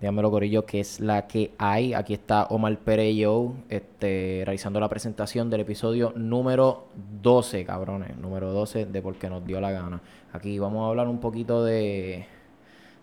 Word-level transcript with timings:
Díganmelo, 0.00 0.30
Corillo, 0.30 0.64
que 0.64 0.80
es 0.80 0.98
la 0.98 1.26
que 1.26 1.52
hay. 1.58 1.92
Aquí 1.92 2.14
está 2.14 2.44
Omar 2.44 2.78
Pérez 2.78 3.14
yo, 3.16 3.52
este, 3.68 4.42
realizando 4.46 4.80
la 4.80 4.88
presentación 4.88 5.50
del 5.50 5.60
episodio 5.60 6.14
número 6.16 6.86
12, 7.20 7.66
cabrones. 7.66 8.16
Número 8.16 8.50
12 8.50 8.86
de 8.86 9.02
Porque 9.02 9.28
nos 9.28 9.44
dio 9.44 9.60
la 9.60 9.72
gana. 9.72 10.00
Aquí 10.32 10.58
vamos 10.58 10.86
a 10.86 10.88
hablar 10.88 11.06
un 11.06 11.20
poquito 11.20 11.62
de, 11.62 12.24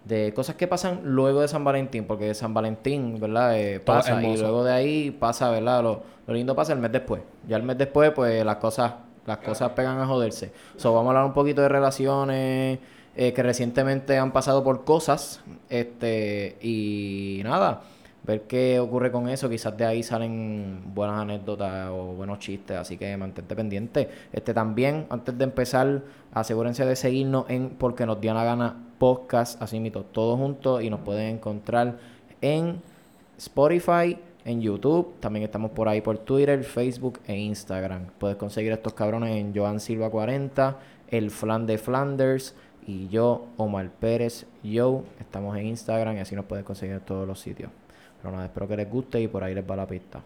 de 0.05 0.33
cosas 0.33 0.55
que 0.55 0.65
pasan 0.65 1.01
luego 1.03 1.41
de 1.41 1.47
San 1.47 1.63
Valentín, 1.63 2.05
porque 2.05 2.33
San 2.33 2.55
Valentín, 2.55 3.19
¿verdad? 3.19 3.59
Eh, 3.59 3.79
pasa 3.79 4.19
y 4.23 4.35
luego 4.35 4.63
de 4.63 4.73
ahí 4.73 5.11
pasa, 5.11 5.51
¿verdad? 5.51 5.83
Lo, 5.83 6.01
lo, 6.25 6.33
lindo 6.33 6.55
pasa 6.55 6.73
el 6.73 6.79
mes 6.79 6.91
después. 6.91 7.21
Ya 7.47 7.57
el 7.57 7.63
mes 7.63 7.77
después, 7.77 8.09
pues 8.09 8.43
las 8.43 8.55
cosas, 8.55 8.93
las 9.27 9.37
cosas 9.37 9.69
pegan 9.73 9.99
a 9.99 10.07
joderse. 10.07 10.51
So, 10.77 10.95
vamos 10.95 11.09
a 11.09 11.09
hablar 11.11 11.25
un 11.25 11.33
poquito 11.33 11.61
de 11.61 11.69
relaciones 11.69 12.79
eh, 13.19 13.33
que 13.33 13.41
recientemente 13.41 14.15
han 14.19 14.31
pasado 14.31 14.63
por 14.63 14.83
cosas. 14.85 15.41
Este, 15.69 16.55
y 16.61 17.41
nada, 17.43 17.81
ver 18.23 18.43
qué 18.43 18.79
ocurre 18.79 19.11
con 19.11 19.27
eso. 19.27 19.49
Quizás 19.49 19.75
de 19.75 19.85
ahí 19.85 20.03
salen 20.03 20.83
buenas 20.93 21.21
anécdotas 21.21 21.89
o 21.89 22.13
buenos 22.13 22.37
chistes. 22.37 22.77
Así 22.77 22.95
que 22.95 23.17
mantente 23.17 23.55
pendiente. 23.55 24.07
Este 24.31 24.53
también, 24.53 25.07
antes 25.09 25.35
de 25.35 25.45
empezar, 25.45 26.03
asegúrense 26.31 26.85
de 26.85 26.95
seguirnos 26.95 27.49
en 27.49 27.71
Porque 27.71 28.05
nos 28.05 28.21
dio 28.21 28.35
la 28.35 28.43
gana 28.43 28.75
podcast, 28.99 29.59
así 29.63 29.79
mito, 29.79 30.03
todos 30.03 30.37
juntos. 30.37 30.83
Y 30.83 30.91
nos 30.91 30.99
pueden 30.99 31.37
encontrar 31.37 31.97
en 32.41 32.83
Spotify 33.35 34.19
en 34.45 34.61
YouTube. 34.61 35.15
También 35.19 35.43
estamos 35.43 35.71
por 35.71 35.89
ahí 35.89 36.01
por 36.01 36.19
Twitter, 36.19 36.63
Facebook 36.63 37.19
e 37.25 37.35
Instagram. 37.35 38.11
Puedes 38.19 38.37
conseguir 38.37 38.73
estos 38.73 38.93
cabrones 38.93 39.35
en 39.37 39.55
Joan 39.55 39.79
Silva 39.79 40.11
40, 40.11 40.77
el 41.09 41.31
Flan 41.31 41.65
de 41.65 41.79
Flanders 41.79 42.53
y 42.87 43.09
yo, 43.09 43.45
Omar 43.57 43.89
Pérez, 43.89 44.47
yo, 44.63 45.03
estamos 45.19 45.55
en 45.57 45.67
Instagram 45.67 46.15
y 46.15 46.19
así 46.21 46.35
nos 46.35 46.45
puedes 46.45 46.63
conseguir 46.63 46.95
en 46.95 47.01
todos 47.01 47.27
los 47.27 47.39
sitios. 47.39 47.69
Pero 48.21 48.31
nada, 48.33 48.45
espero 48.45 48.67
que 48.67 48.77
les 48.77 48.89
guste 48.89 49.21
y 49.21 49.27
por 49.27 49.43
ahí 49.43 49.53
les 49.53 49.69
va 49.69 49.75
la 49.75 49.85
pista. 49.85 50.23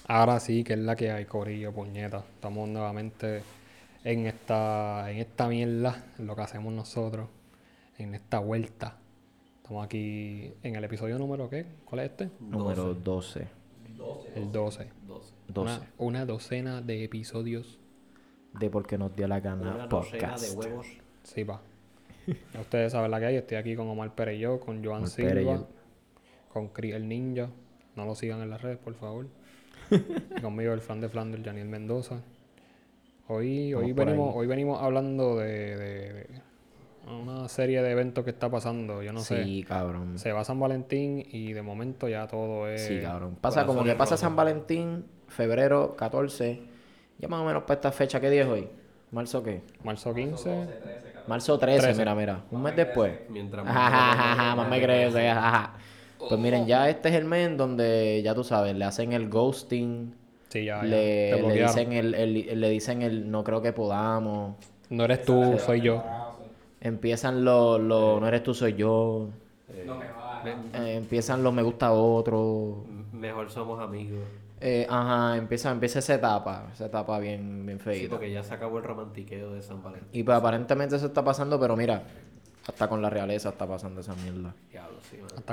Ahora 0.08 0.38
sí, 0.38 0.62
que 0.62 0.74
es 0.74 0.78
la 0.78 0.94
que 0.94 1.10
hay, 1.10 1.24
Corillo, 1.24 1.72
puñeta. 1.72 2.18
Estamos 2.18 2.68
nuevamente 2.68 3.42
en 4.04 4.26
esta, 4.26 5.10
en 5.10 5.18
esta 5.18 5.48
mierda, 5.48 6.04
en 6.16 6.28
lo 6.28 6.36
que 6.36 6.42
hacemos 6.42 6.72
nosotros, 6.72 7.28
en 7.98 8.14
esta 8.14 8.38
vuelta. 8.38 8.98
Estamos 9.56 9.84
aquí 9.84 10.52
en 10.62 10.76
el 10.76 10.84
episodio 10.84 11.18
número, 11.18 11.50
¿qué? 11.50 11.66
¿Cuál 11.84 12.02
es 12.02 12.10
este? 12.10 12.30
Número 12.38 12.94
12. 12.94 13.48
El 14.36 14.52
12. 14.52 14.90
12. 15.48 15.80
Una, 15.98 16.24
docena 16.24 16.82
de 16.82 17.02
episodios. 17.02 17.80
De 18.60 18.70
Porque 18.70 18.96
nos 18.96 19.16
dio 19.16 19.26
la 19.26 19.40
gana 19.40 19.74
una 19.74 19.88
podcast. 19.88 20.44
de 20.44 20.56
huevos. 20.56 20.86
Sí, 21.24 21.42
va. 21.42 21.60
ustedes 22.60 22.92
saben 22.92 23.10
la 23.10 23.18
que 23.18 23.26
hay. 23.26 23.36
Estoy 23.36 23.56
aquí 23.56 23.74
con 23.74 23.88
Omar 23.88 24.14
Pereyó, 24.14 24.60
con 24.60 24.84
Joan 24.84 25.08
Silva, 25.08 25.66
con 26.52 26.68
Cris 26.68 26.94
el 26.94 27.08
Ninja. 27.08 27.50
No 27.96 28.04
lo 28.04 28.14
sigan 28.14 28.40
en 28.40 28.50
las 28.50 28.62
redes, 28.62 28.78
por 28.78 28.94
favor. 28.94 29.26
conmigo 30.42 30.72
el 30.72 30.80
fan 30.80 31.00
de 31.00 31.08
Flanders, 31.08 31.44
Janiel 31.44 31.68
Mendoza. 31.68 32.20
Hoy, 33.28 33.74
hoy, 33.74 33.92
venimos, 33.92 34.34
hoy 34.36 34.46
venimos 34.46 34.80
hablando 34.80 35.36
de, 35.36 36.26
una 37.06 37.48
serie 37.48 37.82
de 37.82 37.90
eventos 37.90 38.24
que 38.24 38.30
está 38.30 38.48
pasando. 38.48 39.02
Yo 39.02 39.12
no 39.12 39.20
sé. 39.20 39.44
Sí, 39.44 39.64
cabrón. 39.66 40.18
Se 40.18 40.32
va 40.32 40.44
San 40.44 40.60
Valentín 40.60 41.26
y 41.30 41.52
de 41.52 41.62
momento 41.62 42.08
ya 42.08 42.28
todo 42.28 42.68
es. 42.68 42.86
Sí, 42.86 43.00
cabrón. 43.00 43.36
Pasa 43.40 43.66
como 43.66 43.82
que 43.82 43.94
pasa 43.94 44.16
San 44.16 44.36
Valentín, 44.36 45.06
febrero 45.26 45.96
14. 45.96 46.62
Ya 47.18 47.28
más 47.28 47.40
o 47.40 47.44
menos 47.44 47.64
para 47.64 47.74
esta 47.74 47.92
fecha. 47.92 48.20
¿Qué 48.20 48.30
día 48.30 48.42
es 48.42 48.48
hoy? 48.48 48.68
¿Marzo 49.10 49.42
qué? 49.42 49.62
Marzo 49.82 50.14
15. 50.14 50.68
Marzo 51.26 51.58
13, 51.58 51.94
mira, 51.94 52.14
mira. 52.14 52.44
Un 52.50 52.62
mes 52.62 52.76
después. 52.76 53.12
Mientras 53.28 53.64
más 53.64 54.68
me 54.68 54.80
crece. 54.80 55.32
Pues 56.18 56.40
miren, 56.40 56.66
ya 56.66 56.88
este 56.88 57.08
es 57.10 57.14
el 57.14 57.24
mes 57.24 57.56
donde, 57.56 58.22
ya 58.22 58.34
tú 58.34 58.44
sabes, 58.44 58.74
le 58.74 58.84
hacen 58.84 59.12
el 59.12 59.28
ghosting. 59.28 60.14
Sí, 60.48 60.64
ya, 60.64 60.82
Le, 60.82 61.40
le 61.42 61.62
dicen 61.62 61.92
el, 61.92 62.14
el, 62.14 62.60
le 62.60 62.70
dicen 62.70 63.02
el 63.02 63.30
no 63.30 63.44
creo 63.44 63.60
que 63.62 63.72
podamos. 63.72 64.54
No 64.90 65.04
eres 65.04 65.24
tú, 65.24 65.58
soy 65.58 65.80
yo. 65.80 66.02
Empiezan 66.80 67.44
los, 67.44 67.80
lo, 67.80 68.20
no 68.20 68.28
eres 68.28 68.42
tú, 68.42 68.54
soy 68.54 68.74
yo. 68.74 69.28
No 69.84 69.96
me 69.96 70.06
eh, 70.74 70.96
empiezan 70.96 71.42
los 71.42 71.52
me 71.52 71.62
gusta 71.62 71.92
otro. 71.92 72.84
Mejor 73.12 73.50
somos 73.50 73.80
amigos. 73.80 74.20
Eh, 74.60 74.86
ajá, 74.88 75.36
empieza, 75.36 75.70
empieza 75.70 75.98
esa 75.98 76.14
etapa, 76.14 76.68
esa 76.72 76.86
etapa 76.86 77.18
bien, 77.18 77.66
bien 77.66 77.78
feita. 77.78 78.02
Sí, 78.04 78.08
porque 78.08 78.30
ya 78.30 78.42
se 78.42 78.54
acabó 78.54 78.78
el 78.78 78.84
romantiqueo 78.84 79.52
de 79.52 79.62
San 79.62 79.82
Valentín. 79.82 80.08
Y 80.12 80.22
pues 80.22 80.36
aparentemente 80.36 80.96
eso 80.96 81.06
está 81.06 81.22
pasando, 81.22 81.60
pero 81.60 81.76
mira, 81.76 82.04
hasta 82.68 82.88
con 82.88 83.00
la 83.00 83.10
realeza 83.10 83.50
está 83.50 83.66
pasando 83.66 84.00
esa 84.00 84.14
mierda. 84.14 84.54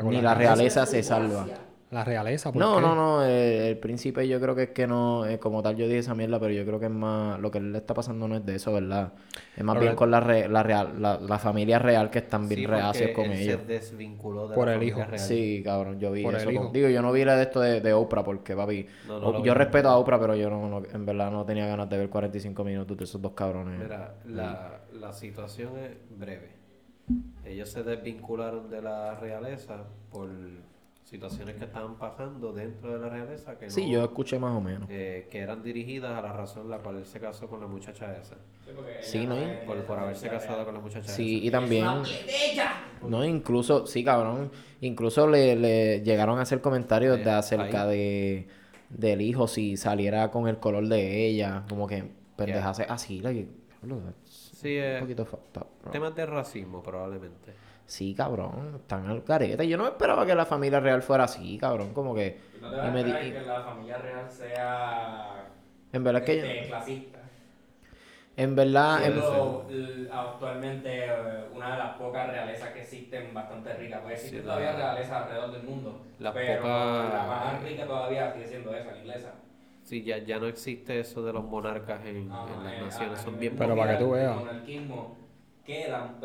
Ni 0.03 0.21
la, 0.21 0.33
realeza, 0.33 0.85
se 0.85 1.03
salva. 1.03 1.45
La 1.91 2.03
realeza, 2.03 2.51
¿por 2.51 2.59
No, 2.59 2.81
no, 2.81 2.95
no. 2.95 3.23
Eh, 3.23 3.69
el 3.69 3.77
príncipe 3.77 4.27
yo 4.27 4.41
creo 4.41 4.55
que 4.55 4.63
es 4.63 4.69
que 4.69 4.87
no... 4.87 5.27
Eh, 5.27 5.37
como 5.37 5.61
tal 5.61 5.75
yo 5.75 5.85
dije 5.85 5.99
esa 5.99 6.15
mierda, 6.15 6.39
pero 6.39 6.51
yo 6.51 6.65
creo 6.65 6.79
que 6.79 6.87
es 6.87 6.91
más... 6.91 7.39
Lo 7.39 7.51
que 7.51 7.59
le 7.59 7.77
está 7.77 7.93
pasando 7.93 8.27
no 8.27 8.35
es 8.35 8.43
de 8.43 8.55
eso, 8.55 8.73
¿verdad? 8.73 9.13
Es 9.55 9.63
más 9.63 9.79
bien 9.79 9.95
con 9.95 10.09
la, 10.09 10.19
la, 10.21 10.63
real, 10.63 10.99
la, 10.99 11.37
familia 11.37 11.77
real 11.77 12.09
que 12.09 12.17
están 12.19 12.49
bien 12.49 12.67
reacios 12.67 13.11
con 13.11 13.25
él 13.25 13.39
ellos. 13.39 13.59
se 13.61 13.67
desvinculó 13.67 14.47
de 14.47 14.55
Por 14.55 14.69
el 14.69 14.81
hijo. 14.81 15.01
Sí, 15.17 15.61
cabrón. 15.63 15.99
Yo 15.99 16.11
vi 16.11 16.25
eso. 16.25 16.49
Digo, 16.73 16.89
yo 16.89 17.01
no 17.03 17.11
vi 17.11 17.25
la 17.25 17.35
de 17.35 17.43
esto 17.43 17.59
de, 17.59 17.79
de 17.79 17.93
Oprah 17.93 18.23
porque, 18.23 18.55
papi... 18.55 18.87
yo 19.43 19.53
respeto 19.53 19.87
a 19.87 19.97
Oprah, 19.97 20.19
pero 20.19 20.35
yo 20.35 20.49
no, 20.49 20.81
en 20.91 21.05
verdad 21.05 21.29
no 21.29 21.45
tenía 21.45 21.67
ganas 21.67 21.87
de 21.91 21.97
ver 21.99 22.09
45 22.09 22.63
minutos 22.63 22.97
de 22.97 23.03
esos 23.03 23.21
dos 23.21 23.33
cabrones. 23.33 23.79
Mira, 23.79 24.15
la, 24.25 24.81
la 24.93 25.13
situación 25.13 25.77
es 25.77 25.91
breve 26.09 26.52
ellos 27.45 27.69
se 27.69 27.83
desvincularon 27.83 28.69
de 28.69 28.81
la 28.81 29.15
realeza 29.15 29.83
por 30.11 30.29
situaciones 31.03 31.55
que 31.55 31.65
estaban 31.65 31.95
pasando 31.97 32.53
dentro 32.53 32.93
de 32.93 32.99
la 32.99 33.09
realeza 33.09 33.57
que 33.57 33.69
sí 33.69 33.89
yo 33.89 34.03
escuché 34.03 34.39
más 34.39 34.55
o 34.55 34.61
menos. 34.61 34.87
que 34.87 35.27
eran 35.33 35.61
dirigidas 35.61 36.17
a 36.17 36.21
la 36.21 36.31
razón 36.33 36.69
la 36.69 36.79
cual 36.79 36.97
él 36.97 37.05
se 37.05 37.19
casó 37.19 37.47
con 37.47 37.59
la 37.59 37.67
muchacha 37.67 38.17
esa. 38.17 38.35
Sí, 39.01 39.27
no 39.27 39.35
por, 39.67 39.83
por 39.83 39.99
haberse 39.99 40.29
casado 40.29 40.65
con 40.65 40.73
la 40.73 40.79
muchacha 40.79 41.11
sí 41.11 41.41
y 41.43 41.51
también 41.51 41.85
no 43.07 43.25
incluso 43.25 43.85
sí 43.85 44.03
cabrón 44.03 44.49
incluso 44.81 45.27
le, 45.27 45.55
le 45.55 46.01
llegaron 46.01 46.39
a 46.39 46.43
hacer 46.43 46.61
comentarios 46.61 47.23
de 47.23 47.31
acerca 47.31 47.85
de 47.85 48.47
del 48.89 49.21
hijo 49.21 49.47
si 49.47 49.75
saliera 49.77 50.31
con 50.31 50.47
el 50.47 50.57
color 50.57 50.87
de 50.87 51.27
ella 51.27 51.63
como 51.67 51.85
que 51.87 52.11
pendejase 52.37 52.83
así 52.83 53.19
like, 53.19 53.49
Sí, 54.63 54.79
un 54.79 54.99
poquito 55.01 55.27
Temas 55.91 56.15
de 56.15 56.25
racismo, 56.25 56.81
probablemente. 56.81 57.53
Sí, 57.85 58.15
cabrón, 58.15 58.77
están 58.77 59.07
al 59.07 59.23
careta. 59.23 59.63
Yo 59.63 59.77
no 59.77 59.85
esperaba 59.87 60.25
que 60.25 60.33
la 60.33 60.45
familia 60.45 60.79
real 60.79 61.01
fuera 61.03 61.25
así, 61.25 61.57
cabrón. 61.57 61.93
Como 61.93 62.15
que. 62.15 62.39
¿No 62.61 62.71
te 62.71 62.91
me 62.91 63.03
que 63.03 63.41
la 63.41 63.61
familia 63.61 63.97
real 63.97 64.29
sea. 64.29 65.45
En 65.91 66.03
verdad 66.03 66.23
que. 66.23 66.37
Este, 66.37 66.67
clasista. 66.69 67.19
En 68.35 68.55
verdad. 68.55 68.99
actualmente, 70.11 71.05
eh, 71.05 71.45
una 71.53 71.73
de 71.73 71.77
las 71.77 71.97
pocas 71.97 72.29
realezas 72.29 72.69
que 72.69 72.81
existen 72.81 73.33
bastante 73.33 73.73
ricas. 73.73 74.01
Pues 74.01 74.15
existen 74.15 74.43
todavía 74.43 74.71
realezas 74.71 75.23
alrededor 75.23 75.51
del 75.51 75.63
mundo. 75.63 76.01
La 76.19 76.33
pero 76.33 76.63
la 76.63 77.25
más 77.27 77.63
rica 77.63 77.85
todavía 77.85 78.31
sigue 78.31 78.47
siendo 78.47 78.73
esa, 78.73 78.91
la 78.91 78.97
inglesa. 78.97 79.33
Sí, 79.83 80.01
ya, 80.03 80.17
ya 80.19 80.39
no 80.39 80.47
existe 80.47 80.99
eso 80.99 81.23
de 81.23 81.33
los 81.33 81.43
monarcas 81.43 82.05
en, 82.05 82.39
las 82.63 82.73
eh, 82.73 82.79
naciones, 82.79 83.19
son 83.19 83.37
bien 83.37 83.55
Pero 83.57 83.75
para 83.75 83.97
que 83.97 84.03
tú 84.03 84.11
veas. 84.11 84.37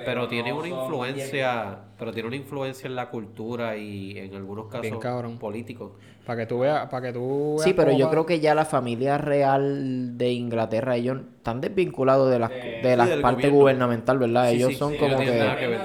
pero, 0.04 0.28
tiene 0.28 0.52
una 0.52 0.68
influencia, 0.68 1.78
pero 1.98 2.12
tiene 2.12 2.28
una 2.28 2.36
influencia 2.36 2.86
en 2.86 2.94
la 2.94 3.10
cultura 3.10 3.76
y 3.76 4.16
en 4.16 4.34
algunos 4.36 4.68
casos 4.68 5.04
políticos. 5.40 5.92
Para 6.24 6.40
que 6.40 6.46
tú 6.46 6.60
veas, 6.60 6.88
para 6.88 7.08
que 7.08 7.12
tú 7.12 7.56
Sí, 7.58 7.72
pero 7.72 7.90
yo 7.90 8.08
creo 8.10 8.26
que 8.26 8.38
ya 8.38 8.54
la 8.54 8.64
familia 8.64 9.18
real 9.18 10.16
de 10.16 10.30
Inglaterra 10.30 10.94
ellos 10.94 11.22
están 11.38 11.60
desvinculados 11.60 12.30
de 12.30 12.38
la, 12.38 12.48
de 12.48 12.96
la 12.96 13.20
parte 13.20 13.48
gubernamental, 13.48 14.18
¿verdad? 14.18 14.52
ellos 14.52 14.76
son 14.76 14.96
como 14.96 15.18
que, 15.18 15.32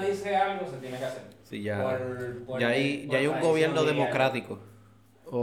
dice 0.07 0.35
algo, 0.35 0.67
se 0.67 0.77
tiene 0.77 0.99
que 0.99 1.05
hacer. 1.05 1.23
Sí, 1.43 1.63
ya, 1.63 1.99
ya 2.59 2.67
hay, 2.67 3.07
ya 3.09 3.17
hay 3.17 3.27
un 3.27 3.39
gobierno 3.39 3.83
democrático. 3.83 4.59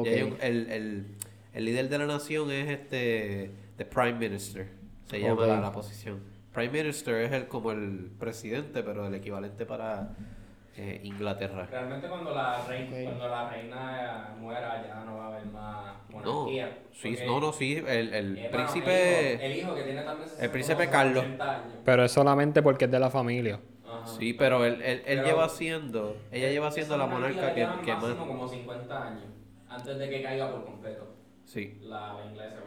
Ya 0.04 0.10
hay 0.12 0.22
un, 0.22 0.36
el, 0.40 0.70
el 0.70 1.06
el 1.60 1.66
líder 1.66 1.90
de 1.90 1.98
la 1.98 2.06
nación 2.06 2.50
es 2.50 2.70
este, 2.70 3.50
the 3.76 3.84
Prime 3.84 4.14
Minister, 4.14 4.66
se 5.04 5.20
llama 5.20 5.46
la, 5.46 5.70
posición. 5.70 6.22
Prime 6.54 6.70
Minister 6.70 7.16
es 7.16 7.32
el 7.32 7.48
como 7.48 7.72
el 7.72 8.10
presidente, 8.18 8.82
pero 8.82 9.06
el 9.06 9.14
equivalente 9.14 9.66
para 9.66 10.08
eh, 10.74 11.02
Inglaterra. 11.04 11.68
Realmente 11.70 12.08
cuando 12.08 12.34
la, 12.34 12.64
reina, 12.66 13.04
cuando 13.04 13.28
la 13.28 13.50
reina 13.50 14.36
muera 14.40 14.82
ya 14.86 15.04
no 15.04 15.18
va 15.18 15.26
a 15.26 15.28
haber 15.28 15.44
monarquía. 15.44 16.66
No, 16.66 16.94
sí, 16.94 17.18
no, 17.26 17.40
no, 17.40 17.52
sí, 17.52 17.84
el, 17.86 18.14
el 18.14 18.48
príncipe... 18.50 19.44
El 19.44 19.58
hijo, 19.58 19.74
que 19.74 19.82
tiene 19.82 20.02
también 20.02 20.30
El 20.40 20.50
príncipe 20.50 20.88
Carlos. 20.88 21.26
Pero 21.84 22.04
es 22.04 22.10
solamente 22.10 22.62
porque 22.62 22.86
es 22.86 22.90
de 22.90 22.98
la 22.98 23.10
familia. 23.10 23.60
Sí, 24.06 24.32
pero 24.32 24.64
él, 24.64 24.80
él, 24.80 25.02
él 25.04 25.24
lleva 25.24 25.46
siendo, 25.50 26.16
ella 26.32 26.48
lleva 26.48 26.70
siendo 26.70 26.96
la 26.96 27.04
monarca 27.04 27.52
que, 27.52 27.68
que 27.84 27.94
más... 27.94 28.14
como 28.14 28.48
50 28.48 29.06
años, 29.06 29.24
antes 29.68 29.98
de 29.98 30.08
que 30.08 30.22
caiga 30.22 30.50
por 30.50 30.64
completo. 30.64 31.09
Sí. 31.50 31.76
La, 31.82 32.16
inglesa, 32.24 32.60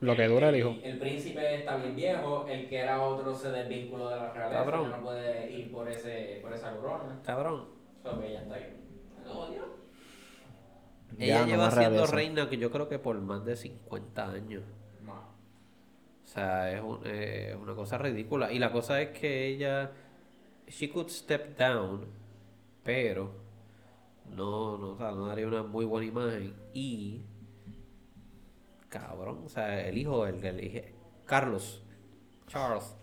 Lo 0.00 0.16
que 0.16 0.28
dura 0.28 0.48
el 0.48 0.56
hijo. 0.56 0.76
El, 0.82 0.98
príncipe 0.98 1.56
está 1.56 1.76
bien 1.76 1.94
viejo, 1.94 2.46
el 2.48 2.70
que 2.70 2.78
era 2.78 3.02
otro 3.02 3.34
se 3.34 3.50
desvinculó 3.50 4.08
de 4.08 4.16
la 4.16 4.32
realeza, 4.32 4.64
Cabrón. 4.64 4.90
no 4.92 5.02
puede 5.02 5.52
ir 5.52 5.70
por, 5.70 5.86
ese, 5.86 6.38
por 6.40 6.54
esa 6.54 6.74
corona. 6.74 7.20
Cabrón. 7.22 7.68
So, 8.02 8.22
ella 8.22 8.40
está 8.40 8.54
ahí. 8.54 8.82
Ella 11.18 11.44
lleva 11.44 11.70
siendo 11.70 12.06
reina 12.06 12.48
que 12.48 12.56
yo 12.56 12.70
creo 12.70 12.88
que 12.88 12.98
por 12.98 13.20
más 13.20 13.44
de 13.44 13.56
50 13.56 14.30
años. 14.30 14.62
O 16.24 16.28
sea, 16.28 16.72
es, 16.72 16.82
es 17.04 17.56
una 17.56 17.74
cosa 17.74 17.98
ridícula. 17.98 18.50
Y 18.52 18.58
la 18.58 18.72
cosa 18.72 19.02
es 19.02 19.10
que 19.10 19.48
ella 19.48 19.92
she 20.66 20.88
could 20.90 21.10
step 21.10 21.58
down, 21.58 22.06
pero 22.82 23.32
no, 24.34 24.78
no, 24.78 24.88
o 24.92 24.96
sea, 24.96 25.12
no 25.12 25.26
daría 25.26 25.46
una 25.46 25.62
muy 25.62 25.84
buena 25.84 26.06
imagen. 26.06 26.54
Y, 26.72 27.22
cabrón, 28.88 29.42
o 29.44 29.48
sea, 29.48 29.86
el 29.86 29.98
hijo, 29.98 30.26
el 30.26 30.40
que 30.40 30.48
elige, 30.48 30.94
Carlos, 31.24 31.82
Charles, 32.46 32.96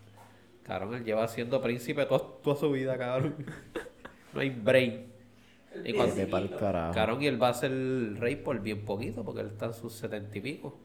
cabrón, 0.62 0.94
él 0.94 1.04
lleva 1.04 1.26
siendo 1.28 1.60
príncipe 1.60 2.06
toda, 2.06 2.24
toda 2.42 2.56
su 2.56 2.70
vida, 2.72 2.96
cabrón. 2.98 3.36
no 4.32 4.40
hay 4.40 4.50
break. 4.50 5.14
Y 5.84 5.92
cuando, 5.92 6.56
cabrón, 6.92 7.20
y 7.20 7.26
él 7.26 7.42
va 7.42 7.48
a 7.48 7.54
ser 7.54 7.72
rey 8.20 8.36
por 8.36 8.60
bien 8.60 8.84
poquito, 8.84 9.24
porque 9.24 9.40
él 9.40 9.48
está 9.48 9.66
en 9.66 9.74
sus 9.74 9.92
setenta 9.94 10.38
y 10.38 10.40
pico. 10.40 10.78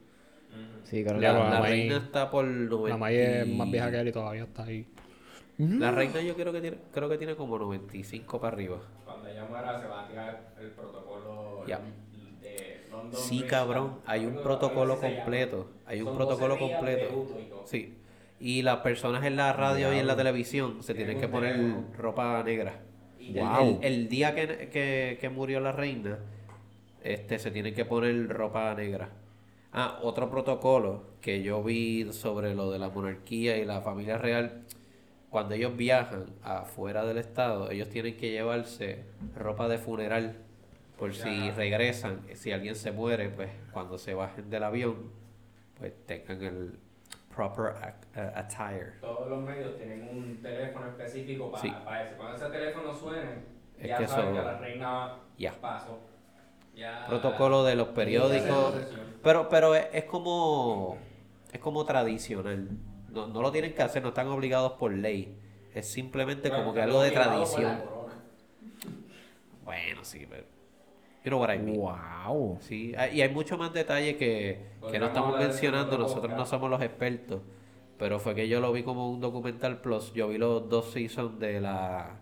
Sí, 0.82 1.04
claro. 1.04 1.20
La, 1.20 1.32
la, 1.32 1.60
reina 1.60 1.98
está 1.98 2.28
por 2.30 2.44
La 2.44 2.96
Maya 2.96 3.42
es 3.42 3.48
más 3.48 3.70
vieja 3.70 3.90
que 3.90 4.00
él 4.00 4.08
y 4.08 4.12
todavía 4.12 4.42
está 4.42 4.64
ahí. 4.64 4.88
La 5.58 5.92
reina 5.92 6.20
yo 6.22 6.34
creo 6.34 6.52
que 6.52 6.60
tiene, 6.60 6.78
creo 6.92 7.08
que 7.08 7.18
tiene 7.18 7.36
como 7.36 7.58
95 7.58 8.40
para 8.40 8.54
arriba. 8.54 8.78
Cuando 9.04 9.28
ella 9.28 9.44
muera 9.44 9.78
se 9.78 9.86
va 9.86 10.04
a 10.04 10.08
tirar 10.08 10.54
el 10.58 10.70
protocolo 10.70 11.64
London 11.66 12.09
Sí, 13.12 13.42
cabrón, 13.42 13.98
hay 14.06 14.26
un 14.26 14.42
protocolo 14.42 14.98
completo. 14.98 15.68
Hay 15.86 16.02
un 16.02 16.16
protocolo 16.16 16.58
completo. 16.58 17.26
Sí. 17.64 17.96
Y 18.38 18.62
las 18.62 18.78
personas 18.78 19.24
en 19.24 19.36
la 19.36 19.52
radio 19.52 19.92
y 19.92 19.98
en 19.98 20.06
la 20.06 20.16
televisión 20.16 20.82
se 20.82 20.94
tienen 20.94 21.20
que 21.20 21.28
poner 21.28 21.58
ropa 21.98 22.42
negra. 22.42 22.80
Wow. 23.34 23.80
El, 23.82 24.08
día 24.08 24.34
que, 24.34 24.68
que, 24.70 25.18
que, 25.20 25.28
murió 25.28 25.60
la 25.60 25.72
reina, 25.72 26.18
este 27.04 27.38
se 27.38 27.50
tienen 27.50 27.74
que 27.74 27.84
poner 27.84 28.28
ropa 28.28 28.74
negra. 28.74 29.10
Ah, 29.72 29.98
otro 30.02 30.30
protocolo 30.30 31.04
que 31.20 31.42
yo 31.42 31.62
vi 31.62 32.12
sobre 32.12 32.54
lo 32.54 32.70
de 32.70 32.78
la 32.78 32.88
monarquía 32.88 33.58
y 33.58 33.64
la 33.64 33.82
familia 33.82 34.18
real 34.18 34.64
cuando 35.30 35.54
ellos 35.54 35.76
viajan 35.76 36.26
afuera 36.42 37.04
del 37.04 37.18
estado, 37.18 37.70
ellos 37.70 37.88
tienen 37.88 38.16
que 38.16 38.32
llevarse 38.32 39.04
ropa 39.36 39.68
de 39.68 39.78
funeral 39.78 40.36
por 41.00 41.14
si 41.14 41.50
regresan, 41.52 42.20
si 42.34 42.52
alguien 42.52 42.76
se 42.76 42.92
muere, 42.92 43.30
pues 43.30 43.48
cuando 43.72 43.96
se 43.96 44.12
bajen 44.12 44.50
del 44.50 44.62
avión, 44.62 45.10
pues 45.78 45.94
tengan 46.04 46.42
el 46.42 46.78
proper 47.34 47.72
uh, 47.72 48.38
attire. 48.38 48.92
Todos 49.00 49.30
los 49.30 49.42
medios 49.42 49.78
tienen 49.78 50.06
un 50.12 50.42
teléfono 50.42 50.88
específico 50.88 51.50
para, 51.50 52.02
eso. 52.04 52.16
Cuando 52.18 52.36
ese 52.36 52.50
teléfono 52.50 52.94
suene, 52.94 53.28
ya 53.82 54.06
saben 54.06 54.34
que 54.34 54.42
la 54.42 54.58
reina 54.58 55.16
ya. 55.38 55.58
pasó. 55.58 55.98
Protocolo 57.08 57.64
de 57.64 57.76
los 57.76 57.88
periódicos. 57.88 58.74
Pero, 59.22 59.48
pero 59.48 59.74
es 59.74 60.04
como 60.04 60.98
es 61.50 61.60
como 61.60 61.84
tradicional. 61.86 62.68
No, 63.08 63.26
no 63.26 63.40
lo 63.40 63.50
tienen 63.50 63.74
que 63.74 63.82
hacer, 63.82 64.02
no 64.02 64.10
están 64.10 64.28
obligados 64.28 64.72
por 64.72 64.92
ley. 64.92 65.36
Es 65.74 65.90
simplemente 65.90 66.50
como 66.50 66.74
que 66.74 66.82
algo 66.82 67.00
de 67.02 67.10
tradición. 67.10 67.80
Bueno, 69.64 70.04
sí, 70.04 70.26
pero. 70.28 70.44
You 71.24 71.30
know 71.30 71.40
what 71.40 71.50
I 71.54 71.58
mean. 71.58 71.78
Wow. 71.78 72.58
Sí, 72.60 72.94
y 73.12 73.20
hay 73.20 73.28
mucho 73.28 73.58
más 73.58 73.72
detalle 73.72 74.16
que, 74.16 74.70
que 74.90 74.98
no 74.98 75.06
estamos 75.06 75.38
mencionando. 75.38 75.98
Nosotros 75.98 76.32
no 76.36 76.46
somos 76.46 76.70
los 76.70 76.80
expertos. 76.80 77.42
Pero 77.98 78.18
fue 78.18 78.34
que 78.34 78.48
yo 78.48 78.60
lo 78.60 78.72
vi 78.72 78.82
como 78.82 79.10
un 79.10 79.20
documental 79.20 79.82
plus. 79.82 80.14
Yo 80.14 80.28
vi 80.28 80.38
los 80.38 80.68
dos 80.68 80.92
seasons 80.92 81.38
de 81.38 81.60
la 81.60 82.20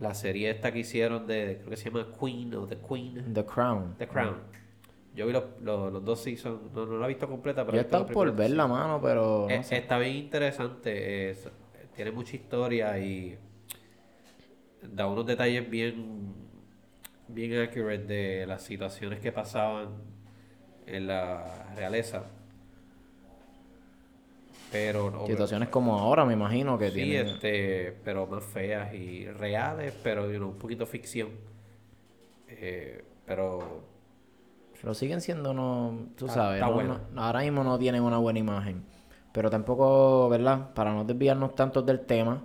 la 0.00 0.14
serie 0.14 0.50
esta 0.50 0.72
que 0.72 0.80
hicieron 0.80 1.26
de 1.26 1.58
creo 1.58 1.70
que 1.70 1.76
se 1.76 1.90
llama 1.90 2.06
Queen 2.18 2.54
o 2.54 2.66
The 2.66 2.78
Queen. 2.78 3.32
The 3.32 3.44
Crown. 3.44 3.94
The 3.98 4.06
Crown. 4.06 4.36
Yo 5.14 5.26
vi 5.26 5.32
los, 5.32 5.44
los, 5.62 6.04
dos 6.04 6.20
seasons, 6.20 6.60
no, 6.74 6.84
no, 6.84 6.98
la 6.98 7.06
he 7.06 7.08
visto 7.08 7.26
completa, 7.26 7.64
pero... 7.64 7.76
Yo 7.76 7.80
he 7.80 7.84
estado 7.84 8.06
por 8.06 8.36
ver 8.36 8.50
la 8.50 8.66
mano, 8.66 9.00
pero... 9.00 9.48
Eh, 9.48 9.62
está 9.70 9.98
bien 9.98 10.14
interesante, 10.14 11.34
tiene 11.94 12.10
mucha 12.12 12.36
historia 12.36 12.98
y 12.98 13.38
da 14.82 15.06
unos 15.06 15.24
detalles 15.24 15.70
bien, 15.70 16.34
bien 17.28 17.60
accurate 17.60 18.04
de 18.04 18.46
las 18.46 18.62
situaciones 18.62 19.20
que 19.20 19.32
pasaban 19.32 19.88
en 20.86 21.06
la 21.06 21.72
realeza. 21.74 22.24
Pero 24.72 25.26
situaciones 25.26 25.68
como 25.68 25.98
ahora 25.98 26.24
me 26.24 26.32
imagino 26.32 26.76
que 26.76 26.90
sí, 26.90 27.14
este, 27.14 27.96
pero 28.04 28.26
más 28.26 28.44
feas 28.44 28.92
y 28.94 29.26
reales, 29.26 29.94
pero 30.02 30.24
un 30.26 30.58
poquito 30.58 30.86
ficción. 30.86 31.30
Eh, 32.48 33.04
pero 33.24 33.84
pero 34.80 34.94
siguen 34.94 35.20
siendo 35.20 35.54
no, 35.54 36.08
tú 36.16 36.28
sabes, 36.28 36.62
ahora 36.62 37.40
mismo 37.40 37.64
no 37.64 37.78
tienen 37.78 38.02
una 38.02 38.18
buena 38.18 38.38
imagen. 38.38 38.84
Pero 39.32 39.50
tampoco, 39.50 40.28
¿verdad? 40.28 40.72
Para 40.74 40.92
no 40.92 41.04
desviarnos 41.04 41.54
tanto 41.54 41.82
del 41.82 42.00
tema. 42.00 42.42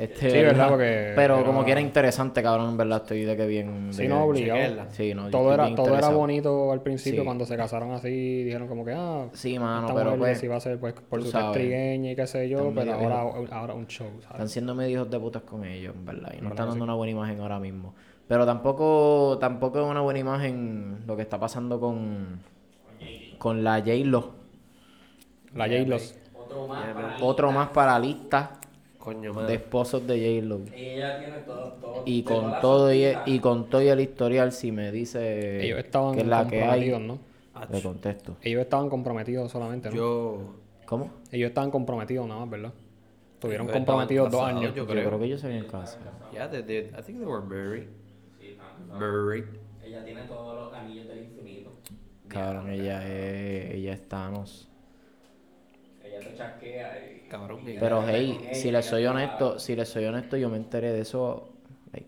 Este, 0.00 0.30
sí, 0.30 0.38
¿verdad? 0.38 0.70
Porque 0.70 1.12
pero, 1.14 1.44
como 1.44 1.62
que 1.62 1.72
era 1.72 1.80
interesante, 1.82 2.42
cabrón, 2.42 2.74
¿verdad? 2.74 3.02
Estoy 3.02 3.24
de 3.26 3.36
que 3.36 3.46
bien... 3.46 3.92
Sí, 3.92 4.08
no, 4.08 4.24
obligado. 4.24 4.86
Sí, 4.92 5.12
no, 5.12 5.28
todo 5.28 5.52
era, 5.52 5.74
todo 5.74 5.94
era 5.94 6.08
bonito 6.08 6.72
al 6.72 6.80
principio 6.80 7.22
cuando 7.22 7.44
se 7.44 7.54
casaron 7.54 7.92
así. 7.92 8.44
Dijeron 8.44 8.66
como 8.66 8.82
que, 8.82 8.94
ah... 8.96 9.28
Sí, 9.34 9.58
mano, 9.58 9.94
pero 9.94 10.16
pues... 10.16 10.50
va 10.50 10.56
a 10.56 10.60
ser 10.60 10.78
pues 10.78 10.94
por 10.94 11.22
su 11.22 11.52
trigueña 11.52 12.12
y 12.12 12.16
qué 12.16 12.26
sé 12.26 12.48
yo. 12.48 12.72
pero 12.74 12.94
ahora, 12.94 13.20
ahora 13.50 13.74
un 13.74 13.86
show, 13.88 14.08
¿sabes? 14.22 14.30
Están 14.30 14.48
siendo 14.48 14.74
medio 14.74 14.96
hijos 14.96 15.10
de 15.10 15.20
putas 15.20 15.42
con 15.42 15.66
ellos, 15.66 15.94
¿verdad? 16.02 16.32
Y 16.38 16.40
no 16.40 16.48
están 16.48 16.70
dando 16.70 16.84
una 16.84 16.94
buena 16.94 17.10
imagen 17.10 17.38
ahora 17.40 17.60
mismo. 17.60 17.94
Pero 18.26 18.46
tampoco, 18.46 19.36
tampoco 19.38 19.80
es 19.80 19.86
una 19.86 20.00
buena 20.00 20.20
imagen 20.20 21.02
lo 21.06 21.14
que 21.14 21.22
está 21.22 21.38
pasando 21.38 21.78
con, 21.78 22.40
con 23.36 23.62
la 23.62 23.80
J-Lo. 23.80 24.30
La 25.54 25.66
J-Lo. 25.66 25.96
Otro 26.38 26.66
más, 26.66 26.86
para 26.88 27.16
Otro 27.20 27.52
más 27.52 27.68
para 27.68 27.98
lista 27.98 28.59
Coño, 29.00 29.32
de 29.32 29.54
esposos 29.54 30.06
de 30.06 30.40
J-Lo. 30.40 30.60
Ella 30.74 31.18
tiene 31.18 31.38
todo, 31.38 31.72
todo 31.72 32.02
y 32.04 32.22
con 32.22 32.60
todo 32.60 32.92
y, 32.92 33.06
y, 33.24 33.38
con 33.40 33.70
todo 33.70 33.80
el 33.80 34.00
historial, 34.00 34.52
si 34.52 34.72
me 34.72 34.92
dice 34.92 35.64
Ellos 35.64 35.78
estaban 35.78 36.14
que 36.14 36.20
es 36.20 36.26
la 36.26 36.46
que 36.46 36.62
hay, 36.62 36.90
¿no? 37.00 37.18
le 37.70 37.82
contesto. 37.82 38.36
Ellos 38.42 38.60
estaban 38.60 38.88
comprometidos 38.88 39.50
solamente, 39.50 39.88
¿no? 39.88 39.96
Yo... 39.96 40.54
¿Cómo? 40.84 41.10
Ellos 41.30 41.48
estaban 41.48 41.70
comprometidos 41.70 42.26
nada 42.28 42.40
más, 42.40 42.50
¿verdad? 42.50 42.72
Estuvieron 43.34 43.68
comprometidos 43.68 44.30
dos 44.30 44.42
años. 44.42 44.74
Yo 44.74 44.86
creo. 44.86 45.18
que 45.18 45.24
ellos 45.24 45.40
se 45.40 45.46
habían 45.46 45.66
casado. 45.66 46.04
Yeah, 46.32 46.50
they 46.50 46.62
did. 46.62 46.94
I 46.94 47.02
think 47.02 47.18
they 47.18 47.26
were 47.26 47.42
married. 47.42 47.88
Ella 49.82 50.04
tiene 50.04 50.22
todos 50.24 50.56
los 50.56 50.74
anillos 50.74 51.08
del 51.08 51.24
infinito. 51.24 51.72
Cabrón, 52.28 52.68
ella 52.68 53.06
es, 53.08 53.74
ella 53.74 53.94
es 53.94 54.08
Thanos. 54.08 54.69
Ella 56.20 56.30
te 56.30 56.36
chasquea 56.36 56.98
y... 56.98 57.28
Cabrón, 57.28 57.60
Pero 57.64 58.04
hey, 58.06 58.50
si 58.52 58.70
le 58.70 58.82
soy 58.82 59.06
honesto, 59.06 59.58
si 59.58 59.76
le 59.76 59.84
soy 59.84 60.04
honesto, 60.04 60.36
yo 60.36 60.48
me 60.48 60.56
enteré 60.56 60.92
de 60.92 61.00
eso 61.00 61.50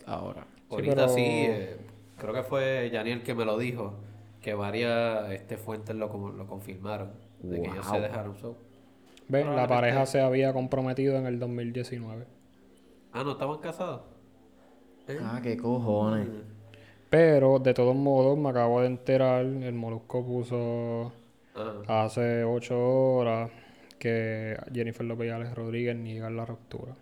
ahora. 0.07 0.47
Ahorita 0.71 1.09
sí, 1.09 1.23
eh, 1.25 1.77
creo 2.17 2.33
que 2.35 2.43
fue 2.43 2.91
Janiel 2.93 3.23
que 3.23 3.35
me 3.35 3.45
lo 3.45 3.59
dijo, 3.59 3.95
que 4.41 4.55
varias 4.55 5.31
este, 5.31 5.57
fuentes 5.57 5.95
lo, 5.95 6.07
lo 6.09 6.47
confirmaron, 6.47 7.13
de 7.41 7.63
que 7.63 7.69
ellos 7.69 7.87
se 7.87 8.01
dejaron. 8.01 8.37
So. 8.39 8.57
Ven, 9.29 9.55
la 9.55 9.69
pareja 9.69 10.07
se 10.07 10.21
había 10.21 10.53
comprometido 10.53 11.17
en 11.17 11.27
el 11.27 11.39
2019. 11.39 12.27
Ah, 13.13 13.23
¿no 13.25 13.33
estaban 13.33 13.59
casados? 13.59 14.01
Ah, 15.21 15.41
qué 15.43 15.57
cojones. 15.57 16.29
Pero 17.11 17.59
de 17.59 17.75
todos 17.75 17.95
modos 17.95 18.39
me 18.39 18.49
acabo 18.49 18.81
de 18.81 18.87
enterar, 18.87 19.45
el 19.45 19.75
Molusco 19.75 20.25
puso 20.25 21.13
hace 21.87 22.43
ocho 22.45 22.79
horas 22.79 23.51
que 24.03 24.57
Jennifer 24.75 25.07
López 25.07 25.29
y 25.29 25.31
Alex 25.31 25.55
Rodríguez 25.55 25.95
niegan 25.95 26.37
la 26.37 26.45
ruptura. 26.45 26.97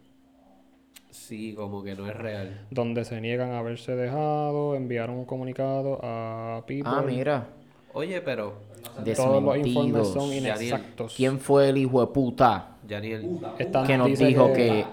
Sí, 1.11 1.55
como 1.55 1.83
que 1.83 1.95
no 1.95 2.07
es 2.07 2.15
real. 2.15 2.67
Donde 2.71 3.07
se 3.07 3.23
niegan 3.23 3.53
a 3.53 3.61
haberse 3.61 3.97
dejado, 3.97 4.77
enviaron 4.77 5.17
un 5.17 5.25
comunicado 5.25 5.99
a 6.03 6.63
People. 6.67 6.93
Ah, 6.95 7.03
mira. 7.07 7.49
Oye, 7.95 8.21
pero... 8.21 8.69
Todos 9.17 9.43
los 9.43 9.57
informes 9.57 10.09
son 10.09 10.31
inexactos. 10.31 11.15
¿Quién 11.17 11.39
fue 11.39 11.71
el 11.71 11.79
hijo 11.79 12.03
de 12.03 12.13
puta? 12.13 12.77
Daniel. 12.87 13.41
que 13.87 13.97
nos 13.97 14.19
dijo 14.19 14.53
que 14.53 14.85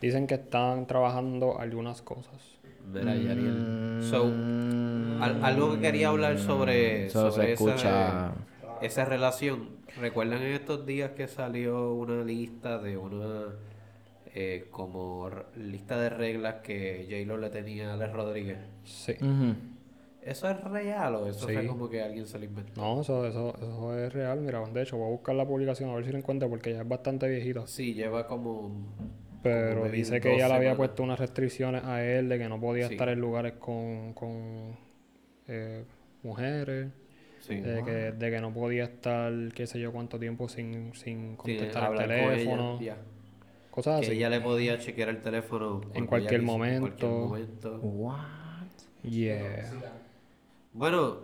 Dicen 0.00 0.26
que 0.26 0.34
están 0.34 0.86
trabajando 0.86 1.58
algunas 1.58 2.02
cosas. 2.02 2.58
Mira, 2.92 3.16
Yariel. 3.16 4.00
So, 4.02 4.30
algo 5.20 5.74
que 5.74 5.80
quería 5.80 6.08
hablar 6.08 6.38
sobre, 6.38 7.08
sobre 7.08 7.52
esa, 7.54 8.34
esa 8.82 9.04
relación. 9.06 9.70
¿Recuerdan 10.00 10.42
en 10.42 10.52
estos 10.52 10.86
días 10.86 11.12
que 11.12 11.28
salió 11.28 11.94
una 11.94 12.24
lista 12.24 12.78
de 12.78 12.96
una 12.96 13.54
eh, 14.34 14.66
como 14.70 15.30
lista 15.56 16.00
de 16.00 16.10
reglas 16.10 16.56
que 16.62 17.06
J-Lo 17.08 17.38
le 17.38 17.50
tenía 17.50 17.90
a 17.90 17.94
Alex 17.94 18.12
Rodríguez? 18.12 18.58
Sí. 18.84 19.14
¿Eso 20.22 20.48
es 20.48 20.64
real 20.64 21.14
o 21.16 21.26
eso 21.28 21.48
es 21.48 21.68
como 21.68 21.88
que 21.88 22.02
alguien 22.02 22.26
se 22.26 22.38
lo 22.38 22.46
inventó? 22.46 22.80
No, 22.80 23.02
eso, 23.02 23.26
eso, 23.26 23.54
eso 23.56 23.98
es 23.98 24.12
real. 24.12 24.40
Mira, 24.40 24.64
de 24.66 24.82
hecho, 24.82 24.96
voy 24.96 25.08
a 25.08 25.10
buscar 25.10 25.34
la 25.34 25.46
publicación 25.46 25.90
a 25.90 25.94
ver 25.96 26.06
si 26.06 26.12
lo 26.12 26.18
encuentro 26.18 26.48
porque 26.48 26.72
ya 26.72 26.80
es 26.80 26.88
bastante 26.88 27.28
viejito. 27.28 27.66
Sí, 27.66 27.92
lleva 27.94 28.26
como. 28.26 28.72
Pero 29.42 29.84
dice 29.90 30.22
que 30.22 30.34
ella 30.34 30.48
le 30.48 30.54
había 30.54 30.76
puesto 30.76 31.02
unas 31.02 31.20
restricciones 31.20 31.84
a 31.84 32.02
él 32.02 32.30
de 32.30 32.38
que 32.38 32.48
no 32.48 32.58
podía 32.58 32.86
estar 32.86 33.10
en 33.10 33.20
lugares 33.20 33.52
con, 33.58 34.14
con 34.14 34.74
eh, 35.46 35.84
mujeres. 36.22 36.88
De, 37.48 37.82
que, 37.84 38.12
de 38.12 38.30
que 38.30 38.40
no 38.40 38.52
podía 38.52 38.84
estar, 38.84 39.32
qué 39.54 39.66
sé 39.66 39.80
yo, 39.80 39.92
cuánto 39.92 40.18
tiempo 40.18 40.48
sin, 40.48 40.94
sin 40.94 41.36
contestar 41.36 41.92
el 41.92 41.98
teléfono. 41.98 42.78
Cosas 43.70 44.00
que 44.00 44.06
así. 44.06 44.16
ella 44.16 44.30
le 44.30 44.40
podía 44.40 44.78
chequear 44.78 45.08
el 45.08 45.20
teléfono 45.20 45.80
en 45.94 46.06
cualquier, 46.06 46.42
momento. 46.42 46.76
en 46.76 46.80
cualquier 46.80 47.10
momento. 47.10 47.78
What? 47.82 48.20
Yeah. 49.02 49.70
Bueno, 50.72 51.18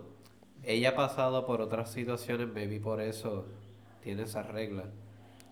ella 0.63 0.89
ha 0.89 0.95
pasado 0.95 1.45
por 1.45 1.61
otras 1.61 1.91
situaciones, 1.91 2.47
maybe 2.53 2.79
por 2.79 3.01
eso 3.01 3.45
tiene 4.03 4.23
esa 4.23 4.43
regla. 4.43 4.83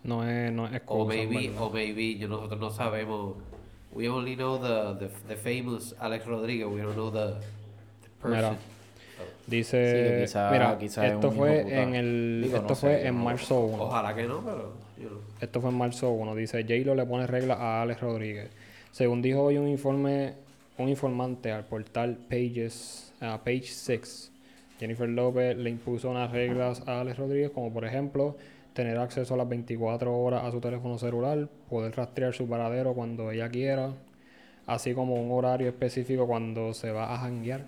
No 0.03 0.27
es, 0.27 0.51
no 0.51 0.67
es 0.67 0.81
O 0.85 1.05
maybe, 1.05 1.51
o 1.57 1.69
maybe, 1.69 2.15
nosotros 2.27 2.59
no 2.59 2.69
sabemos. 2.69 3.35
We 3.91 4.07
only 4.07 4.35
know 4.35 4.59
the, 4.59 5.07
the, 5.07 5.13
the 5.27 5.35
famous 5.35 5.95
Alex 5.99 6.25
Rodriguez, 6.25 6.67
we 6.67 6.81
don't 6.81 6.93
know 6.93 7.11
the, 7.11 7.35
person. 8.21 8.31
Mira, 8.31 8.57
dice, 9.47 10.25
mira, 10.51 10.77
esto 10.79 11.31
fue 11.31 11.81
en 11.81 11.95
el, 11.95 12.51
esto 12.53 12.75
fue 12.75 13.07
en 13.07 13.15
marzo 13.15 13.59
1. 13.61 13.83
Ojalá 13.83 14.15
que 14.15 14.23
no, 14.23 14.41
pero... 14.43 14.71
Esto 15.39 15.61
fue 15.61 15.69
en 15.69 15.77
marzo 15.77 16.11
1. 16.11 16.35
Dice, 16.35 16.63
J-Lo 16.63 16.95
le 16.95 17.05
pone 17.05 17.27
regla 17.27 17.55
a 17.55 17.81
Alex 17.81 18.01
Rodríguez. 18.01 18.49
Según 18.91 19.21
dijo 19.21 19.43
hoy 19.43 19.57
un 19.57 19.67
informe, 19.67 20.33
un 20.77 20.89
informante 20.89 21.51
al 21.51 21.63
portal 21.65 22.17
Pages 22.29 23.13
a 23.21 23.38
Page 23.43 23.67
6. 23.67 24.31
Jennifer 24.79 25.09
López 25.09 25.57
le 25.57 25.69
impuso 25.69 26.09
unas 26.09 26.31
reglas 26.31 26.83
a 26.88 27.01
Alex 27.01 27.17
Rodríguez, 27.17 27.51
como 27.51 27.71
por 27.71 27.85
ejemplo 27.85 28.35
tener 28.73 28.97
acceso 28.97 29.33
a 29.33 29.38
las 29.38 29.49
24 29.49 30.17
horas 30.17 30.43
a 30.43 30.51
su 30.51 30.61
teléfono 30.61 30.97
celular, 30.97 31.49
poder 31.69 31.95
rastrear 31.95 32.33
su 32.33 32.47
paradero 32.47 32.93
cuando 32.93 33.31
ella 33.31 33.49
quiera, 33.49 33.91
así 34.67 34.93
como 34.93 35.15
un 35.15 35.31
horario 35.31 35.67
específico 35.67 36.27
cuando 36.27 36.73
se 36.73 36.91
va 36.91 37.13
a 37.13 37.17
janguear 37.17 37.65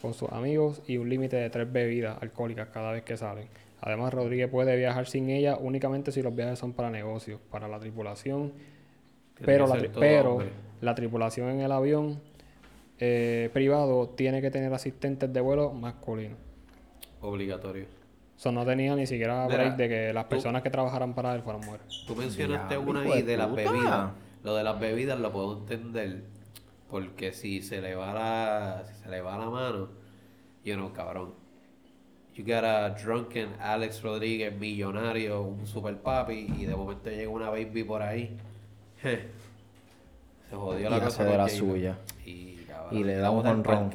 con 0.00 0.14
sus 0.14 0.30
amigos 0.30 0.82
y 0.86 0.98
un 0.98 1.08
límite 1.08 1.36
de 1.36 1.50
tres 1.50 1.70
bebidas 1.70 2.20
alcohólicas 2.20 2.68
cada 2.68 2.92
vez 2.92 3.02
que 3.02 3.16
salen. 3.16 3.48
Además, 3.80 4.12
Rodríguez 4.12 4.48
puede 4.48 4.76
viajar 4.76 5.06
sin 5.06 5.30
ella 5.30 5.56
únicamente 5.56 6.12
si 6.12 6.22
los 6.22 6.34
viajes 6.34 6.58
son 6.58 6.72
para 6.72 6.90
negocios, 6.90 7.40
para 7.50 7.68
la 7.68 7.78
tripulación, 7.78 8.52
pero, 9.44 9.66
la, 9.66 9.90
pero 9.98 10.42
la 10.80 10.94
tripulación 10.94 11.50
en 11.50 11.60
el 11.60 11.72
avión 11.72 12.20
eh, 12.98 13.50
privado 13.52 14.08
tiene 14.08 14.40
que 14.40 14.50
tener 14.50 14.72
asistentes 14.72 15.32
de 15.32 15.40
vuelo 15.40 15.72
masculinos. 15.72 16.38
Obligatorio. 17.20 17.86
Eso 18.36 18.52
no 18.52 18.64
tenía 18.64 18.94
ni 18.94 19.06
siquiera 19.06 19.46
break 19.46 19.76
de 19.76 19.88
que 19.88 20.12
las 20.12 20.26
personas 20.26 20.62
que 20.62 20.70
trabajaran 20.70 21.14
para 21.14 21.34
él 21.34 21.42
fueran 21.42 21.62
mujeres. 21.64 22.04
Tú 22.06 22.14
mencionaste 22.14 22.76
una 22.76 23.00
ahí 23.00 23.22
de, 23.22 23.36
las 23.36 23.54
bebidas. 23.54 24.12
Lo 24.42 24.54
de 24.54 24.62
las 24.62 24.78
bebidas 24.78 25.18
lo 25.18 25.32
puedo 25.32 25.58
entender. 25.58 26.22
Porque 26.90 27.32
si 27.32 27.62
se 27.62 27.80
le 27.80 27.94
va 27.94 28.14
la, 28.14 28.84
si 28.86 29.02
se 29.02 29.08
le 29.08 29.20
va 29.20 29.36
la 29.38 29.50
mano, 29.50 29.88
you 30.64 30.74
know, 30.74 30.92
cabrón. 30.92 31.34
You 32.34 32.44
got 32.44 32.64
a 32.64 32.90
drunken 32.90 33.54
Alex 33.60 34.02
Rodríguez, 34.02 34.54
millonario, 34.58 35.42
un 35.42 35.66
super 35.66 35.96
papi, 35.96 36.52
y 36.58 36.66
de 36.66 36.76
momento 36.76 37.08
llega 37.10 37.30
una 37.30 37.48
baby 37.48 37.82
por 37.82 38.02
ahí. 38.02 38.36
se 39.02 39.20
jodió 40.52 40.90
la 40.90 41.00
cosa. 41.00 41.24
de 41.24 41.36
la 41.36 41.48
suya. 41.48 41.98
Y 42.26 42.56
y 42.90 43.04
le 43.04 43.16
da 43.16 43.30
un 43.30 43.46
honrón. 43.46 43.90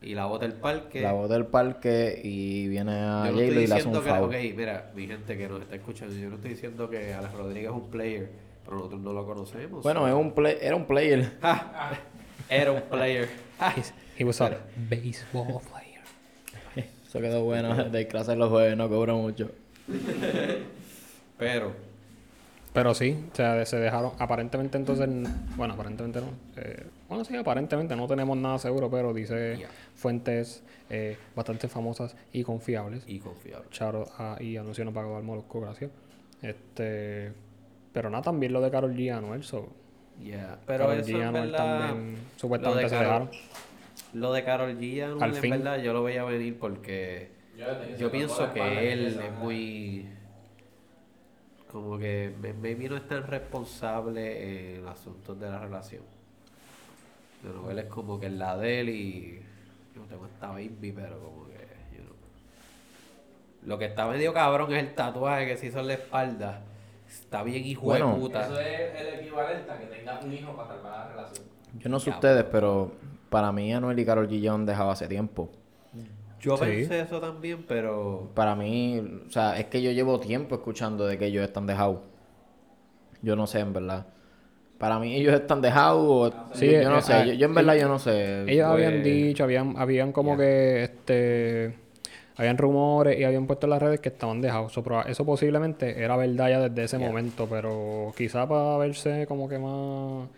Y 0.00 0.14
la 0.14 0.26
bota 0.26 0.46
del 0.46 0.56
parque. 0.56 1.00
La 1.00 1.12
bota 1.12 1.34
del 1.34 1.46
parque 1.46 2.20
y 2.22 2.68
viene 2.68 2.92
a 2.92 3.30
j 3.32 3.44
y 3.44 3.50
le 3.50 3.74
hace 3.74 3.88
un 3.88 3.94
foul. 3.94 4.24
Ok, 4.24 4.34
mira, 4.56 4.92
mi 4.94 5.06
gente 5.06 5.36
que 5.36 5.48
nos 5.48 5.62
está 5.62 5.74
escuchando, 5.74 6.14
yo 6.14 6.28
no 6.28 6.36
estoy 6.36 6.50
diciendo 6.50 6.88
que 6.88 7.12
Alex 7.12 7.32
Rodríguez 7.34 7.70
es 7.70 7.76
un 7.76 7.90
player, 7.90 8.30
pero 8.68 8.76
nosotros 8.76 9.00
no 9.00 9.14
lo 9.14 9.24
conocemos. 9.24 9.82
Bueno, 9.82 10.06
es 10.06 10.12
un 10.12 10.32
play, 10.32 10.58
era 10.60 10.76
un 10.76 10.84
player. 10.84 11.38
era 12.50 12.70
un 12.70 12.82
player. 12.82 13.26
He 14.18 14.24
was 14.24 14.42
a 14.42 14.58
baseball 14.90 15.62
player. 15.62 16.88
Eso 17.06 17.18
quedó 17.18 17.44
bueno. 17.44 17.84
De 17.84 18.06
clase 18.06 18.36
los 18.36 18.50
jueves 18.50 18.76
no 18.76 18.90
cobra 18.90 19.14
mucho. 19.14 19.50
pero 21.38 21.72
pero 22.74 22.94
sí, 22.94 23.24
o 23.32 23.34
sea, 23.34 23.64
se 23.64 23.78
dejaron. 23.78 24.12
Aparentemente, 24.18 24.76
entonces. 24.76 25.08
Bueno, 25.56 25.72
aparentemente 25.72 26.20
no. 26.20 26.28
Eh, 26.56 26.84
bueno, 27.08 27.24
sí, 27.24 27.34
aparentemente 27.34 27.96
no 27.96 28.06
tenemos 28.06 28.36
nada 28.36 28.58
seguro, 28.58 28.90
pero 28.90 29.14
dice 29.14 29.66
fuentes 29.94 30.62
eh, 30.90 31.16
bastante 31.34 31.68
famosas 31.68 32.14
y 32.34 32.44
confiables. 32.44 33.04
Y 33.06 33.18
confiables. 33.18 33.70
Charo 33.70 34.06
ah, 34.18 34.36
y 34.38 34.58
anunció 34.58 34.84
no 34.84 34.92
pagó 34.92 35.16
al 35.16 35.22
Molusco, 35.22 35.62
gracias. 35.62 35.90
Este. 36.42 37.32
Pero 37.98 38.10
nada, 38.10 38.22
también 38.22 38.52
lo 38.52 38.60
de 38.60 38.70
Carol 38.70 38.94
G. 38.94 39.12
Anuel, 39.12 39.42
so. 39.42 39.68
Yeah. 40.22 40.60
Pero 40.66 40.86
Karol 40.86 41.00
eso 41.00 41.18
G. 41.18 41.20
Anuel 41.20 41.50
también. 41.50 42.18
Supuestamente 42.36 42.88
se 42.88 42.94
dejaron. 42.94 43.30
Lo 44.12 44.32
de 44.32 44.44
Carol 44.44 44.78
G. 44.78 45.02
Anuel, 45.02 45.20
Al 45.24 45.34
en 45.34 45.42
fin. 45.42 45.50
verdad, 45.50 45.78
yo 45.78 45.92
lo 45.92 46.04
veía 46.04 46.22
venir 46.22 46.56
porque. 46.60 47.32
Yo 47.98 48.12
pienso 48.12 48.52
que 48.52 48.92
él 48.92 49.18
es 49.20 49.32
muy 49.40 50.06
como 51.72 51.98
que 51.98 52.32
maybe 52.40 52.88
no 52.88 52.96
es 52.96 53.08
tan 53.08 53.26
responsable 53.26 54.76
en 54.76 54.86
asuntos 54.86 55.40
de 55.40 55.50
la 55.50 55.58
relación. 55.58 56.04
Pero 57.42 57.68
él 57.68 57.80
es 57.80 57.86
como 57.86 58.20
que 58.20 58.26
el 58.26 58.38
la 58.38 58.56
de 58.56 58.80
él 58.80 58.88
y 58.90 59.42
yo 59.96 60.02
tengo 60.02 60.26
esta 60.26 60.52
baby, 60.52 60.92
pero 60.92 61.18
como 61.18 61.48
que, 61.48 61.66
you 61.96 62.04
know. 62.04 62.14
Lo 63.64 63.76
que 63.76 63.86
está 63.86 64.06
medio 64.06 64.32
cabrón 64.32 64.72
es 64.72 64.84
el 64.84 64.94
tatuaje 64.94 65.48
que 65.48 65.56
se 65.56 65.66
hizo 65.66 65.80
en 65.80 65.88
la 65.88 65.94
espalda. 65.94 66.62
Está 67.08 67.42
bien 67.42 67.64
hijo 67.64 67.92
de 67.92 68.00
puta. 68.00 68.44
Eso 68.44 68.60
es 68.60 69.00
el 69.00 69.20
equivalente 69.20 69.70
a 69.70 69.78
que 69.78 69.86
tengas 69.86 70.24
un 70.24 70.32
hijo 70.32 70.54
para 70.54 70.68
salvar 70.68 70.92
la 70.92 71.08
relación. 71.08 71.46
Yo 71.78 71.88
no 71.88 72.00
sé 72.00 72.10
ustedes, 72.10 72.44
pero 72.44 72.92
para 73.30 73.52
mí 73.52 73.72
Anuel 73.72 73.98
y 73.98 74.04
Carol 74.04 74.28
G. 74.28 74.64
dejaba 74.64 74.92
hace 74.92 75.08
tiempo. 75.08 75.50
Yo 76.40 76.56
pensé 76.56 77.00
eso 77.00 77.20
también, 77.20 77.64
pero... 77.66 78.30
Para 78.34 78.54
mí, 78.54 79.02
o 79.26 79.30
sea, 79.30 79.58
es 79.58 79.66
que 79.66 79.82
yo 79.82 79.90
llevo 79.90 80.20
tiempo 80.20 80.54
escuchando 80.54 81.06
de 81.06 81.18
que 81.18 81.26
ellos 81.26 81.42
están 81.44 81.66
dejados. 81.66 82.00
Yo 83.22 83.34
no 83.34 83.46
sé, 83.48 83.58
en 83.60 83.72
verdad. 83.72 84.06
Para 84.78 85.00
mí 85.00 85.16
ellos 85.16 85.34
están 85.34 85.60
dejados 85.60 86.04
o... 86.06 86.54
Sí, 86.54 86.70
yo, 86.70 86.88
no 86.88 86.98
eh, 86.98 87.02
sé. 87.02 87.36
Yo, 87.36 87.46
en 87.46 87.54
verdad 87.54 87.74
yo 87.74 87.88
no 87.88 87.98
sé. 87.98 88.42
Ellos 88.42 88.66
habían 88.66 88.92
pues, 88.92 89.04
dicho, 89.04 89.42
habían, 89.42 89.76
habían 89.76 90.12
como 90.12 90.36
que, 90.36 90.84
este... 90.84 91.74
Habían 92.38 92.56
rumores 92.56 93.18
y 93.18 93.24
habían 93.24 93.46
puesto 93.46 93.66
en 93.66 93.70
las 93.70 93.82
redes 93.82 94.00
que 94.00 94.08
estaban 94.08 94.40
dejados. 94.40 94.72
Eso, 95.06 95.26
posiblemente 95.26 96.02
era 96.02 96.16
verdad 96.16 96.48
ya 96.48 96.60
desde 96.68 96.84
ese 96.84 96.98
momento, 96.98 97.46
pero 97.50 98.12
quizá 98.16 98.48
para 98.48 98.78
verse 98.78 99.26
como 99.26 99.48
que 99.48 99.58
más 99.58 100.28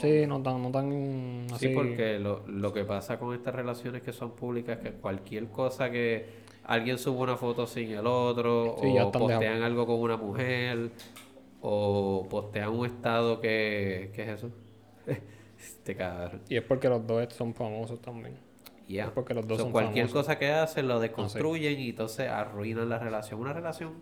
Sí, 0.00 0.26
no 0.26 0.42
tan, 0.42 0.62
no 0.62 0.70
tan 0.70 1.46
así. 1.52 1.68
Sí, 1.68 1.74
porque 1.74 2.18
lo, 2.18 2.46
lo 2.46 2.72
que 2.72 2.84
pasa 2.84 3.18
con 3.18 3.34
estas 3.34 3.54
relaciones 3.54 4.02
que 4.02 4.12
son 4.12 4.32
públicas 4.32 4.78
es 4.78 4.84
que 4.84 4.92
cualquier 4.92 5.46
cosa 5.46 5.90
que 5.90 6.26
alguien 6.64 6.98
sube 6.98 7.18
una 7.22 7.36
foto 7.36 7.66
sin 7.66 7.92
el 7.92 8.06
otro, 8.06 8.74
o 8.74 9.12
postean 9.12 9.62
algo 9.62 9.86
con 9.86 10.00
una 10.00 10.16
mujer, 10.16 10.90
o 11.62 12.26
postean 12.28 12.70
un 12.70 12.86
estado 12.86 13.40
que... 13.40 14.10
¿Qué 14.14 14.22
es 14.24 14.28
eso? 14.28 14.50
este 15.58 15.96
cabrón. 15.96 16.42
Y 16.48 16.56
es 16.56 16.62
porque 16.62 16.88
los 16.88 17.06
dos 17.06 17.32
son 17.32 17.54
famosos 17.54 18.00
también. 18.00 18.36
Ya. 18.88 19.06
Es 19.06 19.10
porque 19.10 19.34
los 19.34 19.46
dos 19.46 19.60
son 19.60 19.72
cualquier 19.72 20.08
cosa 20.08 20.38
que 20.38 20.50
hacen 20.50 20.86
lo 20.86 21.00
desconstruyen 21.00 21.80
y 21.80 21.90
entonces 21.90 22.28
arruinan 22.28 22.88
la 22.88 22.98
relación. 22.98 23.40
Una 23.40 23.52
relación 23.52 23.94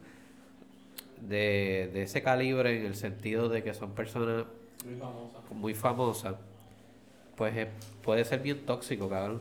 de, 1.20 1.90
de 1.92 2.02
ese 2.02 2.22
calibre 2.22 2.78
en 2.78 2.86
el 2.86 2.94
sentido 2.94 3.48
de 3.48 3.62
que 3.62 3.72
son 3.72 3.92
personas 3.92 4.44
muy 4.84 4.94
famosa. 4.96 5.38
Muy 5.50 5.74
famosa. 5.74 6.34
Pues 7.36 7.56
eh, 7.56 7.68
puede 8.02 8.24
ser 8.24 8.40
bien 8.40 8.66
tóxico, 8.66 9.08
cabrón. 9.08 9.40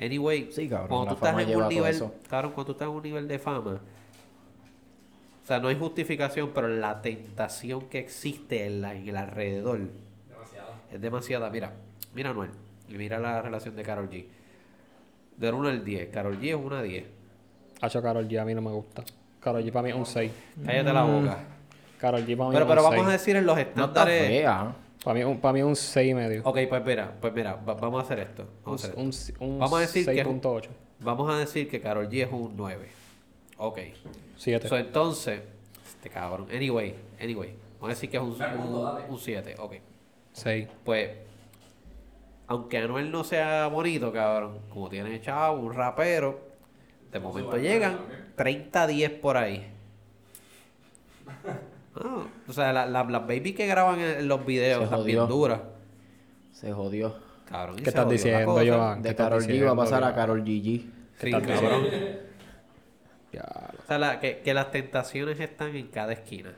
Anyway, 0.00 0.50
sí, 0.52 0.68
cabrón, 0.68 0.88
cuando 0.88 1.14
tú 1.16 1.24
estás 1.24 1.48
en 1.48 1.56
un 1.56 1.68
nivel, 1.68 2.02
cabrón, 2.28 2.52
cuando 2.52 2.66
tú 2.66 2.72
estás 2.72 2.88
en 2.88 2.94
un 2.94 3.02
nivel 3.02 3.28
de 3.28 3.38
fama, 3.38 3.80
o 5.42 5.46
sea, 5.46 5.60
no 5.60 5.68
hay 5.68 5.76
justificación, 5.76 6.50
pero 6.52 6.68
la 6.68 7.00
tentación 7.00 7.88
que 7.88 8.00
existe 8.00 8.66
en, 8.66 8.82
la, 8.82 8.94
en 8.94 9.08
el 9.08 9.16
alrededor 9.16 9.80
es 10.92 11.00
demasiada. 11.00 11.48
Mira, 11.50 11.72
mira 12.14 12.34
Noel, 12.34 12.50
y 12.88 12.94
mira 12.94 13.18
la 13.18 13.40
relación 13.40 13.76
de 13.76 13.82
Carol 13.84 14.10
G. 14.10 14.26
De 15.36 15.50
1 15.52 15.68
al 15.68 15.84
10, 15.84 16.08
Carol 16.10 16.38
G 16.40 16.48
es 16.48 16.54
una 16.54 16.82
10. 16.82 17.04
Hacho 17.80 18.00
Carol 18.02 18.26
G 18.28 18.40
a 18.40 18.44
mí 18.44 18.54
no 18.54 18.62
me 18.62 18.70
gusta. 18.70 19.04
Carol 19.40 19.62
G 19.62 19.70
para 19.70 19.82
mí 19.84 19.90
es 19.90 19.96
un 19.96 20.06
6. 20.06 20.32
Cállate 20.64 20.92
la 20.92 21.02
boca. 21.04 21.38
Karol 21.98 22.26
G 22.26 22.50
Pero, 22.52 22.66
pero 22.66 22.82
vamos 22.82 23.06
a 23.06 23.10
decir 23.12 23.36
en 23.36 23.46
los 23.46 23.58
estándares. 23.58 24.44
Para 25.04 25.14
mí, 25.18 25.24
un- 25.24 25.38
para 25.40 25.52
mí 25.52 25.62
un 25.62 25.76
6 25.76 26.10
y 26.10 26.14
medio. 26.14 26.42
Ok, 26.44 26.58
pues 26.68 26.84
mira, 26.84 27.12
pues 27.20 27.32
mira, 27.32 27.54
va- 27.56 27.74
vamos 27.74 28.02
a 28.02 28.04
hacer 28.04 28.18
esto. 28.18 28.44
Vamos 28.64 28.82
a, 28.82 28.88
hacer 28.88 28.98
Un, 29.00 29.08
esto. 29.10 29.32
un, 29.44 29.50
un 29.52 29.58
Vamos 29.60 29.78
a 29.78 29.80
decir 29.82 30.04
que 30.04 30.20
es 30.20 30.26
un- 30.26 30.40
6.8. 30.40 30.68
vamos 31.00 31.32
a 31.32 31.38
decir 31.38 31.68
que 31.70 31.80
Carol 31.80 32.08
G 32.08 32.24
es 32.24 32.32
un 32.32 32.54
9. 32.56 32.88
Ok. 33.58 33.78
7. 34.36 34.68
So, 34.68 34.76
entonces, 34.76 35.40
este 35.86 36.10
cabrón. 36.10 36.48
Anyway, 36.52 36.94
anyway. 37.20 37.54
Vamos 37.74 37.90
a 37.90 37.94
decir 37.94 38.10
que 38.10 38.16
es 38.16 38.22
un, 38.22 38.36
dale. 38.36 38.56
un, 39.08 39.18
7. 39.18 39.54
Ok. 39.58 39.74
6. 40.32 40.68
Pues, 40.84 41.10
aunque 42.48 42.78
Anuel 42.78 43.10
no 43.10 43.24
sea 43.24 43.66
bonito, 43.68 44.12
cabrón, 44.12 44.58
como 44.70 44.88
tiene 44.88 45.20
chavo, 45.20 45.58
un 45.60 45.74
rapero, 45.74 46.40
de 47.12 47.20
momento 47.20 47.56
llegan 47.58 47.98
30-10 48.36 49.20
por 49.20 49.36
ahí. 49.36 49.66
Ah, 51.98 52.24
o 52.46 52.52
sea, 52.52 52.74
la- 52.74 52.84
la- 52.84 53.04
las 53.04 53.22
baby 53.26 53.54
que 53.54 53.66
graban 53.66 53.98
en, 53.98 54.28
los 54.28 54.44
videos 54.44 54.80
Se 54.80 54.84
están 54.84 55.02
bien 55.06 55.18
jodió. 55.20 55.34
duras. 55.34 55.60
Se 56.52 56.70
jodió. 56.70 57.14
Cabrón, 57.48 57.76
y 57.76 57.78
¿Qué 57.78 57.84
se 57.84 57.88
estás 57.88 58.04
jodió 58.04 58.16
la 58.18 58.22
diciendo, 58.22 58.52
cosa. 58.52 58.66
Joan? 58.76 58.96
¿Qué 58.98 59.02
De 59.02 59.08
estás 59.08 59.24
Carol 59.26 59.40
G 59.40 59.46
va 59.46 59.46
a 59.46 59.52
diciendo, 59.52 59.76
pasar 59.76 59.98
a 60.02 60.06
Joan? 60.08 60.14
Carol 60.14 60.40
GG. 60.42 60.84
Sí, 61.20 61.30
cabrón. 61.30 61.86
Ya, 63.32 63.70
O 63.82 63.86
sea, 63.86 63.98
la- 63.98 64.20
que, 64.20 64.40
que 64.40 64.52
las 64.52 64.70
tentaciones 64.70 65.40
están 65.40 65.74
en 65.74 65.86
cada 65.88 66.12
esquina. 66.12 66.54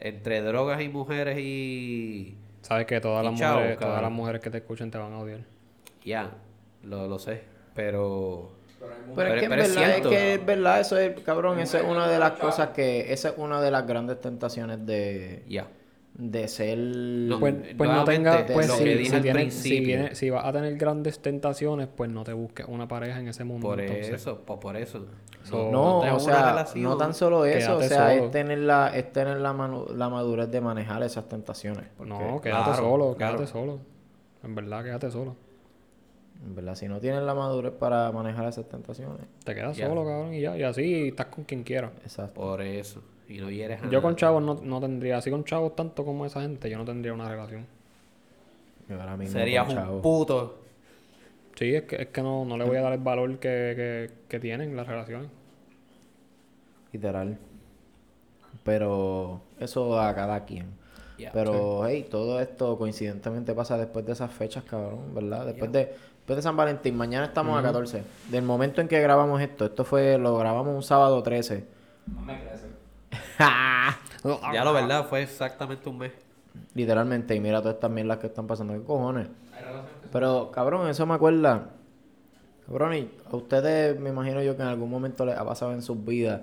Entre 0.00 0.40
drogas 0.40 0.80
y 0.80 0.88
mujeres 0.88 1.38
y... 1.38 2.34
Sabes 2.62 2.86
que 2.86 3.00
todas 3.00 3.24
las 3.24 3.38
chao, 3.38 3.56
mujeres, 3.56 3.78
todas 3.78 4.02
las 4.02 4.10
mujeres 4.10 4.40
que 4.40 4.50
te 4.50 4.58
escuchen 4.58 4.90
te 4.90 4.98
van 4.98 5.12
a 5.12 5.18
odiar. 5.18 5.40
Ya, 6.04 6.30
lo, 6.84 7.06
lo 7.06 7.18
sé. 7.18 7.42
Pero... 7.74 8.52
Pero 9.14 9.34
es 9.34 9.38
que 9.38 9.44
en 9.44 9.50
verdad, 9.50 9.96
es, 9.96 10.06
que 10.06 10.34
es 10.34 10.44
verdad, 10.44 10.80
eso 10.80 10.98
es, 10.98 11.20
cabrón, 11.20 11.60
esa 11.60 11.78
es 11.78 11.84
una 11.84 12.08
de 12.08 12.18
las 12.18 12.32
cosas 12.32 12.70
que, 12.70 13.12
esa 13.12 13.28
es 13.28 13.34
una 13.36 13.60
de 13.60 13.70
las 13.70 13.86
grandes 13.86 14.20
tentaciones 14.20 14.84
de, 14.84 15.44
Ya. 15.48 15.68
De 16.14 16.46
ser... 16.46 16.78
No, 16.78 17.40
Pues, 17.40 17.54
pues 17.76 17.90
no 17.90 18.04
tenga, 18.04 18.44
pues 18.46 18.68
lo 18.68 18.74
si, 18.76 18.84
que 18.84 18.92
si 18.92 18.98
dije 18.98 19.16
al 19.16 19.22
tienes- 19.22 19.54
si, 19.54 19.68
principio. 19.70 19.86
viene- 19.98 20.14
si 20.14 20.30
vas 20.30 20.44
a 20.44 20.52
tener 20.52 20.76
grandes 20.76 21.20
tentaciones, 21.20 21.88
pues 21.88 22.10
no 22.10 22.22
te 22.24 22.32
busques 22.34 22.66
una 22.68 22.86
pareja 22.86 23.18
en 23.20 23.28
ese 23.28 23.44
mundo. 23.44 23.66
Por 23.68 23.80
entonces. 23.80 24.10
eso, 24.14 24.40
po- 24.40 24.60
por 24.60 24.76
eso. 24.76 25.06
So, 25.44 25.70
No, 25.72 25.98
o 26.14 26.20
sea, 26.20 26.50
relación, 26.50 26.84
no 26.84 26.96
tan 26.96 27.14
solo 27.14 27.44
eso, 27.46 27.78
o 27.78 27.82
sea, 27.82 28.10
solo. 28.10 28.26
es 28.26 28.30
tener, 28.30 28.58
la, 28.58 28.96
es 28.96 29.10
tener 29.12 29.38
la, 29.38 29.52
manu- 29.52 29.88
la 29.92 30.08
madurez 30.08 30.50
de 30.50 30.60
manejar 30.60 31.02
esas 31.02 31.28
tentaciones. 31.28 31.86
porque, 31.96 32.10
No, 32.12 32.40
quédate 32.40 32.64
claro, 32.70 32.74
solo, 32.76 33.14
claro. 33.16 33.36
quédate 33.38 33.50
solo. 33.52 33.78
En 34.44 34.54
verdad, 34.54 34.84
quédate 34.84 35.10
solo. 35.10 35.34
En 36.44 36.54
verdad, 36.54 36.74
si 36.74 36.88
no 36.88 36.98
tienes 37.00 37.22
la 37.22 37.34
madurez 37.34 37.72
para 37.72 38.10
manejar 38.12 38.48
esas 38.48 38.68
tentaciones. 38.68 39.26
Te 39.44 39.54
quedas 39.54 39.76
Ya. 39.76 39.88
solo, 39.88 40.04
cabrón, 40.04 40.34
y 40.34 40.40
ya. 40.40 40.56
Y 40.56 40.62
así 40.64 41.08
estás 41.08 41.26
con 41.26 41.44
quien 41.44 41.62
quiera. 41.62 41.90
Exacto. 42.04 42.40
Por 42.40 42.60
eso. 42.62 43.00
Y 43.32 43.40
no 43.40 43.50
hieres 43.50 43.82
a 43.82 43.88
Yo 43.88 44.02
con 44.02 44.16
chavos 44.16 44.42
no, 44.42 44.60
no 44.62 44.80
tendría, 44.80 45.18
así 45.18 45.30
con 45.30 45.44
chavos 45.44 45.74
tanto 45.74 46.04
como 46.04 46.26
esa 46.26 46.42
gente, 46.42 46.68
yo 46.68 46.76
no 46.76 46.84
tendría 46.84 47.14
una 47.14 47.28
relación. 47.28 47.66
Yo 48.88 49.00
ahora 49.00 49.16
mismo 49.16 49.32
Serías 49.32 49.66
con 49.66 49.78
un 49.78 50.02
puto. 50.02 50.58
Sí, 51.54 51.74
es 51.74 51.82
que, 51.84 52.02
es 52.02 52.08
que 52.08 52.22
no, 52.22 52.44
no 52.44 52.56
le 52.56 52.64
voy 52.64 52.76
a 52.76 52.82
dar 52.82 52.92
el 52.92 52.98
valor 52.98 53.38
que, 53.38 53.38
que, 53.76 54.10
que 54.28 54.40
tienen 54.40 54.76
las 54.76 54.86
relaciones. 54.86 55.30
Literal. 56.92 57.38
Pero 58.64 59.40
eso 59.58 59.98
a 59.98 60.14
cada 60.14 60.44
quien. 60.44 60.82
Pero, 61.32 61.86
hey, 61.86 62.06
todo 62.10 62.40
esto 62.40 62.76
coincidentemente 62.76 63.54
pasa 63.54 63.78
después 63.78 64.04
de 64.04 64.12
esas 64.12 64.32
fechas, 64.32 64.64
cabrón, 64.64 65.14
¿verdad? 65.14 65.46
Después, 65.46 65.70
de, 65.70 65.94
después 66.16 66.36
de 66.36 66.42
San 66.42 66.56
Valentín. 66.56 66.96
Mañana 66.96 67.26
estamos 67.26 67.58
a 67.58 67.62
14. 67.62 68.02
Del 68.28 68.42
momento 68.42 68.80
en 68.80 68.88
que 68.88 69.00
grabamos 69.00 69.40
esto, 69.40 69.66
esto 69.66 69.84
fue, 69.84 70.18
lo 70.18 70.36
grabamos 70.36 70.74
un 70.74 70.82
sábado 70.82 71.22
13. 71.22 71.64
No 72.12 72.22
me 72.22 72.40
crece. 72.40 72.71
Ya 74.52 74.64
lo 74.64 74.72
verdad, 74.72 75.06
fue 75.08 75.22
exactamente 75.22 75.88
un 75.88 75.98
mes. 75.98 76.12
Literalmente, 76.74 77.34
y 77.34 77.40
mira 77.40 77.60
todas 77.60 77.74
estas 77.74 77.90
mierdas 77.90 78.18
que 78.18 78.28
están 78.28 78.46
pasando. 78.46 78.72
¿Qué 78.74 78.82
cojones? 78.82 79.28
Pero, 80.12 80.50
cabrón, 80.52 80.88
eso 80.88 81.06
me 81.06 81.14
acuerda. 81.14 81.70
Cabrón, 82.66 82.94
y 82.94 83.10
a 83.30 83.36
ustedes 83.36 83.98
me 83.98 84.10
imagino 84.10 84.42
yo 84.42 84.56
que 84.56 84.62
en 84.62 84.68
algún 84.68 84.90
momento 84.90 85.24
les 85.26 85.36
ha 85.36 85.44
pasado 85.44 85.72
en 85.72 85.82
sus 85.82 86.04
vidas 86.04 86.42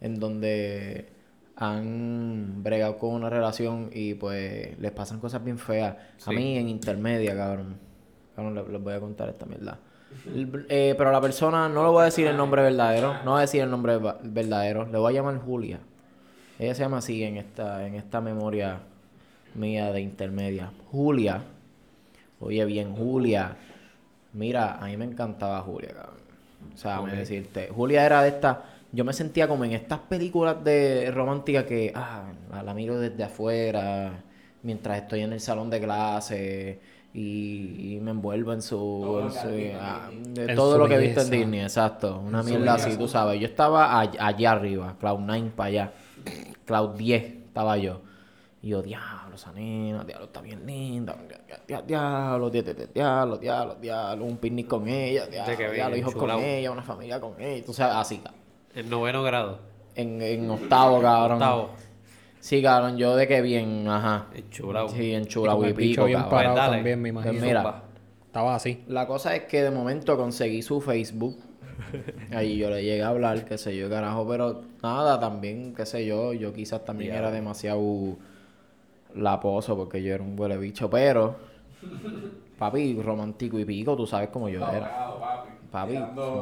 en 0.00 0.18
donde 0.18 1.12
han 1.56 2.62
bregado 2.62 2.96
con 2.98 3.10
una 3.10 3.28
relación 3.28 3.90
y 3.92 4.14
pues 4.14 4.78
les 4.78 4.92
pasan 4.92 5.18
cosas 5.20 5.42
bien 5.44 5.58
feas. 5.58 5.96
A 5.96 6.30
Sí. 6.30 6.30
mí 6.30 6.56
en 6.56 6.68
intermedia, 6.68 7.36
cabrón. 7.36 7.76
Cabrón, 8.34 8.54
les, 8.54 8.68
les 8.68 8.82
voy 8.82 8.94
a 8.94 9.00
contar 9.00 9.28
esta 9.28 9.44
mierda. 9.44 9.78
Eh, 10.68 10.94
pero 10.96 11.10
la 11.12 11.20
persona, 11.20 11.68
no 11.68 11.82
le 11.82 11.90
voy 11.90 12.02
a 12.02 12.04
decir 12.06 12.26
el 12.26 12.36
nombre 12.36 12.62
verdadero, 12.62 13.14
no 13.24 13.32
voy 13.32 13.38
a 13.38 13.40
decir 13.42 13.60
el 13.60 13.70
nombre 13.70 13.98
verdadero, 14.22 14.86
le 14.86 14.96
voy 14.98 15.12
a 15.12 15.16
llamar 15.16 15.38
Julia. 15.38 15.80
Ella 16.58 16.74
se 16.74 16.82
llama 16.82 16.98
así 16.98 17.22
en 17.22 17.36
esta, 17.36 17.86
en 17.86 17.94
esta 17.94 18.20
memoria 18.20 18.78
mía 19.54 19.92
de 19.92 20.00
intermedia. 20.00 20.70
Julia. 20.90 21.42
Oye, 22.40 22.64
bien, 22.64 22.94
Julia. 22.94 23.56
Mira, 24.32 24.74
a 24.76 24.86
mí 24.86 24.96
me 24.96 25.04
encantaba 25.04 25.60
Julia, 25.62 25.90
cabrón. 25.94 26.14
O 26.74 26.76
sea, 26.76 27.00
me 27.00 27.12
decirte. 27.12 27.68
Julia 27.74 28.04
era 28.04 28.22
de 28.22 28.28
estas. 28.30 28.58
Yo 28.90 29.04
me 29.04 29.12
sentía 29.12 29.46
como 29.46 29.64
en 29.64 29.72
estas 29.72 29.98
películas 30.00 30.62
de 30.64 31.10
romántica 31.12 31.64
que, 31.66 31.92
ah, 31.94 32.32
la, 32.50 32.62
la 32.62 32.74
miro 32.74 32.98
desde 32.98 33.22
afuera, 33.22 34.12
mientras 34.62 34.98
estoy 35.02 35.20
en 35.20 35.32
el 35.34 35.40
salón 35.40 35.68
de 35.70 35.80
clase 35.80 36.80
y, 37.14 37.94
y 37.96 38.00
me 38.00 38.10
envuelvo 38.12 38.52
en 38.52 38.62
su. 38.62 38.76
Todo 38.76 39.20
en 39.20 39.26
lo 39.26 39.32
que 39.32 39.38
su- 39.72 39.78
ah, 39.80 40.08
Disney. 40.10 40.34
de 40.34 40.44
En 40.50 40.56
todo 40.56 40.72
su 40.74 40.78
lo 40.78 40.88
que 40.88 40.94
he 40.94 40.98
visto 40.98 41.20
en. 41.20 41.30
Disney, 41.30 41.60
exacto. 41.60 42.18
Una 42.18 42.42
mierda 42.42 42.74
así, 42.74 42.96
tú 42.96 43.08
sabes. 43.08 43.40
Yo 43.40 43.46
estaba 43.46 44.00
all- 44.00 44.16
allá 44.18 44.52
arriba, 44.52 44.96
Cloud 44.98 45.20
9 45.20 45.50
para 45.54 45.68
allá. 45.68 45.92
Cloud 46.64 46.96
10 46.96 47.22
estaba 47.46 47.76
yo. 47.76 48.00
Y 48.60 48.70
yo, 48.70 48.82
diablo, 48.82 49.36
esa 49.36 49.52
nena, 49.52 50.02
diablo, 50.04 50.26
está 50.26 50.40
bien 50.40 50.66
linda. 50.66 51.16
dia- 51.46 51.60
dia- 51.66 51.82
Diablo, 51.82 52.50
dia- 52.50 52.62
dia- 52.62 52.74
dia- 52.74 52.88
diablo, 52.92 53.36
diablo, 53.38 53.74
diablo, 53.80 54.24
un 54.24 54.36
picnic 54.38 54.66
con 54.66 54.88
ella, 54.88 55.26
diablo, 55.26 55.72
diablo, 55.72 55.96
hijos 55.96 56.14
con 56.14 56.30
ella, 56.30 56.70
una 56.72 56.82
familia 56.82 57.20
con 57.20 57.40
ella. 57.40 57.64
Sabes, 57.72 57.94
así. 57.96 58.20
En 58.74 58.90
noveno 58.90 59.22
grado. 59.22 59.60
En, 59.94 60.20
en 60.22 60.50
octavo, 60.50 61.00
cabrón. 61.00 61.34
Octavo. 61.38 61.70
Sí, 62.40 62.62
cabrón, 62.62 62.96
yo 62.96 63.16
de 63.16 63.26
que 63.28 63.40
bien, 63.42 63.86
ajá. 63.88 64.26
Enchulado. 64.34 64.88
Sí, 64.88 65.12
en 65.12 65.22
Y 65.66 65.70
y 65.70 65.72
pico, 65.74 66.04
bien 66.04 66.18
cabrón. 66.20 66.30
parado 66.30 66.54
Pues 66.54 66.64
dale. 66.64 66.76
también, 66.78 67.02
me 67.02 67.08
imagino. 67.10 67.32
Pues 67.34 67.42
mira. 67.44 67.62
Zumba. 67.62 67.82
Estaba 68.26 68.54
así. 68.54 68.84
La 68.88 69.06
cosa 69.06 69.34
es 69.34 69.44
que 69.44 69.62
de 69.62 69.70
momento 69.70 70.16
conseguí 70.16 70.62
su 70.62 70.80
Facebook. 70.80 71.36
Ahí 72.32 72.58
yo 72.58 72.70
le 72.70 72.82
llegué 72.82 73.02
a 73.02 73.08
hablar, 73.08 73.44
qué 73.44 73.58
sé 73.58 73.76
yo, 73.76 73.88
carajo, 73.88 74.26
pero 74.28 74.62
nada, 74.82 75.18
también, 75.18 75.74
qué 75.74 75.86
sé 75.86 76.06
yo, 76.06 76.32
yo 76.32 76.52
quizás 76.52 76.84
también 76.84 77.14
era 77.14 77.30
demasiado 77.30 78.16
laposo 79.14 79.76
porque 79.76 80.02
yo 80.02 80.14
era 80.14 80.22
un 80.22 80.38
huele 80.38 80.56
bicho, 80.56 80.90
pero 80.90 81.36
papi, 82.58 83.00
romántico 83.00 83.58
y 83.58 83.64
pico, 83.64 83.96
tú 83.96 84.06
sabes 84.06 84.28
cómo 84.30 84.48
yo 84.48 84.60
era. 84.68 85.14
Papi. 85.70 85.98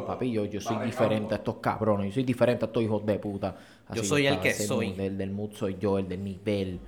Papi, 0.07 0.31
yo, 0.31 0.45
yo 0.45 0.61
soy 0.61 0.85
diferente 0.85 1.35
a 1.35 1.39
estos 1.39 1.57
cabrones, 1.57 2.09
yo 2.09 2.15
soy 2.15 2.25
diferente 2.25 2.65
a 2.65 2.69
estos 2.69 2.83
hijos 2.83 3.05
de 3.05 3.19
puta. 3.19 3.57
Yo 3.93 4.03
soy 4.05 4.27
el 4.27 4.39
que 4.41 4.55
soy. 4.55 4.95
El 4.97 5.19
del 5.19 5.31
mood 5.31 5.53
soy 5.53 5.77
yo, 5.81 5.99
el 5.99 6.09
del 6.09 6.23
nivel. 6.23 6.79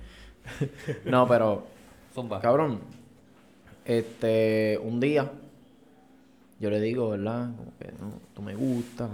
no, 1.05 1.27
pero 1.27 1.63
Zumba. 2.13 2.39
Cabrón, 2.39 2.79
este, 3.85 4.79
un 4.81 4.99
día, 4.99 5.29
yo 6.59 6.69
le 6.69 6.79
digo, 6.81 7.09
¿verdad? 7.09 7.51
Como 7.55 7.77
que, 7.77 7.91
no, 7.99 8.19
tú 8.33 8.41
me 8.41 8.55
gusta. 8.55 9.09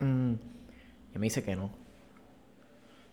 Y 0.00 1.18
me 1.18 1.26
dice 1.26 1.42
que 1.42 1.54
no. 1.54 1.70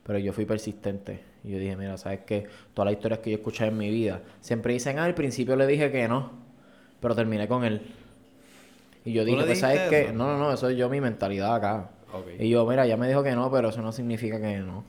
Pero 0.03 0.17
yo 0.19 0.34
fui 0.34 0.45
persistente. 0.45 1.21
Y 1.43 1.51
yo 1.51 1.60
dije, 1.60 1.75
mira, 1.75 1.97
¿sabes 1.97 2.21
qué? 2.25 2.47
Todas 2.73 2.86
las 2.86 2.93
historias 2.93 3.19
que 3.19 3.29
yo 3.29 3.38
escuché 3.38 3.67
en 3.67 3.77
mi 3.77 3.89
vida, 3.89 4.21
siempre 4.41 4.73
dicen, 4.73 4.97
ah, 4.99 5.05
al 5.05 5.13
principio 5.13 5.55
le 5.55 5.67
dije 5.67 5.91
que 5.91 6.08
no. 6.08 6.32
Pero 6.99 7.15
terminé 7.15 7.47
con 7.47 7.63
él. 7.63 7.82
Y 9.05 9.13
yo 9.13 9.23
¿Tú 9.23 9.32
dije, 9.32 9.43
pues, 9.45 9.60
¿sabes 9.60 9.89
qué? 9.89 10.12
No, 10.12 10.25
no, 10.25 10.38
no, 10.38 10.51
eso 10.51 10.67
es 10.69 10.77
yo 10.77 10.89
mi 10.89 10.99
mentalidad 10.99 11.55
acá. 11.55 11.91
Y 12.39 12.49
yo, 12.49 12.65
mira, 12.65 12.88
ya 12.88 12.97
me 12.97 13.08
dijo 13.08 13.21
que 13.21 13.36
no, 13.36 13.51
pero 13.51 13.69
eso 13.69 13.82
no 13.84 13.91
significa 13.91 14.41
que 14.41 14.58
no. 14.58 14.84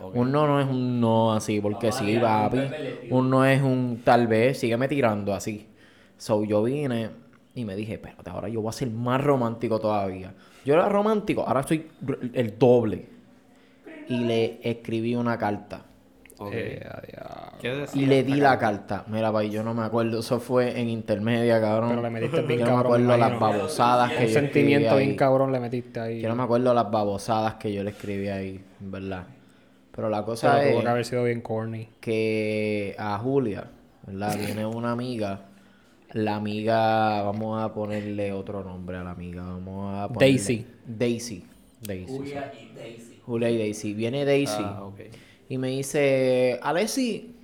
Ok. 0.00 0.14
Un 0.14 0.30
no 0.30 0.46
no 0.46 0.60
es 0.60 0.68
un 0.68 1.00
no 1.00 1.32
así, 1.32 1.60
porque 1.60 1.88
Vamos 1.88 2.02
a 2.02 2.04
sí, 2.04 2.18
papi. 2.18 3.10
Un 3.10 3.28
no 3.28 3.44
es 3.44 3.60
un 3.60 4.02
tal 4.04 4.28
vez, 4.28 4.58
sígueme 4.58 4.86
tirando 4.86 5.34
así. 5.34 5.66
So 6.16 6.44
yo 6.44 6.62
vine 6.62 7.10
y 7.54 7.64
me 7.64 7.74
dije, 7.76 7.94
espérate, 7.94 8.30
ahora 8.30 8.48
yo 8.48 8.60
voy 8.60 8.68
a 8.70 8.72
ser 8.72 8.90
más 8.90 9.22
romántico 9.22 9.78
todavía. 9.80 10.32
Yo 10.64 10.74
era 10.74 10.88
romántico, 10.88 11.44
ahora 11.46 11.62
soy 11.62 11.88
el 12.34 12.58
doble. 12.58 13.06
Y 14.08 14.18
le 14.18 14.58
escribí 14.62 15.14
una 15.16 15.36
carta. 15.36 15.82
Ok. 16.38 16.52
Eh, 16.54 16.86
adiós. 16.88 17.52
¿Qué 17.60 17.74
decía 17.74 18.02
Y 18.02 18.06
le 18.06 18.22
di 18.22 18.34
la 18.34 18.58
carta? 18.58 19.04
Mira, 19.08 19.32
pa, 19.32 19.42
yo 19.42 19.62
no 19.64 19.74
me 19.74 19.82
acuerdo, 19.82 20.20
eso 20.20 20.38
fue 20.38 20.80
en 20.80 20.88
intermedia, 20.88 21.60
cabrón. 21.60 21.90
Pero 21.90 22.02
le 22.02 22.10
metiste 22.10 22.42
bien 22.42 22.60
yo 22.60 22.66
no 22.66 22.70
me 22.70 22.76
cabrón, 22.76 23.06
me 23.06 23.12
acuerdo 23.14 23.30
las 23.30 23.40
babosadas 23.40 24.10
que 24.12 24.16
Un 24.18 24.20
yo 24.22 24.26
escribí 24.26 24.46
sentimiento 24.46 24.96
bien 24.96 25.10
ahí. 25.10 25.16
cabrón 25.16 25.52
le 25.52 25.60
metiste 25.60 26.00
ahí. 26.00 26.20
Yo 26.20 26.28
no 26.28 26.36
me 26.36 26.42
acuerdo 26.44 26.72
las 26.72 26.90
babosadas 26.90 27.54
que 27.54 27.72
yo 27.72 27.82
le 27.82 27.90
escribí 27.90 28.28
ahí, 28.28 28.64
en 28.80 28.90
verdad. 28.90 29.24
Pero 29.90 30.08
la 30.08 30.24
cosa 30.24 30.52
Pero 30.52 30.62
es 30.62 30.72
tuvo 30.74 30.82
que 30.82 30.88
haber 30.88 31.04
sido 31.04 31.24
bien 31.24 31.40
corny. 31.40 31.88
que 32.00 32.94
a 32.98 33.18
Julia, 33.18 33.64
¿verdad? 34.06 34.36
Viene 34.38 34.64
una 34.64 34.92
amiga. 34.92 35.40
La 36.12 36.36
amiga, 36.36 37.22
vamos 37.22 37.62
a 37.62 37.74
ponerle 37.74 38.32
otro 38.32 38.64
nombre 38.64 38.96
a 38.96 39.04
la 39.04 39.10
amiga. 39.10 39.42
Vamos 39.42 39.94
a 39.94 40.08
ponerle... 40.08 40.32
Daisy. 40.32 40.66
Daisy. 40.86 41.44
Daisy. 41.82 42.16
Julia 42.16 42.52
y 42.58 42.74
Daisy. 42.74 43.22
Julia 43.26 43.50
y 43.50 43.58
Daisy. 43.58 43.92
Viene 43.94 44.24
Daisy 44.24 44.62
Ah, 44.62 44.90
y 45.50 45.58
me 45.58 45.68
dice, 45.68 46.58
Alessi, 46.62 47.34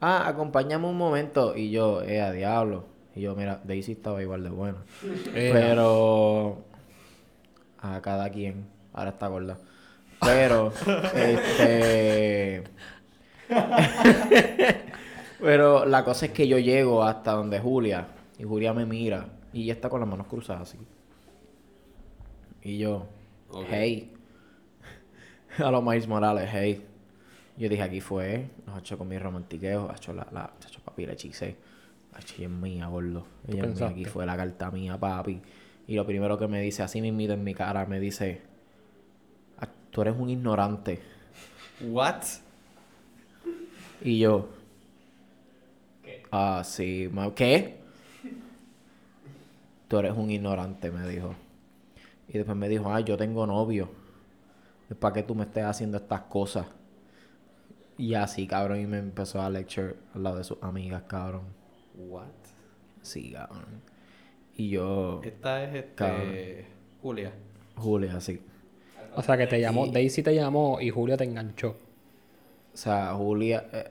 ah, 0.00 0.26
acompáñame 0.26 0.86
un 0.86 0.96
momento. 0.96 1.54
Y 1.56 1.70
yo, 1.70 2.02
eh, 2.02 2.20
a 2.20 2.32
diablo. 2.32 2.86
Y 3.14 3.20
yo, 3.22 3.34
mira, 3.34 3.60
Daisy 3.64 3.92
estaba 3.92 4.22
igual 4.22 4.42
de 4.42 4.50
buena. 4.50 4.78
Eh, 5.34 5.50
Pero. 5.52 6.64
A 7.78 8.00
cada 8.00 8.30
quien. 8.30 8.66
Ahora 8.94 9.10
está 9.10 9.28
gorda. 9.28 9.58
Pero, 10.20 10.72
este. 11.14 12.64
Pero 15.40 15.84
la 15.84 16.04
cosa 16.04 16.26
es 16.26 16.32
que 16.32 16.48
yo 16.48 16.58
llego 16.58 17.04
hasta 17.04 17.32
donde 17.32 17.60
Julia. 17.60 18.06
Y 18.38 18.44
Julia 18.44 18.72
me 18.72 18.84
mira. 18.86 19.28
Y 19.52 19.62
ella 19.64 19.74
está 19.74 19.88
con 19.88 20.00
las 20.00 20.08
manos 20.08 20.26
cruzadas 20.26 20.62
así. 20.70 20.78
Y 22.62 22.78
yo, 22.78 23.06
hey. 23.68 24.12
A 25.58 25.70
los 25.70 25.82
Miles 25.84 26.08
Morales, 26.08 26.48
hey. 26.52 26.82
Yo 27.56 27.68
dije, 27.68 27.82
aquí 27.82 28.00
fue. 28.00 28.48
Nos 28.66 28.76
ha 28.76 28.78
hecho 28.80 28.98
con 28.98 29.06
mi 29.08 29.18
romantiqueo. 29.18 29.88
Ha 29.90 29.94
hecho 29.96 30.12
la, 30.12 30.26
la, 30.32 30.44
ha 30.44 30.66
hecho 30.66 30.80
papi, 30.80 31.06
la 31.06 31.12
hechicé. 31.12 31.56
Ha 32.14 32.20
hecho, 32.20 32.34
ella 32.38 32.46
es 32.46 32.50
mía, 32.52 32.86
gordo. 32.88 33.26
Ella 33.46 33.64
es 33.66 33.76
mía, 33.78 33.88
aquí 33.88 34.04
fue 34.04 34.26
la 34.26 34.36
carta 34.36 34.70
mía, 34.70 34.98
papi. 34.98 35.40
Y 35.86 35.94
lo 35.94 36.04
primero 36.06 36.36
que 36.38 36.48
me 36.48 36.60
dice, 36.60 36.82
así 36.82 37.00
mismito 37.00 37.34
en 37.34 37.44
mi 37.44 37.54
cara, 37.54 37.84
me 37.86 38.00
dice, 38.00 38.40
"Ah, 39.60 39.68
tú 39.90 40.00
eres 40.02 40.14
un 40.18 40.30
ignorante. 40.30 41.00
What? 41.82 42.22
Y 44.02 44.18
yo, 44.18 44.48
¿Qué? 46.02 46.22
ah, 46.32 46.62
sí, 46.64 47.08
ma- 47.12 47.34
¿qué? 47.34 47.83
Tú 49.94 50.00
eres 50.00 50.16
un 50.16 50.28
ignorante, 50.28 50.90
me 50.90 51.06
dijo. 51.06 51.36
Y 52.26 52.32
después 52.32 52.56
me 52.56 52.68
dijo, 52.68 52.92
ah, 52.92 52.98
yo 52.98 53.16
tengo 53.16 53.46
novio. 53.46 53.88
Es 54.90 54.96
para 54.96 55.14
que 55.14 55.22
tú 55.22 55.36
me 55.36 55.44
estés 55.44 55.62
haciendo 55.62 55.98
estas 55.98 56.22
cosas. 56.22 56.66
Y 57.96 58.14
así, 58.14 58.48
cabrón, 58.48 58.80
y 58.80 58.86
me 58.86 58.98
empezó 58.98 59.40
a 59.40 59.48
lecture 59.48 59.94
al 60.12 60.24
lado 60.24 60.38
de 60.38 60.42
sus 60.42 60.60
amigas, 60.62 61.04
cabrón. 61.06 61.44
What? 61.94 62.24
Sí, 63.02 63.34
cabrón. 63.34 63.82
Y 64.56 64.70
yo, 64.70 65.20
Esta 65.22 65.62
es 65.62 65.74
este. 65.76 65.94
Cabrón. 65.94 66.34
Julia. 67.00 67.32
Julia, 67.76 68.16
así. 68.16 68.42
O 69.14 69.22
sea, 69.22 69.36
que 69.36 69.46
te 69.46 69.60
llamó, 69.60 69.86
Daisy 69.86 70.24
te 70.24 70.34
llamó 70.34 70.80
y 70.80 70.90
Julia 70.90 71.16
te 71.16 71.22
enganchó. 71.22 71.68
O 71.70 72.76
sea, 72.76 73.14
Julia, 73.14 73.64
eh, 73.72 73.90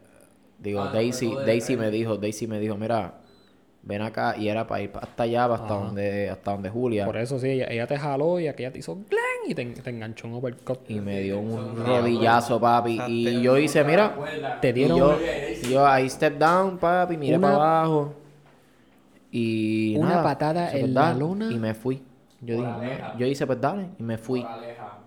digo, 0.60 0.82
Ah, 0.82 0.88
no, 0.88 0.92
Daisy, 0.92 1.34
Daisy 1.46 1.78
me 1.78 1.90
dijo, 1.92 2.18
Daisy 2.18 2.46
me 2.46 2.60
dijo, 2.60 2.76
mira, 2.76 3.23
ven 3.84 4.02
acá, 4.02 4.36
y 4.38 4.48
era 4.48 4.66
para 4.66 4.82
ir 4.82 4.92
hasta 5.00 5.24
allá, 5.24 5.46
hasta 5.46 5.66
Ajá. 5.66 5.74
donde, 5.86 6.30
hasta 6.30 6.52
donde 6.52 6.70
Julia. 6.70 7.06
Por 7.06 7.18
eso 7.18 7.38
sí, 7.38 7.50
ella, 7.50 7.68
ella 7.70 7.86
te 7.86 7.98
jaló 7.98 8.40
y 8.40 8.48
aquella 8.48 8.72
te 8.72 8.80
hizo 8.80 8.96
glen 8.96 9.20
y 9.48 9.54
te, 9.54 9.66
te 9.66 9.90
enganchó 9.90 10.28
un 10.28 10.36
uppercut. 10.36 10.80
Y 10.90 11.00
me 11.02 11.20
dio 11.22 11.40
un 11.40 11.76
Son- 11.76 11.86
rodillazo, 11.86 12.60
papi. 12.60 13.02
Y 13.08 13.42
yo 13.42 13.58
hice, 13.58 13.84
mira, 13.84 14.16
Te 14.62 14.70
y 14.70 14.74
dieron 14.74 14.98
yo, 14.98 15.20
y 15.62 15.70
yo 15.70 15.86
ahí 15.86 16.10
step 16.10 16.38
down, 16.38 16.78
papi, 16.78 17.18
miré 17.18 17.38
Una- 17.38 17.48
para 17.52 17.82
abajo. 17.82 18.14
Y 19.32 19.96
Una 19.98 20.10
nada, 20.10 20.24
patada 20.24 20.72
en 20.72 20.80
pues, 20.82 20.92
la 20.92 21.14
luna. 21.14 21.50
Y 21.52 21.58
me 21.58 21.74
fui. 21.74 22.02
Yo 22.42 22.56
dije, 22.56 22.68
aleja. 22.68 23.04
no, 23.14 23.18
yo 23.20 23.26
hice, 23.26 23.48
pues 23.48 23.60
dale, 23.60 23.88
y 23.98 24.04
me 24.04 24.18
fui. 24.18 24.48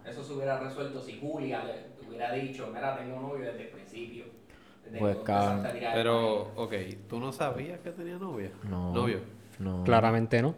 Eso 0.09 0.23
se 0.25 0.33
hubiera 0.33 0.59
resuelto 0.59 1.01
si 1.03 1.19
Julia 1.21 1.65
le 1.65 1.73
te 2.01 2.09
hubiera 2.09 2.33
dicho, 2.33 2.71
mira, 2.75 2.97
tengo 2.97 3.21
novio 3.21 3.47
desde 3.47 3.63
el 3.65 3.69
principio. 3.69 4.25
Pues, 4.99 5.17
cabrón. 5.19 5.67
Pero, 5.95 6.53
ok, 6.57 6.73
¿tú 7.09 7.19
no 7.21 7.33
sabías 7.33 7.81
que 7.81 7.91
tenía 7.91 8.17
novia? 8.19 8.51
No. 8.69 8.93
Novio. 8.95 9.21
No. 9.59 9.85
Claramente 9.85 10.41
no. 10.43 10.55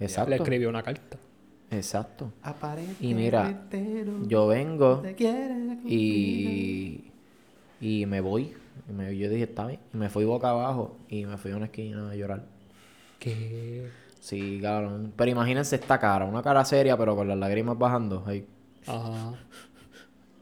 Exacto. 0.00 0.30
Le 0.30 0.36
escribió 0.36 0.68
una 0.68 0.82
carta. 0.82 1.18
Exacto. 1.70 2.32
Y 3.00 3.14
mira, 3.14 3.64
yo 4.26 4.46
vengo 4.46 5.02
y, 5.84 7.10
y 7.80 8.06
me 8.06 8.20
voy. 8.20 8.54
Y 8.88 8.92
me- 8.92 9.16
yo 9.16 9.28
dije, 9.28 9.44
está 9.44 9.66
bien. 9.66 9.80
Y 9.92 9.96
me 9.96 10.08
fui 10.08 10.24
boca 10.24 10.50
abajo 10.50 10.96
y 11.08 11.26
me 11.26 11.36
fui 11.36 11.50
a 11.52 11.56
una 11.56 11.66
esquina 11.66 12.10
a 12.10 12.14
llorar. 12.14 12.44
Que... 13.18 13.88
Sí, 14.20 14.58
cabrón. 14.62 15.12
Pero 15.16 15.30
imagínense 15.30 15.76
esta 15.76 15.98
cara, 15.98 16.24
una 16.24 16.42
cara 16.42 16.64
seria, 16.64 16.96
pero 16.96 17.14
con 17.16 17.28
las 17.28 17.38
lágrimas 17.38 17.78
bajando 17.78 18.24
ahí 18.26 18.46
Ajá. 18.86 19.32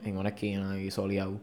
en 0.04 0.16
una 0.16 0.30
esquina 0.30 0.72
ahí 0.72 0.90
soleado. 0.90 1.38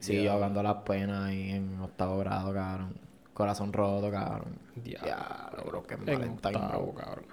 Sí, 0.00 0.22
yo 0.22 0.32
ahogando 0.32 0.62
las 0.62 0.76
penas 0.76 1.28
ahí 1.28 1.50
en 1.50 1.78
octavo 1.80 2.18
grado, 2.18 2.52
cabrón. 2.52 2.94
Corazón 3.34 3.72
roto, 3.72 4.10
cabrón. 4.10 4.56
Diablo. 4.76 5.06
Diablo, 5.06 5.64
bro, 5.66 5.82
que 5.82 5.94
En 6.12 6.28
octavo, 6.30 6.92
bro. 6.92 6.94
cabrón. 6.94 7.24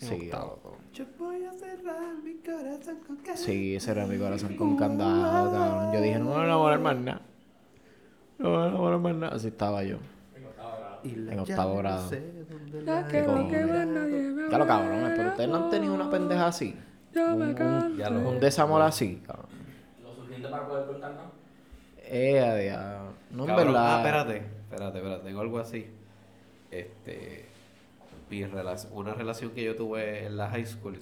En 0.00 0.08
Sí, 0.08 0.14
octavo. 0.26 0.76
Yo 0.92 1.04
voy 1.18 1.44
a 1.44 1.52
cerrar 1.52 2.14
mi 2.24 2.34
corazón 2.36 2.98
con 3.06 3.16
candado. 3.16 3.36
Sí, 3.36 3.76
era 3.88 4.06
mi 4.06 4.18
corazón 4.18 4.56
con 4.56 4.76
candado, 4.76 5.52
cabrón. 5.52 5.92
Yo 5.92 6.00
dije, 6.00 6.18
no 6.18 6.24
me 6.26 6.30
voy 6.32 6.40
a 6.40 6.44
enamorar 6.44 6.80
más 6.80 6.96
nada. 6.96 7.20
No 8.38 8.48
me 8.50 8.56
voy 8.56 8.64
a 8.64 8.68
enamorar 8.68 8.98
más 9.00 9.14
nada. 9.14 9.36
Así 9.36 9.48
estaba 9.48 9.82
yo. 9.84 9.98
Y 11.02 11.14
En 11.14 11.38
octavo 11.38 11.46
llave 11.46 11.74
no 11.74 11.78
grado. 11.78 12.08
sé 12.10 12.44
dónde 12.50 12.82
la 12.82 13.08
¿Qué 13.08 13.24
cojones? 13.24 14.50
Ya 14.50 14.58
lo 14.58 14.66
cabrones, 14.66 15.12
pero 15.16 15.28
ustedes 15.30 15.48
no 15.48 15.56
han 15.56 15.70
tenido 15.70 15.94
una 15.94 16.10
pendeja 16.10 16.46
así. 16.46 16.76
Un, 17.16 17.42
un- 17.42 17.96
Ya 17.96 18.10
lo- 18.10 18.28
un 18.28 18.38
desamor 18.40 18.82
así, 18.82 19.22
cabrón. 19.26 19.46
Lo 20.02 20.14
suficiente 20.14 20.48
para 20.48 20.66
poder 20.68 20.86
cortarnos. 20.86 21.24
Eh, 22.12 22.76
No, 23.30 23.44
en 23.44 23.46
Cabrón, 23.46 23.66
verdad. 23.68 23.94
Ah, 23.94 23.98
espérate, 23.98 24.36
espérate, 24.68 24.98
espérate, 24.98 25.24
tengo 25.24 25.40
algo 25.40 25.58
así. 25.60 25.86
Este, 26.70 27.44
mi 28.28 28.44
rela- 28.44 28.88
una 28.92 29.14
relación 29.14 29.50
que 29.52 29.62
yo 29.62 29.76
tuve 29.76 30.26
en 30.26 30.36
la 30.36 30.48
high 30.50 30.66
school 30.66 30.98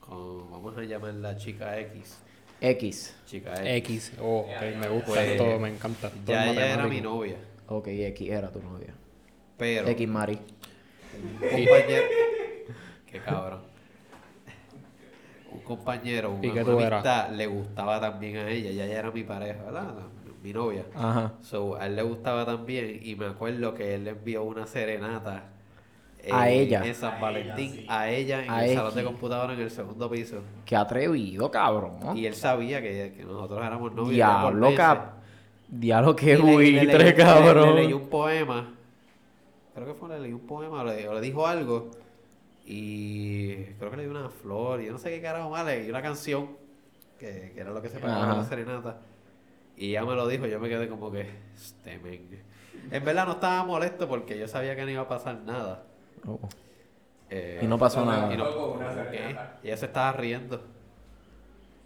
con, 0.00 0.50
vamos 0.50 0.76
a 0.78 0.82
llamarla 0.84 1.36
chica 1.36 1.78
X. 1.80 2.18
X. 2.60 3.16
Chica 3.26 3.52
X. 3.76 4.10
X. 4.10 4.12
Oh, 4.20 4.40
ok, 4.48 4.62
me 4.80 4.88
gusta 4.88 5.06
Pues, 5.06 5.36
todo, 5.36 5.58
me 5.58 5.68
encanta. 5.68 6.10
todo 6.10 6.20
Ya 6.26 6.44
el 6.50 6.56
ella 6.56 6.74
era 6.74 6.86
mi 6.86 7.00
novia, 7.00 7.36
Ok, 7.68 7.88
X 7.88 8.30
era 8.30 8.50
tu 8.50 8.62
novia. 8.62 8.94
pero 9.58 9.88
X 9.88 10.08
Mari. 10.08 10.38
un 11.14 11.38
compañero, 11.38 12.04
qué 13.10 13.18
cabrón. 13.20 13.60
Un 15.50 15.60
compañero, 15.60 16.38
¿Y 16.42 16.48
una 16.48 16.60
eras? 16.60 16.92
amistad, 17.06 17.30
le 17.30 17.46
gustaba 17.46 18.00
también 18.00 18.36
a 18.36 18.48
ella, 18.48 18.70
ya 18.70 18.84
ella 18.84 18.98
era 19.00 19.10
mi 19.10 19.22
pareja, 19.24 19.62
¿verdad? 19.64 19.94
Mi 20.42 20.52
novia. 20.52 20.84
Ajá. 20.94 21.32
So, 21.42 21.76
a 21.76 21.86
él 21.86 21.96
le 21.96 22.02
gustaba 22.02 22.44
también 22.46 23.00
y 23.02 23.14
me 23.16 23.26
acuerdo 23.26 23.74
que 23.74 23.94
él 23.94 24.04
le 24.04 24.10
envió 24.10 24.44
una 24.44 24.66
serenata 24.66 25.44
A 26.32 26.48
en- 26.50 26.60
ella. 26.60 26.82
en 26.84 26.94
San 26.94 27.20
Valentín, 27.20 27.84
a 27.88 28.08
ella 28.10 28.44
en 28.44 28.50
A 28.50 28.60
el 28.64 28.70
X. 28.70 28.76
salón 28.78 28.94
de 28.94 29.04
computadora 29.04 29.54
en 29.54 29.60
el 29.60 29.70
segundo 29.70 30.10
piso. 30.10 30.38
Qué 30.64 30.76
atrevido, 30.76 31.50
cabrón. 31.50 32.16
Y 32.16 32.26
él 32.26 32.34
sabía 32.34 32.80
que, 32.80 33.14
que 33.16 33.24
nosotros 33.24 33.64
éramos 33.64 33.92
novios. 33.92 34.14
Diablo, 34.14 34.74
cap. 34.76 35.12
Diablo, 35.68 36.14
qué 36.14 36.36
buitre, 36.36 36.84
leyó- 36.86 36.98
le- 36.98 37.14
cabrón. 37.14 37.74
Le, 37.76 37.82
leyó 37.84 37.96
un 37.96 38.08
poema. 38.08 38.72
Creo 39.74 39.86
que 39.88 39.94
fue, 39.94 40.08
le 40.08 40.20
leyó 40.20 40.36
un 40.36 40.46
poema 40.46 40.80
o 40.82 40.84
le, 40.84 41.08
o 41.08 41.14
le 41.14 41.20
dijo 41.20 41.46
algo. 41.46 41.90
Y 42.64 43.54
creo 43.78 43.90
que 43.90 43.96
le 43.96 44.02
dio 44.04 44.10
una 44.12 44.28
flor. 44.28 44.80
Y 44.80 44.86
yo 44.86 44.92
no 44.92 44.98
sé 44.98 45.10
qué 45.10 45.20
carajo 45.20 45.50
más. 45.50 45.64
Le 45.66 45.80
dio 45.82 45.90
una 45.90 46.02
canción. 46.02 46.48
Que, 47.18 47.52
que 47.54 47.60
era 47.60 47.70
lo 47.70 47.80
que 47.80 47.88
se 47.88 47.98
pagaba 47.98 48.34
la 48.36 48.44
serenata. 48.44 48.98
Y 49.76 49.92
ya 49.92 50.04
me 50.04 50.14
lo 50.14 50.26
dijo. 50.28 50.46
Yo 50.46 50.58
me 50.60 50.68
quedé 50.68 50.88
como 50.88 51.10
que. 51.12 51.26
Este 51.54 51.98
men. 51.98 52.28
En 52.90 53.04
verdad 53.04 53.26
no 53.26 53.32
estaba 53.32 53.64
molesto 53.64 54.08
porque 54.08 54.38
yo 54.38 54.46
sabía 54.48 54.76
que 54.76 54.84
no 54.84 54.90
iba 54.90 55.02
a 55.02 55.08
pasar 55.08 55.36
nada. 55.44 55.82
Oh. 56.26 56.38
Eh, 57.30 57.60
Y 57.62 57.66
no 57.66 57.78
pasó 57.78 58.04
No, 58.04 58.12
nada. 58.12 58.32
y 58.32 58.36
no-. 58.36 58.46
Y 59.62 59.66
ella 59.66 59.76
se 59.76 59.86
estaba 59.86 60.12
riendo. 60.12 60.62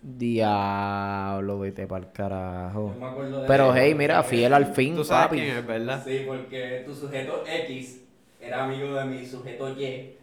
Diablo, 0.02 1.58
vete 1.58 1.86
carajo. 2.12 2.92
Yo 2.94 3.00
me 3.00 3.06
acuerdo 3.06 3.42
de 3.42 3.46
Pero 3.48 3.74
hey, 3.74 3.94
mira, 3.94 4.22
fiel 4.22 4.54
al 4.54 4.66
fin, 4.74 4.94
Tú 4.96 5.04
sabes 5.04 5.26
papi. 5.26 5.36
quién 5.40 5.56
es, 5.56 5.66
¿verdad? 5.66 6.02
Sí, 6.04 6.24
porque 6.26 6.82
tu 6.86 6.94
sujeto 6.94 7.44
X 7.46 8.00
era 8.40 8.64
amigo 8.64 8.94
de 8.94 9.04
mi 9.04 9.26
sujeto 9.26 9.70
Y. 9.78 10.16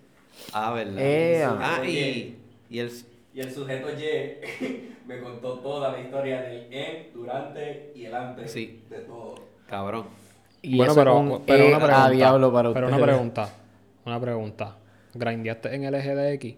Ah, 0.51 0.71
¿verdad? 0.73 0.97
Ea. 0.99 1.57
Ah, 1.59 1.85
y, 1.85 2.37
y 2.69 2.79
el, 2.79 2.91
Y 3.33 3.39
el 3.41 3.51
sujeto 3.53 3.89
Y 3.91 4.95
me 5.07 5.19
contó 5.21 5.59
toda 5.59 5.91
la 5.93 5.99
historia 5.99 6.41
del 6.41 6.71
en, 6.71 7.13
durante 7.13 7.91
y 7.95 8.05
el 8.05 8.13
antes 8.15 8.51
Sí. 8.51 8.83
de 8.89 8.99
todo. 8.99 9.35
cabrón. 9.67 10.05
Y 10.61 10.75
bueno, 10.77 10.91
eso 10.91 11.01
pero, 11.01 11.11
es 11.13 11.17
un 11.31 11.45
pero 11.45 11.63
eh 11.63 11.67
una 11.69 11.77
pregunta. 11.77 12.05
a 12.05 12.09
diablo 12.09 12.51
para 12.53 12.73
pero 12.73 12.87
una 12.87 12.99
pregunta. 12.99 13.49
Una 14.05 14.19
pregunta. 14.19 14.75
¿Grindeaste 15.13 15.73
en 15.75 15.83
el 15.85 15.95
eje 15.95 16.15
de 16.15 16.33
X? 16.33 16.55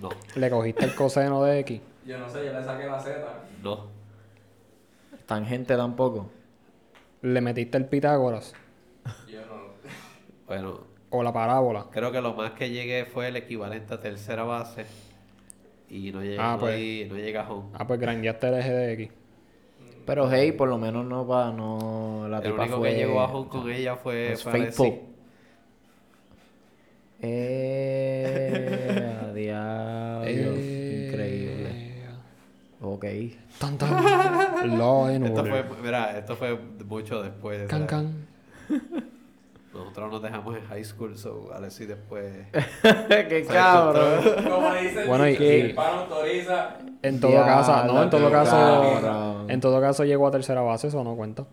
No, 0.00 0.08
¿Le 0.34 0.50
cogiste 0.50 0.84
el 0.84 0.94
coseno 0.94 1.42
de 1.44 1.60
X? 1.60 1.80
Yo 2.06 2.18
no 2.18 2.28
sé, 2.28 2.44
yo 2.44 2.52
le 2.52 2.64
saqué 2.64 2.86
la 2.86 2.98
Z. 3.00 3.20
no. 3.62 3.86
Tangente 5.26 5.76
tampoco. 5.76 6.28
¿Le 7.22 7.40
metiste 7.40 7.78
el 7.78 7.86
Pitágoras? 7.86 8.52
Yo 9.28 9.40
no. 9.46 9.72
Bueno, 10.46 10.80
¿O 11.10 11.22
la 11.22 11.32
parábola? 11.32 11.86
creo 11.90 12.10
que 12.12 12.20
lo 12.20 12.34
más 12.34 12.52
que 12.52 12.70
llegué 12.70 13.04
fue 13.04 13.28
el 13.28 13.36
equivalente 13.36 13.94
a 13.94 14.00
tercera 14.00 14.42
base. 14.44 14.84
Y 15.94 16.10
no 16.10 16.22
llegué, 16.22 16.38
Ah, 16.40 16.52
no, 16.54 16.60
pues. 16.60 17.08
no 17.10 17.16
llegué 17.16 17.36
a 17.38 17.50
home. 17.50 17.68
Ah, 17.74 17.86
pues 17.86 18.00
grindeaste 18.00 18.48
el 18.48 18.54
eje 18.54 18.72
de 18.72 18.92
X. 18.94 19.10
Pero 20.06 20.30
hey, 20.30 20.52
por 20.52 20.68
lo 20.68 20.78
menos 20.78 21.04
no 21.04 21.26
va, 21.26 21.52
no 21.52 22.26
la 22.28 22.38
El 22.38 22.44
tipa 22.44 22.62
único 22.62 22.78
fue 22.78 22.90
que 22.90 22.96
llegó 22.96 23.20
a 23.20 23.26
home 23.26 23.48
con 23.48 23.70
ella 23.70 23.96
fue, 23.96 24.34
faithful. 24.36 24.92
Eh, 27.20 29.30
diablo, 29.34 30.24
Eh, 30.28 31.06
increíble. 31.08 31.92
Ok. 32.80 33.04
Tan, 33.58 33.78
tan. 33.78 33.90
Law 34.78 35.06
and 35.06 35.26
Esto 35.26 35.40
order. 35.40 35.64
fue, 35.66 35.76
mira, 35.82 36.18
esto 36.18 36.36
fue 36.36 36.58
mucho 36.86 37.22
después. 37.22 37.68
Can, 37.68 37.86
can. 37.86 38.26
Nosotros 39.72 40.10
nos 40.12 40.22
dejamos 40.22 40.56
en 40.56 40.66
high 40.66 40.84
school, 40.84 41.16
so 41.16 41.50
Alexis 41.54 41.88
después. 41.88 42.46
¡Qué 43.08 43.46
cabrón! 43.48 44.20
Como 44.48 44.74
dice 44.74 45.06
Bueno, 45.06 45.26
y- 45.28 45.34
el 45.36 45.42
y- 45.42 45.60
el 45.70 45.74
pan 45.74 45.98
autoriza. 46.00 46.76
En 47.02 47.18
todo 47.20 47.32
caso, 47.44 47.84
no, 47.86 48.02
en 48.02 48.10
todo 48.10 48.30
caso, 48.30 48.50
cabrón. 48.56 49.50
en 49.50 49.60
todo 49.60 49.80
caso 49.80 50.04
llegó 50.04 50.26
a 50.26 50.30
tercera 50.30 50.60
base, 50.60 50.88
eso 50.88 51.02
no 51.02 51.16
cuenta. 51.16 51.46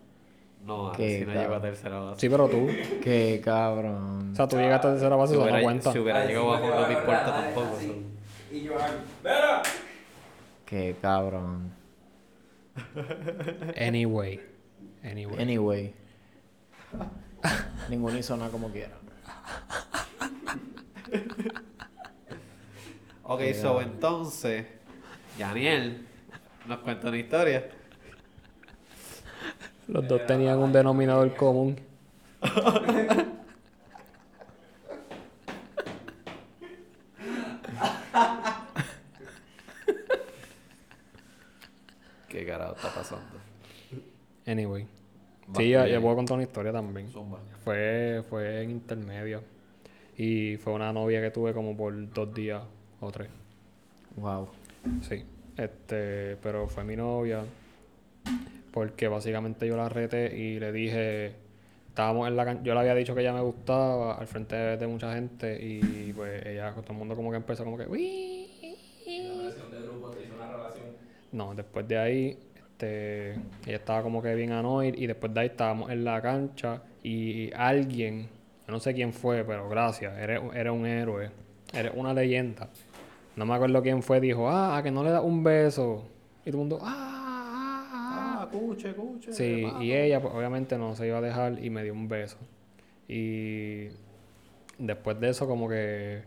No, 0.66 0.92
Alexis 0.92 1.26
no 1.26 1.32
llegó 1.32 1.54
a 1.54 1.60
tercera 1.62 1.98
base. 1.98 2.20
Sí, 2.20 2.28
pero 2.28 2.48
tú. 2.48 2.68
¡Qué 3.02 3.40
cabrón! 3.42 4.32
O 4.32 4.36
sea, 4.36 4.46
tú 4.46 4.56
llegaste 4.58 4.88
a 4.88 4.90
tercera 4.92 5.16
base, 5.16 5.34
si 5.34 5.40
eso 5.40 5.50
no 5.50 5.62
cuenta. 5.62 5.92
si 5.92 5.98
hubiera 5.98 6.26
llegado 6.26 6.46
bajo, 6.48 6.66
no 6.68 6.86
me 6.86 6.92
importa 6.92 7.24
tampoco. 7.26 7.78
Y 8.52 8.62
yo, 8.64 8.74
¡Mira! 9.24 9.62
¡Qué 10.66 10.94
cabrón! 11.00 11.72
Anyway. 13.80 14.40
Anyway. 15.02 15.40
Anyway. 15.42 15.94
Ninguno 17.88 18.18
hizo 18.18 18.36
nada 18.36 18.50
como 18.50 18.70
quiera. 18.70 18.96
Ok, 23.32 23.42
so 23.54 23.80
entonces, 23.80 24.66
Daniel 25.38 26.04
nos 26.66 26.78
cuenta 26.80 27.06
una 27.06 27.16
historia. 27.16 27.70
Los 29.86 30.08
dos 30.08 30.26
tenían 30.26 30.58
un 30.58 30.72
denominador 30.72 31.36
común. 31.36 31.80
¿Qué 42.28 42.44
carajo 42.44 42.74
está 42.74 42.92
pasando? 42.92 43.38
Anyway. 44.44 44.88
Sí, 45.56 45.70
ya, 45.70 45.84
bien. 45.84 45.96
ya 45.96 46.00
puedo 46.02 46.16
contar 46.16 46.34
una 46.34 46.42
historia 46.44 46.72
también. 46.72 47.08
Zumba. 47.10 47.38
Fue, 47.64 48.22
fue 48.28 48.62
en 48.62 48.70
intermedio. 48.70 49.42
Y 50.16 50.56
fue 50.58 50.72
una 50.74 50.92
novia 50.92 51.20
que 51.20 51.30
tuve 51.30 51.52
como 51.54 51.76
por 51.76 52.12
dos 52.12 52.34
días 52.34 52.62
o 53.00 53.10
tres. 53.10 53.28
Wow. 54.16 54.48
Sí. 55.08 55.24
Este, 55.56 56.36
pero 56.42 56.68
fue 56.68 56.84
mi 56.84 56.96
novia. 56.96 57.42
Porque 58.72 59.08
básicamente 59.08 59.66
yo 59.66 59.76
la 59.76 59.88
reté 59.88 60.36
y 60.38 60.60
le 60.60 60.72
dije. 60.72 61.32
Estábamos 61.88 62.28
en 62.28 62.36
la 62.36 62.44
can- 62.44 62.62
Yo 62.64 62.72
le 62.74 62.80
había 62.80 62.94
dicho 62.94 63.14
que 63.14 63.20
ella 63.22 63.32
me 63.32 63.40
gustaba 63.40 64.14
al 64.14 64.26
frente 64.28 64.54
de, 64.54 64.76
de 64.76 64.86
mucha 64.86 65.12
gente. 65.14 65.58
Y 65.60 66.12
pues 66.12 66.44
ella, 66.46 66.72
todo 66.74 66.92
el 66.92 66.98
mundo 66.98 67.16
como 67.16 67.30
que 67.30 67.36
empezó 67.38 67.64
como 67.64 67.76
que. 67.76 67.86
"Uy". 67.86 68.46
Una 69.06 69.42
presión 69.50 69.70
de 69.72 69.82
grupo 69.82 70.10
te 70.10 70.22
hizo 70.24 70.34
una 70.36 70.52
relación. 70.52 70.86
No, 71.32 71.54
después 71.54 71.86
de 71.88 71.98
ahí, 71.98 72.38
este, 72.80 73.32
ella 73.66 73.76
estaba 73.76 74.02
como 74.02 74.22
que 74.22 74.34
bien 74.34 74.52
annoyed 74.52 74.94
y 74.96 75.06
después 75.06 75.32
de 75.34 75.40
ahí 75.40 75.46
estábamos 75.48 75.90
en 75.90 76.04
la 76.04 76.20
cancha 76.22 76.82
y 77.02 77.52
alguien, 77.54 78.28
yo 78.66 78.72
no 78.72 78.80
sé 78.80 78.94
quién 78.94 79.12
fue, 79.12 79.44
pero 79.44 79.68
gracias, 79.68 80.16
eres, 80.18 80.40
era 80.54 80.72
un 80.72 80.86
héroe, 80.86 81.30
eres 81.74 81.92
una 81.94 82.14
leyenda. 82.14 82.68
No 83.36 83.46
me 83.46 83.54
acuerdo 83.54 83.82
quién 83.82 84.02
fue, 84.02 84.20
dijo, 84.20 84.48
ah, 84.48 84.78
a 84.78 84.82
que 84.82 84.90
no 84.90 85.04
le 85.04 85.10
das 85.10 85.22
un 85.22 85.42
beso. 85.44 86.04
Y 86.44 86.50
todo 86.50 86.62
el 86.62 86.68
mundo, 86.68 86.78
ah, 86.82 86.86
ah, 86.88 87.88
ah. 87.92 88.38
Ah, 88.42 88.48
cuche, 88.50 88.92
cuche. 88.94 89.32
Sí, 89.32 89.62
hermano. 89.64 89.82
y 89.82 89.92
ella 89.92 90.20
pues, 90.20 90.34
obviamente 90.34 90.78
no 90.78 90.94
se 90.96 91.06
iba 91.06 91.18
a 91.18 91.20
dejar 91.20 91.62
y 91.62 91.70
me 91.70 91.82
dio 91.82 91.92
un 91.92 92.08
beso. 92.08 92.38
Y 93.08 93.88
después 94.78 95.20
de 95.20 95.28
eso 95.30 95.46
como 95.46 95.68
que 95.68 96.22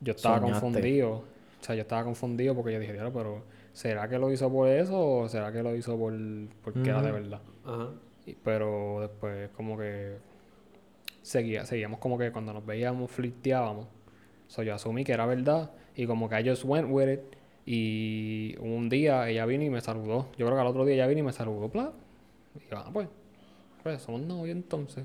yo 0.00 0.12
estaba 0.12 0.38
Soñaste. 0.38 0.60
confundido. 0.60 1.10
O 1.12 1.64
sea, 1.64 1.74
yo 1.74 1.82
estaba 1.82 2.04
confundido 2.04 2.54
porque 2.54 2.72
yo 2.72 2.78
dije, 2.80 2.92
"Diablo, 2.92 3.12
pero 3.12 3.42
¿será 3.78 4.08
que 4.08 4.18
lo 4.18 4.32
hizo 4.32 4.50
por 4.50 4.68
eso 4.68 4.98
o 5.20 5.28
será 5.28 5.52
que 5.52 5.62
lo 5.62 5.76
hizo 5.76 5.96
por 5.96 6.12
porque 6.64 6.88
era 6.90 7.00
de 7.00 7.12
verdad? 7.12 7.40
Ajá. 7.64 7.90
Y- 8.26 8.34
pero 8.34 8.98
después 9.02 9.50
como 9.50 9.78
que 9.78 10.16
seguía, 11.22 11.64
seguíamos 11.64 12.00
como 12.00 12.18
que 12.18 12.32
cuando 12.32 12.52
nos 12.52 12.66
veíamos 12.66 13.08
flirteábamos. 13.10 13.86
So, 14.48 14.62
yo 14.64 14.74
asumí 14.74 15.04
que 15.04 15.12
era 15.12 15.26
verdad 15.26 15.70
y 15.94 16.06
como 16.06 16.28
que 16.28 16.40
I 16.40 16.48
just 16.48 16.64
went 16.64 16.88
with 16.90 17.08
it. 17.08 17.20
Y 17.66 18.56
un 18.60 18.88
día 18.88 19.28
ella 19.28 19.44
vino 19.46 19.62
y 19.62 19.70
me 19.70 19.80
saludó. 19.80 20.26
Yo 20.38 20.46
creo 20.46 20.54
que 20.56 20.60
al 20.62 20.66
otro 20.66 20.84
día 20.84 20.94
ella 20.96 21.06
vino 21.06 21.20
y 21.20 21.22
me 21.22 21.32
saludó, 21.32 21.68
pla. 21.68 21.92
Y 22.56 22.70
yo, 22.70 22.78
ah, 22.78 22.90
pues, 22.92 23.08
pues 23.84 24.00
somos 24.02 24.22
novios 24.22 24.56
entonces. 24.56 25.04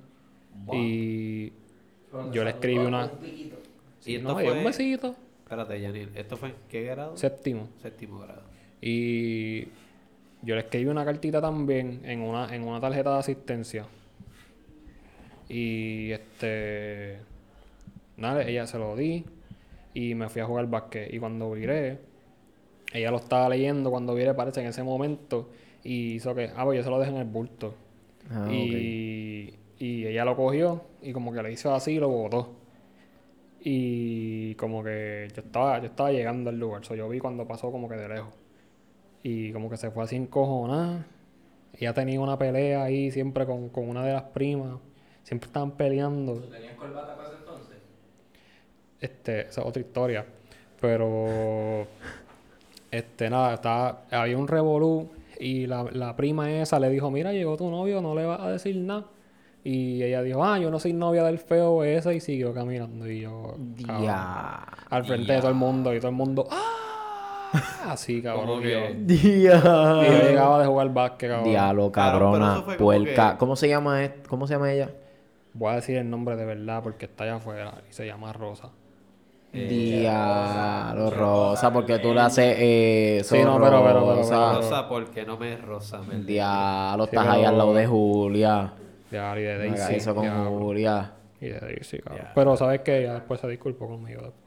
Y 0.72 1.52
yo 2.32 2.44
le 2.44 2.50
escribí 2.52 2.78
una... 2.80 3.12
Y 3.22 3.54
Sí, 4.00 4.16
esto 4.16 4.30
no, 4.34 4.40
dio 4.40 4.48
un 4.52 4.56
fue- 4.62 4.66
besito. 4.66 5.16
Espérate, 5.44 5.82
Janil, 5.82 6.10
¿esto 6.16 6.36
fue 6.38 6.50
en 6.50 6.56
qué 6.70 6.84
grado? 6.84 7.16
Séptimo. 7.18 7.68
Séptimo 7.82 8.20
grado. 8.20 8.42
Y 8.86 9.70
yo 10.42 10.56
le 10.56 10.60
escribí 10.60 10.88
una 10.88 11.06
cartita 11.06 11.40
también 11.40 12.02
en 12.04 12.20
una, 12.20 12.54
en 12.54 12.64
una 12.64 12.82
tarjeta 12.82 13.14
de 13.14 13.20
asistencia. 13.20 13.86
Y 15.48 16.12
este. 16.12 17.20
Nada, 18.18 18.44
ella 18.44 18.68
se 18.68 18.78
lo 18.78 18.94
di. 18.98 19.24
Y 19.94 20.16
me 20.16 20.28
fui 20.28 20.42
a 20.42 20.46
jugar 20.46 20.68
básquet. 20.68 21.14
Y 21.14 21.20
cuando 21.20 21.50
viré, 21.52 22.00
ella 22.92 23.10
lo 23.10 23.18
estaba 23.18 23.48
leyendo. 23.48 23.90
Cuando 23.90 24.16
viré, 24.16 24.34
parece 24.34 24.60
en 24.60 24.68
ese 24.68 24.84
momento. 24.84 25.50
Y 25.82 26.16
hizo 26.16 26.36
que, 26.36 26.52
ah, 26.54 26.66
pues 26.66 26.80
yo 26.80 26.84
se 26.84 26.90
lo 26.90 27.00
dejé 27.00 27.12
en 27.12 27.18
el 27.18 27.26
bulto. 27.26 27.76
Ah, 28.30 28.50
y, 28.52 29.54
y 29.80 30.08
ella 30.08 30.26
lo 30.26 30.36
cogió. 30.36 30.84
Y 31.02 31.14
como 31.14 31.32
que 31.32 31.42
le 31.42 31.54
hizo 31.54 31.74
así 31.74 31.94
y 31.94 32.00
lo 32.00 32.10
botó. 32.10 32.54
Y 33.62 34.56
como 34.56 34.84
que 34.84 35.30
yo 35.34 35.42
estaba, 35.42 35.80
yo 35.80 35.86
estaba 35.86 36.12
llegando 36.12 36.50
al 36.50 36.60
lugar. 36.60 36.84
So, 36.84 36.96
yo 36.96 37.08
vi 37.08 37.20
cuando 37.20 37.48
pasó 37.48 37.72
como 37.72 37.88
que 37.88 37.96
de 37.96 38.10
lejos. 38.10 38.43
Y 39.24 39.54
como 39.54 39.70
que 39.70 39.78
se 39.78 39.90
fue 39.90 40.04
así 40.04 40.18
encojonada. 40.18 41.06
Ella 41.74 41.94
tenía 41.94 42.20
una 42.20 42.38
pelea 42.38 42.84
ahí 42.84 43.10
siempre 43.10 43.46
con, 43.46 43.70
con 43.70 43.90
una 43.90 44.04
de 44.06 44.14
las 44.14 44.24
primas. 44.24 44.80
Siempre 45.24 45.48
estaban 45.48 45.72
peleando. 45.72 46.34
¿Tú 46.36 46.48
tenías 46.48 46.76
corbata 46.76 47.16
para 47.16 47.30
ese 47.30 47.38
entonces? 47.38 47.78
Este, 49.00 49.42
esa 49.48 49.62
es 49.62 49.68
otra 49.68 49.82
historia. 49.82 50.26
Pero, 50.82 51.88
este, 52.92 53.30
nada, 53.30 53.54
estaba, 53.54 54.04
había 54.12 54.38
un 54.38 54.48
revolú 54.48 55.10
y 55.40 55.66
la, 55.66 55.84
la 55.94 56.16
prima 56.16 56.52
esa 56.52 56.80
le 56.80 56.90
dijo, 56.90 57.10
mira, 57.10 57.32
llegó 57.32 57.56
tu 57.56 57.70
novio, 57.72 58.02
no 58.02 58.14
le 58.14 58.26
vas 58.26 58.42
a 58.42 58.50
decir 58.50 58.76
nada. 58.76 59.06
Y 59.64 60.04
ella 60.04 60.22
dijo, 60.22 60.44
ah, 60.44 60.60
yo 60.60 60.70
no 60.70 60.78
soy 60.78 60.92
novia 60.92 61.24
del 61.24 61.40
feo 61.40 61.86
ese 61.86 62.14
y 62.14 62.20
siguió 62.20 62.54
caminando. 62.54 63.10
Y 63.10 63.22
yo, 63.22 63.56
cabrón, 63.86 64.10
al 64.90 65.06
frente 65.06 65.32
de 65.32 65.40
todo 65.40 65.50
el 65.50 65.56
mundo 65.56 65.96
y 65.96 66.00
todo 66.00 66.10
el 66.10 66.18
mundo, 66.18 66.48
¡ah! 66.52 66.83
Así, 67.88 68.22
cabrón. 68.22 68.62
Y 68.64 68.72
yo- 68.72 68.80
que- 68.88 68.94
Dia. 69.06 69.58
y 69.58 70.12
yo 70.12 70.20
llegaba 70.30 70.60
de 70.62 70.66
jugar 70.68 70.94
básquet, 70.94 71.30
cabrón. 71.30 71.50
Diablo, 71.50 71.92
Claro, 71.92 72.12
cabrona, 72.20 72.62
como 72.66 72.78
puerca. 72.78 73.32
que- 73.34 73.38
¿Cómo 73.38 73.56
se 73.56 73.68
llama 73.70 74.04
est- 74.04 74.28
¿Cómo 74.28 74.48
se 74.48 74.54
llama 74.54 74.72
ella? 74.72 74.90
Voy 75.54 75.72
a 75.72 75.76
decir 75.76 75.98
el 75.98 76.10
nombre 76.10 76.36
de 76.36 76.46
verdad 76.46 76.82
porque 76.82 77.06
está 77.06 77.26
allá 77.26 77.36
afuera 77.36 77.76
y 77.90 77.94
se 77.94 78.06
llama 78.08 78.34
Rosa. 78.34 78.70
Diablo, 79.54 81.12
Rosa, 81.12 81.72
porque 81.72 82.00
tú 82.00 82.14
le 82.14 82.22
haces 82.22 82.56
eh, 82.58 83.22
Sí, 83.24 83.38
no, 83.44 83.60
pero- 83.60 83.84
pero- 83.84 83.84
pero- 83.84 84.16
Rosa. 84.16 84.30
pero- 84.36 84.54
Rosa, 84.62 84.90
porque 84.90 85.26
no 85.26 85.38
me 85.38 85.54
es 85.54 85.62
rosa, 85.62 86.00
me 86.02 86.16
Diablo, 86.24 87.06
Sí, 87.06 87.10
estás 87.16 87.28
ahí 87.28 87.38
pero- 87.42 87.50
al 87.50 87.58
lado 87.58 87.74
de 87.74 87.86
Julia. 87.88 88.74
De 89.12 89.20
Ari 89.20 89.44
de 89.44 89.58
Daisy. 89.60 89.96
eso 89.96 90.16
con 90.16 90.24
diablo. 90.24 90.50
Julia. 90.58 91.12
Y 91.40 91.48
de 91.50 91.60
Daisy, 91.60 92.00
cabrón. 92.00 92.28
Pero 92.34 92.58
sabes 92.58 92.82
que 92.82 93.02
ella 93.02 93.14
después 93.14 93.40
se 93.42 93.48
disculpó 93.48 93.88
conmigo 93.88 94.22
después. 94.22 94.43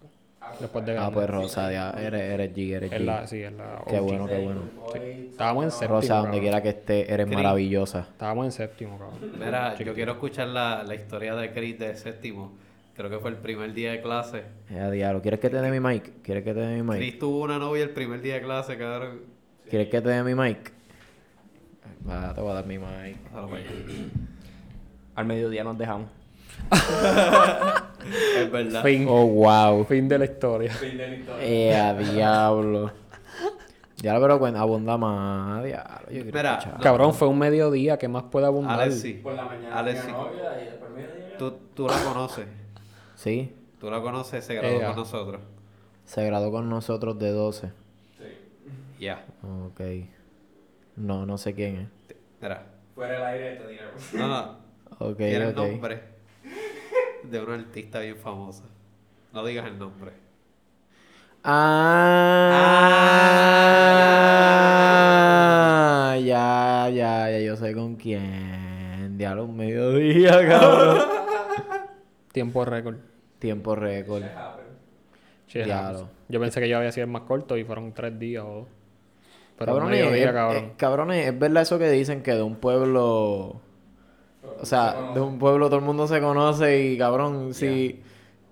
Después 0.60 0.84
de 0.86 0.92
Ah, 0.92 0.94
ganar. 0.94 1.12
pues 1.12 1.30
Rosa, 1.30 1.70
ya, 1.72 1.90
eres, 1.90 2.22
eres 2.22 2.54
G, 2.54 2.74
eres 2.76 2.92
Es 2.92 3.00
la, 3.00 3.22
G. 3.22 3.26
sí, 3.26 3.42
es 3.42 3.52
la 3.52 3.82
Qué 3.86 4.00
bueno, 4.00 4.26
qué 4.26 4.38
bueno. 4.38 4.60
Estábamos 5.30 5.64
en 5.64 5.70
séptimo. 5.70 5.94
Rosa, 5.94 6.14
donde 6.14 6.26
cabrón. 6.28 6.40
quiera 6.40 6.62
que 6.62 6.68
esté, 6.70 7.12
eres 7.12 7.26
maravillosa. 7.28 8.00
Estábamos 8.10 8.46
en 8.46 8.52
séptimo, 8.52 8.98
cabrón. 8.98 9.32
Mira, 9.38 9.76
yo 9.76 9.94
quiero 9.94 10.12
escuchar 10.12 10.48
la, 10.48 10.82
la 10.82 10.94
historia 10.94 11.34
de 11.34 11.52
Chris 11.52 11.78
de 11.78 11.96
séptimo. 11.96 12.52
Creo 12.96 13.10
que 13.10 13.18
fue 13.18 13.28
el 13.30 13.36
primer 13.36 13.74
día 13.74 13.92
de 13.92 14.00
clase. 14.00 14.44
Ya, 14.70 14.90
diablo. 14.90 15.20
¿Quieres 15.20 15.38
que 15.40 15.50
te 15.50 15.60
dé 15.60 15.70
mi 15.70 15.80
mic? 15.86 16.22
¿Quieres 16.22 16.42
que 16.44 16.54
te 16.54 16.60
dé 16.60 16.76
mi 16.76 16.82
mic? 16.82 16.96
Chris 16.96 17.18
tuvo 17.18 17.42
una 17.44 17.58
novia 17.58 17.82
el 17.82 17.90
primer 17.90 18.22
día 18.22 18.34
de 18.34 18.40
clase, 18.42 18.78
cabrón. 18.78 19.20
¿Quieres 19.68 19.88
que 19.88 20.00
te 20.00 20.08
dé 20.08 20.22
mi 20.22 20.34
mic? 20.34 20.72
Va, 22.08 22.32
te 22.32 22.40
voy 22.40 22.52
a 22.52 22.54
dar 22.54 22.66
mi 22.66 22.78
mic. 22.78 23.16
Al 25.14 25.26
mediodía 25.26 25.64
nos 25.64 25.76
dejamos. 25.76 26.08
Es 28.36 28.50
verdad. 28.50 28.82
Fin. 28.82 29.06
Oh, 29.08 29.26
wow. 29.26 29.84
Fin 29.84 30.08
de 30.08 30.18
la 30.18 30.24
historia. 30.26 30.72
Fin 30.72 30.96
de 30.96 31.08
la 31.08 31.14
historia. 31.14 31.44
Eh, 31.46 31.74
a 31.76 31.94
diablo. 31.94 32.92
Diablo, 34.00 34.20
pero 34.22 34.38
cuenta, 34.38 34.60
abunda 34.60 34.96
más. 34.98 35.64
Diablo, 35.64 36.10
yo 36.10 36.24
no. 36.24 36.80
Cabrón, 36.82 37.14
fue 37.14 37.28
un 37.28 37.38
mediodía. 37.38 37.96
¿Qué 37.98 38.08
más 38.08 38.24
puede 38.24 38.46
abundar? 38.46 38.80
Alexi, 38.80 39.14
Por 39.14 39.34
la 39.34 39.44
mañana 39.44 39.78
Alexi, 39.78 40.02
tenía 40.06 40.16
novia 40.18 40.62
y 40.62 40.64
después 40.66 40.90
mediodía. 40.92 41.38
tú, 41.38 41.54
tú 41.74 41.86
la 41.88 42.02
conoces. 42.04 42.46
Sí, 43.14 43.52
Tú 43.80 43.90
la 43.90 44.00
conoces, 44.00 44.44
se 44.44 44.54
graduó 44.54 44.76
Ella. 44.78 44.86
con 44.88 44.96
nosotros. 44.96 45.40
se 46.04 46.24
graduó 46.24 46.50
con 46.50 46.68
nosotros 46.70 47.18
de 47.18 47.30
12. 47.30 47.68
Sí. 48.18 48.24
Ya. 49.00 49.24
Ok. 49.42 49.80
No, 50.96 51.24
no 51.26 51.36
sé 51.38 51.54
quién 51.54 51.76
es. 51.76 52.16
Mira. 52.40 52.64
Fuera 52.94 53.12
del 53.14 53.22
aire 53.24 53.56
te 53.56 53.68
diré. 53.68 53.82
No, 54.14 54.28
no. 54.28 54.56
Ok, 54.98 55.16
Tiene 55.18 55.36
el 55.36 55.50
ok. 55.50 55.56
nombre 55.56 56.00
de 57.30 57.42
un 57.42 57.50
artista 57.52 58.00
bien 58.00 58.16
famosa. 58.16 58.64
No 59.32 59.44
digas 59.44 59.66
el 59.66 59.78
nombre. 59.78 60.12
Ah, 61.44 62.50
ah 66.12 66.16
ya, 66.18 66.88
ya, 66.90 67.30
ya, 67.30 67.38
yo 67.40 67.56
sé 67.56 67.74
con 67.74 67.96
quién. 67.96 69.16
Diablo, 69.18 69.44
un 69.44 69.56
mediodía, 69.56 70.46
cabrón. 70.48 70.98
Tiempo 72.32 72.64
récord. 72.64 72.96
Tiempo 73.38 73.76
récord. 73.76 74.24
Diablo. 75.52 76.08
Yo 76.28 76.40
pensé 76.40 76.60
que 76.60 76.68
yo 76.68 76.78
había 76.78 76.92
sido 76.92 77.06
más 77.06 77.22
corto 77.22 77.56
y 77.56 77.64
fueron 77.64 77.92
tres 77.92 78.18
días 78.18 78.44
o 78.44 78.54
dos. 78.54 78.66
Cabrones, 79.58 80.04
mediodía, 80.04 80.32
cabrón. 80.34 80.72
cabrones, 80.76 81.26
es 81.28 81.38
verdad 81.38 81.62
eso 81.62 81.78
que 81.78 81.88
dicen 81.90 82.22
que 82.22 82.32
de 82.32 82.42
un 82.42 82.56
pueblo 82.56 83.62
o 84.60 84.66
sea, 84.66 85.12
de 85.14 85.20
un 85.20 85.38
pueblo 85.38 85.66
todo 85.66 85.78
el 85.78 85.84
mundo 85.84 86.06
se 86.06 86.20
conoce 86.20 86.84
y 86.84 86.98
cabrón, 86.98 87.54
si. 87.54 88.02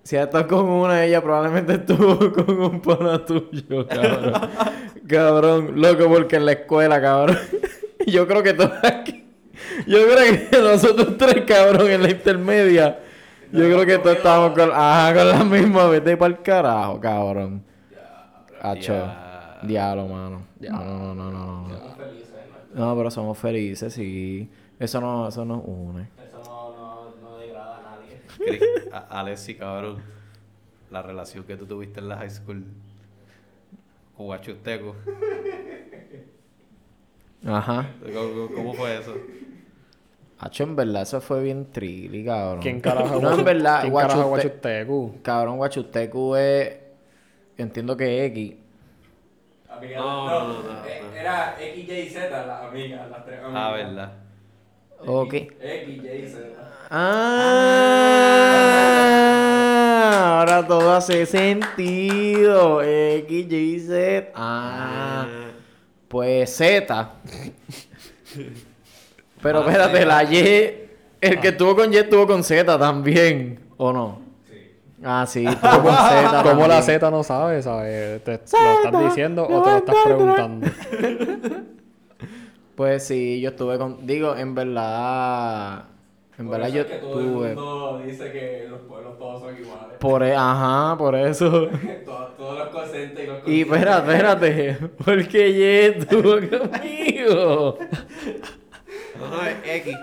Si 0.03 0.17
estás 0.17 0.45
con 0.45 0.67
una 0.67 0.97
de 0.97 1.07
ellas, 1.07 1.23
probablemente 1.23 1.73
estuvo 1.77 2.31
con 2.33 2.61
un 2.61 2.81
pana 2.83 3.25
tuyo, 3.25 3.87
cabrón. 3.89 4.35
cabrón, 5.09 5.81
loco, 5.81 6.09
porque 6.09 6.37
en 6.37 6.45
la 6.45 6.53
escuela, 6.53 7.01
cabrón. 7.01 7.39
Yo 8.07 8.29
creo 8.29 8.43
que 8.43 8.53
todos 8.53 8.73
aquí. 8.83 9.25
Yo 9.87 9.99
creo 10.07 10.51
que 10.51 10.59
nosotros 10.59 11.17
tres, 11.17 11.45
cabrón, 11.47 11.91
en 11.91 12.03
la 12.03 12.11
intermedia. 12.11 12.99
Yo 13.51 13.61
creo 13.61 13.87
que 13.87 13.97
todos 13.97 14.17
estábamos 14.17 14.53
con, 14.59 14.71
ajá, 14.75 15.15
con 15.15 15.29
la 15.29 15.43
misma. 15.43 15.87
Vete 15.87 16.19
para 16.19 16.35
el 16.35 16.43
carajo, 16.43 17.01
cabrón. 17.01 17.65
Hacho. 18.61 19.11
Diablo, 19.63 20.07
mano. 20.07 20.43
No, 20.61 20.85
no, 20.85 21.15
no, 21.15 21.31
no, 21.31 21.31
no. 21.31 21.69
no. 21.69 22.24
No, 22.75 22.97
pero 22.97 23.11
somos 23.11 23.39
felices, 23.39 23.93
sí. 23.95 24.49
Eso 24.79 25.01
no, 25.01 25.29
eso 25.29 25.45
nos 25.45 25.63
une. 25.65 26.03
Eso 26.19 26.43
no, 26.45 26.77
no, 26.77 27.15
no 27.23 27.39
degrada 27.39 27.79
a 27.79 27.97
nadie. 27.97 28.21
Alexi, 29.11 29.55
cabrón. 29.55 30.03
La 30.91 31.03
relación 31.03 31.45
que 31.45 31.57
tú 31.57 31.67
tuviste 31.67 32.01
en 32.01 32.09
la 32.09 32.17
high 32.19 32.31
school 32.31 32.65
con 34.17 34.27
Guachusteco. 34.27 34.95
Ajá. 37.47 37.91
¿Cómo, 38.13 38.49
cómo 38.55 38.75
fue 38.75 38.99
eso? 38.99 39.15
Hacho, 40.39 40.65
en 40.65 40.77
verdad, 40.77 41.03
eso 41.03 41.21
fue 41.21 41.43
bien 41.43 41.71
trilly, 41.71 42.25
cabrón. 42.25 42.61
¿Quién 42.61 42.81
carajo 42.81 43.21
No, 43.21 43.33
en 43.39 43.45
verdad, 43.45 43.83
¿Quién 43.83 43.95
carajo 43.95 44.21
es 44.21 44.27
Guachuste- 44.27 44.29
Guachustecu? 44.29 45.15
Cabrón, 45.23 45.57
Guachutecu 45.59 46.37
es... 46.37 46.77
Entiendo 47.57 47.97
que 47.97 48.25
es 48.25 48.31
X. 48.33 48.55
Amiga, 49.77 49.99
No, 49.99 50.29
no, 50.29 50.49
no, 50.49 50.63
no, 50.63 50.71
eh, 50.87 51.01
no. 51.03 51.15
Era 51.21 51.57
X, 51.59 51.89
Y, 51.89 52.09
Z, 52.11 52.47
las 52.47 52.63
amigas, 52.65 53.11
las 53.11 53.25
tres 53.25 53.41
amigas. 53.43 53.63
Ah, 53.63 53.73
verdad. 53.73 54.13
Ok. 55.07 55.35
X, 55.35 55.53
Y, 55.89 56.27
Z. 56.29 56.45
Ah, 59.05 60.39
ahora 60.41 60.67
todo 60.67 60.93
hace 60.95 61.27
sentido. 61.27 62.83
X, 62.83 63.53
Y, 63.53 63.81
Z. 63.81 64.33
Ah, 64.35 65.27
pues 66.09 66.55
Z. 66.57 67.11
Pero 69.43 69.59
Ah, 69.59 69.63
espérate, 69.67 69.99
sí. 69.99 70.05
la 70.05 70.25
Y. 70.25 70.81
El 71.21 71.41
que 71.41 71.49
estuvo 71.49 71.75
con 71.77 71.93
Y 71.93 71.97
estuvo 71.97 72.27
con 72.27 72.43
Z 72.45 72.79
también. 72.79 73.61
¿O 73.77 73.93
no? 73.93 74.23
Ah, 75.05 75.27
sí. 75.29 75.45
¿Cómo 75.45 76.67
la. 76.69 76.83
Z 76.83 77.11
no 77.11 77.23
sabe, 77.23 77.63
sabes? 77.63 78.25
¿Te 78.25 78.31
lo 78.33 78.37
estás 78.37 79.05
diciendo 79.05 79.45
o 79.49 79.63
te 79.63 79.71
lo 79.71 79.77
estás 79.79 79.97
preguntando? 80.05 80.67
Pues 82.75 83.07
sí, 83.07 83.41
yo 83.41 83.51
estuve 83.51 83.79
con. 83.79 84.05
Digo, 84.05 84.35
en 84.37 84.53
verdad. 84.55 85.85
En 86.37 86.47
Por 86.49 86.59
verdad 86.59 86.69
eso 86.69 86.77
yo 86.77 86.81
es 86.83 86.87
que 86.89 86.97
todo 86.97 87.45
el 87.45 87.53
estuve. 87.53 87.55
mundo 87.55 88.03
dice 88.05 88.33
que 88.33 88.67
los 88.69 88.81
pueblos 88.81 89.17
todos 89.17 89.43
son 89.43 89.57
iguales. 89.57 89.97
Por, 90.01 90.23
e- 90.25 90.35
ajá, 90.35 90.99
por 90.99 91.15
eso. 91.15 91.51
todos, 92.05 92.37
todos 92.37 92.59
los 92.59 92.69
conscientes 92.71 93.23
y 93.23 93.27
los 93.29 93.39
Y 93.47 93.65
conscientes. 93.65 93.77
espérate, 94.11 94.59
espérate. 94.59 94.89
Porque 95.05 95.51
Y 95.51 95.63
estuvo 95.63 96.33
conmigo. 96.33 97.79
No, 99.21 99.29
no, 99.29 99.47
es 99.47 99.57
X. 99.65 99.97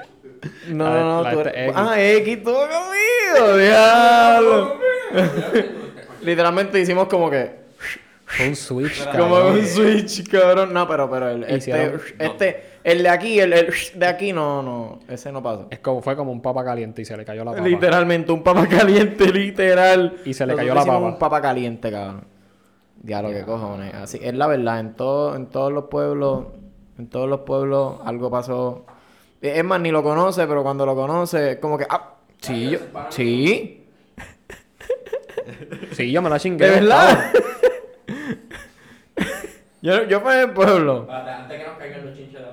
No, 0.67 0.91
ver, 0.93 1.01
no, 1.03 1.21
la 1.23 1.31
tú 1.31 1.39
eres- 1.41 1.53
X. 1.55 1.73
Ah, 1.75 1.95
X 2.01 2.37
estuvo 2.37 2.59
conmigo, 2.59 3.57
diablo. 3.57 4.75
Literalmente 6.21 6.79
hicimos 6.79 7.07
como 7.07 7.29
que. 7.29 7.61
Un 8.47 8.55
switch, 8.55 9.05
Como 9.17 9.35
cabrón. 9.35 9.57
un 9.59 9.65
switch, 9.67 10.29
cabrón. 10.29 10.73
No, 10.73 10.87
pero, 10.87 11.09
pero 11.09 11.29
el, 11.29 11.43
este, 11.43 11.93
este, 12.17 12.63
el 12.83 13.03
de 13.03 13.09
aquí, 13.09 13.39
el, 13.39 13.51
el 13.51 13.73
de 13.95 14.05
aquí, 14.05 14.31
no, 14.31 14.61
no, 14.63 14.99
ese 15.09 15.31
no 15.33 15.43
pasó. 15.43 15.67
Es 15.69 15.79
como, 15.79 16.01
fue 16.01 16.15
como 16.15 16.31
un 16.31 16.41
papa 16.41 16.63
caliente 16.63 17.01
y 17.01 17.05
se 17.05 17.17
le 17.17 17.25
cayó 17.25 17.43
la 17.43 17.51
papa. 17.51 17.63
Literalmente, 17.67 18.31
un 18.31 18.41
papa 18.43 18.67
caliente, 18.67 19.25
literal. 19.33 20.17
Y 20.23 20.33
se 20.33 20.45
le 20.45 20.53
Nosotros 20.53 20.57
cayó 20.57 20.73
la 20.75 20.85
papa. 20.93 21.05
un 21.05 21.19
papa 21.19 21.41
caliente, 21.41 21.91
cabrón. 21.91 22.23
Diablo, 23.03 23.31
qué 23.31 23.41
cojones. 23.43 23.93
Así, 23.95 24.19
es 24.21 24.33
la 24.35 24.47
verdad, 24.47 24.79
en, 24.79 24.93
todo, 24.93 25.35
en 25.35 25.47
todos 25.47 25.73
los 25.73 25.85
pueblos, 25.85 26.45
en 26.99 27.07
todos 27.09 27.27
los 27.27 27.41
pueblos 27.41 27.95
algo 28.05 28.29
pasó. 28.29 28.85
Es 29.41 29.63
más, 29.63 29.81
ni 29.81 29.91
lo 29.91 30.03
conoce, 30.03 30.45
pero 30.47 30.61
cuando 30.63 30.85
lo 30.85 30.95
conoce, 30.95 31.51
es 31.51 31.57
como 31.57 31.77
que, 31.77 31.85
ah, 31.89 32.15
sí, 32.39 32.69
yo, 32.69 32.79
sí, 33.09 33.87
Sí, 35.93 36.11
yo 36.11 36.21
me 36.21 36.29
la 36.29 36.39
chingué. 36.39 36.65
de 36.65 36.71
verdad. 36.71 37.31
yo, 39.81 40.03
yo 40.03 40.21
fui 40.21 40.33
en 40.33 40.39
el 40.39 40.51
pueblo. 40.51 41.07
Antes 41.09 41.59
que 41.59 41.67
nos 41.67 41.77
caigan 41.77 42.05
los 42.05 42.15
chinches 42.15 42.39
de 42.39 42.45
de. 42.45 42.51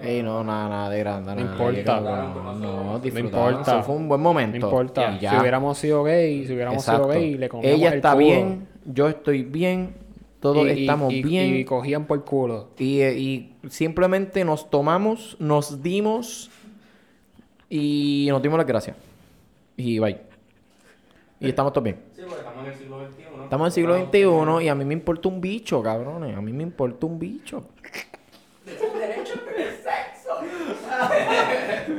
Ey, 0.00 0.22
no, 0.22 0.44
nada, 0.44 0.68
nada 0.68 0.90
de 0.90 0.98
grande, 1.00 1.34
No 1.34 1.40
importa. 1.40 2.00
No, 2.00 2.98
no, 2.98 3.18
importa. 3.18 3.82
Fue 3.82 3.94
un 3.96 4.08
buen 4.08 4.20
momento. 4.20 4.58
No 4.58 4.66
importa. 4.66 5.18
Ya. 5.18 5.32
Si 5.32 5.36
hubiéramos 5.38 5.78
sido 5.78 6.04
gay, 6.04 6.46
si 6.46 6.52
hubiéramos 6.52 6.82
Exacto. 6.82 7.04
sido 7.04 7.14
gay, 7.14 7.34
le 7.36 7.48
comíamos 7.48 7.78
Ella 7.78 7.88
el 7.88 7.94
está 7.96 8.14
bien, 8.14 8.68
yo 8.84 9.08
estoy 9.08 9.42
bien, 9.42 9.94
todos 10.40 10.66
Y- 10.68 10.80
estamos 10.82 11.12
y- 11.12 11.22
bien. 11.22 11.56
Y 11.56 11.64
cogían 11.64 12.06
por 12.06 12.24
culo. 12.24 12.68
Y, 12.78 13.00
eh, 13.00 13.18
y 13.18 13.52
simplemente 13.68 14.44
nos 14.44 14.70
tomamos, 14.70 15.36
nos 15.40 15.82
dimos 15.82 16.50
y 17.70 18.26
nos 18.30 18.40
dimos 18.42 18.58
las 18.58 18.66
gracias. 18.66 18.96
Y 19.76 19.98
bye. 19.98 20.18
Y 21.40 21.48
estamos 21.48 21.72
todos 21.72 21.84
bien. 21.84 22.00
Sí, 22.16 22.22
porque 22.22 22.38
estamos 22.40 22.64
en 22.66 22.72
el 22.72 22.78
siglo 22.78 23.06
XXI. 23.08 23.22
¿no? 23.36 23.44
Estamos 23.44 23.64
en 23.64 23.66
el 23.66 23.72
siglo 23.72 23.96
XXI 24.58 24.64
y 24.64 24.68
a 24.68 24.74
mí 24.74 24.84
me 24.84 24.94
importa 24.94 25.28
un 25.28 25.40
bicho, 25.40 25.82
cabrones. 25.82 26.36
A 26.36 26.40
mí 26.40 26.52
me 26.52 26.62
importa 26.64 27.06
un 27.06 27.18
bicho. 27.18 27.64
Es 28.66 28.82
el 28.82 28.98
derecho 28.98 29.34
sexo. 29.82 30.30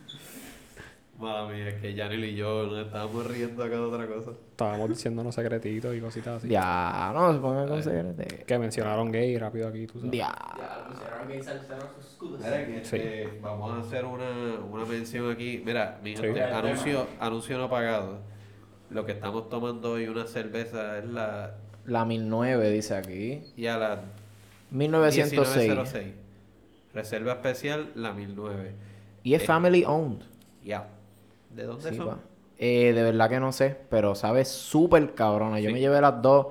Mala 1.21 1.47
mía, 1.51 1.69
es 1.69 1.75
que 1.81 1.95
Janil 1.95 2.25
y 2.25 2.35
yo 2.35 2.65
nos 2.65 2.85
estábamos 2.87 3.27
riendo 3.27 3.63
acá 3.63 3.75
de 3.75 3.81
otra 3.81 4.07
cosa. 4.07 4.31
Estábamos 4.51 4.89
diciendo 4.89 5.21
unos 5.21 5.35
secretitos 5.35 5.95
y 5.95 5.99
cositas 6.01 6.37
así. 6.37 6.47
Ya, 6.47 7.11
no 7.13 7.31
se 7.33 7.39
pongan 7.39 7.67
con 7.67 7.83
secreto. 7.83 8.23
Que 8.45 8.57
mencionaron 8.59 9.11
gay 9.11 9.37
rápido 9.37 9.67
aquí, 9.67 9.85
tú 9.85 9.99
sabes. 9.99 10.11
Ya. 10.17 10.33
Pusieron 10.89 11.27
que 11.27 11.43
salceros 11.43 11.85
sus 11.95 12.05
escudos. 12.11 12.41
Mira, 12.43 12.65
que 12.65 12.77
este, 12.81 13.39
vamos 13.41 13.71
a 13.71 13.79
hacer 13.87 14.05
una, 14.05 14.59
una 14.69 14.85
mención 14.85 15.31
aquí. 15.31 15.61
Mira, 15.63 15.99
mi 16.03 16.15
Sí. 16.15 16.23
gente, 16.23 16.41
anuncio, 16.43 17.07
anuncio 17.19 17.57
no 17.59 17.69
pagado. 17.69 18.19
Lo 18.89 19.05
que 19.05 19.11
estamos 19.11 19.47
tomando 19.49 19.91
hoy, 19.91 20.07
una 20.07 20.25
cerveza, 20.25 20.97
es 20.97 21.05
la. 21.05 21.55
La 21.85 22.03
1009 22.05 22.69
dice 22.71 22.95
aquí. 22.95 23.43
Y 23.55 23.67
a 23.67 23.77
la 23.77 24.01
1906. 24.71 25.55
1906. 25.69 26.13
Reserva 26.93 27.33
especial, 27.33 27.91
la 27.95 28.11
1009. 28.11 28.71
Y 29.23 29.35
es 29.35 29.43
Eh, 29.43 29.45
family 29.45 29.83
owned. 29.85 30.23
Ya. 30.63 30.87
¿De 31.55 31.63
dónde 31.63 31.89
Sí, 31.89 31.95
son? 31.95 32.07
pa. 32.07 32.17
Eh, 32.57 32.93
de 32.93 33.03
verdad 33.03 33.29
que 33.29 33.39
no 33.39 33.51
sé, 33.51 33.75
pero 33.89 34.13
sabe 34.15 34.45
súper 34.45 35.13
cabrona. 35.15 35.59
Yo 35.59 35.69
Sí. 35.69 35.73
me 35.73 35.79
llevé 35.79 35.99
las 36.01 36.21
dos 36.21 36.47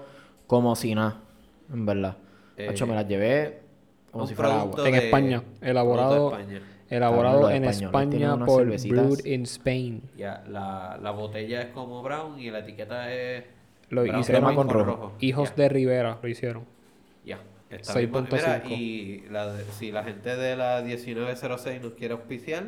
como 0.47 0.75
si 0.77 0.95
nada, 0.95 1.21
en 1.73 1.87
verdad. 1.87 2.17
Eh, 2.57 2.65
De 2.65 2.71
hecho, 2.71 2.87
me 2.87 2.95
las 2.95 3.07
llevé 3.07 3.61
como 4.11 4.27
si 4.27 4.35
fuera 4.35 4.61
agua. 4.61 4.89
En 4.89 4.95
España, 4.97 5.43
elaborado- 5.61 6.33
España. 6.39 6.63
Elaborado 6.91 7.49
en 7.51 7.65
España 7.67 8.37
por. 8.45 8.67
Brewed 8.67 9.25
in 9.25 9.43
Spain. 9.45 10.03
Ya, 10.17 10.43
la, 10.49 10.99
la 11.01 11.13
botella 11.13 11.63
es 11.63 11.69
como 11.69 12.03
brown 12.03 12.41
y 12.41 12.51
la 12.51 12.59
etiqueta 12.61 13.13
es. 13.15 13.45
Lo 13.91 14.03
brown 14.03 14.19
hicieron 14.19 14.45
wine 14.45 14.57
con 14.57 14.69
rojo. 14.69 15.13
Hijos 15.21 15.51
Ya. 15.51 15.55
de 15.63 15.69
Rivera 15.69 16.19
lo 16.21 16.29
hicieron. 16.29 16.65
Ya. 17.25 17.39
Está 17.71 17.93
6.5. 17.95 18.11
bien. 18.11 18.27
Mira, 18.33 18.77
y 18.77 19.25
la 19.31 19.57
si 19.79 19.93
la 19.93 20.03
gente 20.03 20.35
de 20.35 20.57
la 20.57 20.83
1906 20.83 21.81
nos 21.81 21.93
quiere 21.93 22.15
auspiciar, 22.15 22.65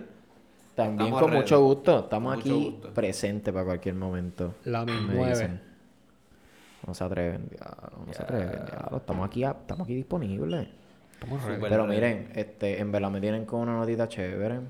También 0.74 1.08
Estamos 1.08 1.20
con 1.22 1.32
mucho 1.34 1.60
gusto. 1.62 1.98
Estamos 2.00 2.36
mucho 2.36 2.48
aquí 2.48 2.70
gusto. 2.70 2.94
presentes 2.94 3.52
para 3.52 3.64
cualquier 3.66 3.94
momento. 3.94 4.54
La 4.64 4.84
Me 4.84 4.92
1009. 4.92 5.28
dicen. 5.30 5.60
No 6.86 6.94
se 6.94 7.04
atreven, 7.04 7.48
diablo, 7.48 8.04
no 8.06 8.12
se 8.12 8.22
atreven, 8.22 8.64
diablo. 8.66 8.96
Estamos 8.96 9.26
aquí, 9.26 9.44
estamos 9.44 9.84
aquí 9.84 9.94
disponibles. 9.94 10.68
Estamos 11.14 11.40
Pero 11.60 11.86
ready. 11.86 11.88
miren, 11.94 12.32
este, 12.34 12.80
en 12.80 12.90
verdad 12.90 13.10
me 13.10 13.20
tienen 13.20 13.44
con 13.44 13.60
una 13.60 13.76
notita 13.76 14.08
chévere. 14.08 14.60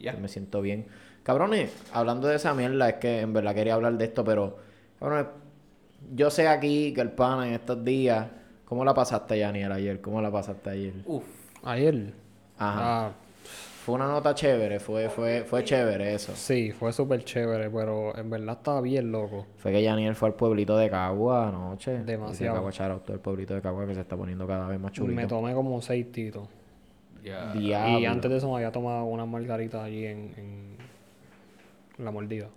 Ya. 0.00 0.14
que 0.16 0.20
Me 0.20 0.26
siento 0.28 0.60
bien. 0.60 0.86
Cabrones, 1.22 1.72
hablando 1.92 2.26
de 2.26 2.34
esa 2.36 2.52
mierda, 2.54 2.88
es 2.88 2.94
que 2.96 3.20
en 3.20 3.32
verdad 3.32 3.54
quería 3.54 3.74
hablar 3.74 3.92
de 3.96 4.04
esto, 4.06 4.24
pero. 4.24 4.56
Cabrones, 4.98 5.26
yo 6.14 6.30
sé 6.30 6.48
aquí 6.48 6.92
que 6.92 7.00
el 7.00 7.12
pana 7.12 7.46
en 7.46 7.54
estos 7.54 7.84
días. 7.84 8.26
¿Cómo 8.64 8.84
la 8.84 8.94
pasaste, 8.94 9.38
Yaniel, 9.38 9.70
ayer? 9.70 10.00
¿Cómo 10.00 10.20
la 10.20 10.32
pasaste 10.32 10.70
ayer? 10.70 10.94
Uf. 11.06 11.24
Ayer. 11.62 12.12
Ajá. 12.58 13.06
Ah, 13.06 13.12
Fue 13.84 13.96
una 13.96 14.06
nota 14.06 14.32
chévere, 14.32 14.78
fue, 14.78 15.08
fue, 15.08 15.42
fue 15.44 15.64
chévere 15.64 16.14
eso. 16.14 16.32
sí, 16.36 16.70
fue 16.70 16.92
súper 16.92 17.24
chévere, 17.24 17.68
pero 17.68 18.16
en 18.16 18.30
verdad 18.30 18.56
estaba 18.58 18.80
bien 18.80 19.10
loco. 19.10 19.46
Fue 19.56 19.72
que 19.72 19.82
Yaniel 19.82 20.14
fue 20.14 20.28
al 20.28 20.34
pueblito 20.34 20.76
de 20.76 20.88
Cagua 20.88 21.48
anoche. 21.48 21.98
Demasiado. 22.04 22.54
Cagua 22.70 23.00
todo 23.00 23.14
el 23.14 23.20
pueblito 23.20 23.54
de 23.54 23.60
Cagua 23.60 23.84
que 23.86 23.94
se 23.96 24.02
está 24.02 24.16
poniendo 24.16 24.46
cada 24.46 24.68
vez 24.68 24.78
más 24.78 24.92
chulito. 24.92 25.20
Me 25.20 25.26
tomé 25.26 25.52
como 25.52 25.82
seis 25.82 26.12
titos. 26.12 26.48
Diablo. 27.22 27.60
Y 27.60 28.06
antes 28.06 28.30
de 28.30 28.36
eso 28.36 28.48
me 28.50 28.56
había 28.56 28.70
tomado 28.70 29.04
unas 29.04 29.26
margaritas 29.26 29.82
allí 29.82 30.06
en, 30.06 30.32
en 30.36 32.04
la 32.04 32.10
mordida. 32.12 32.48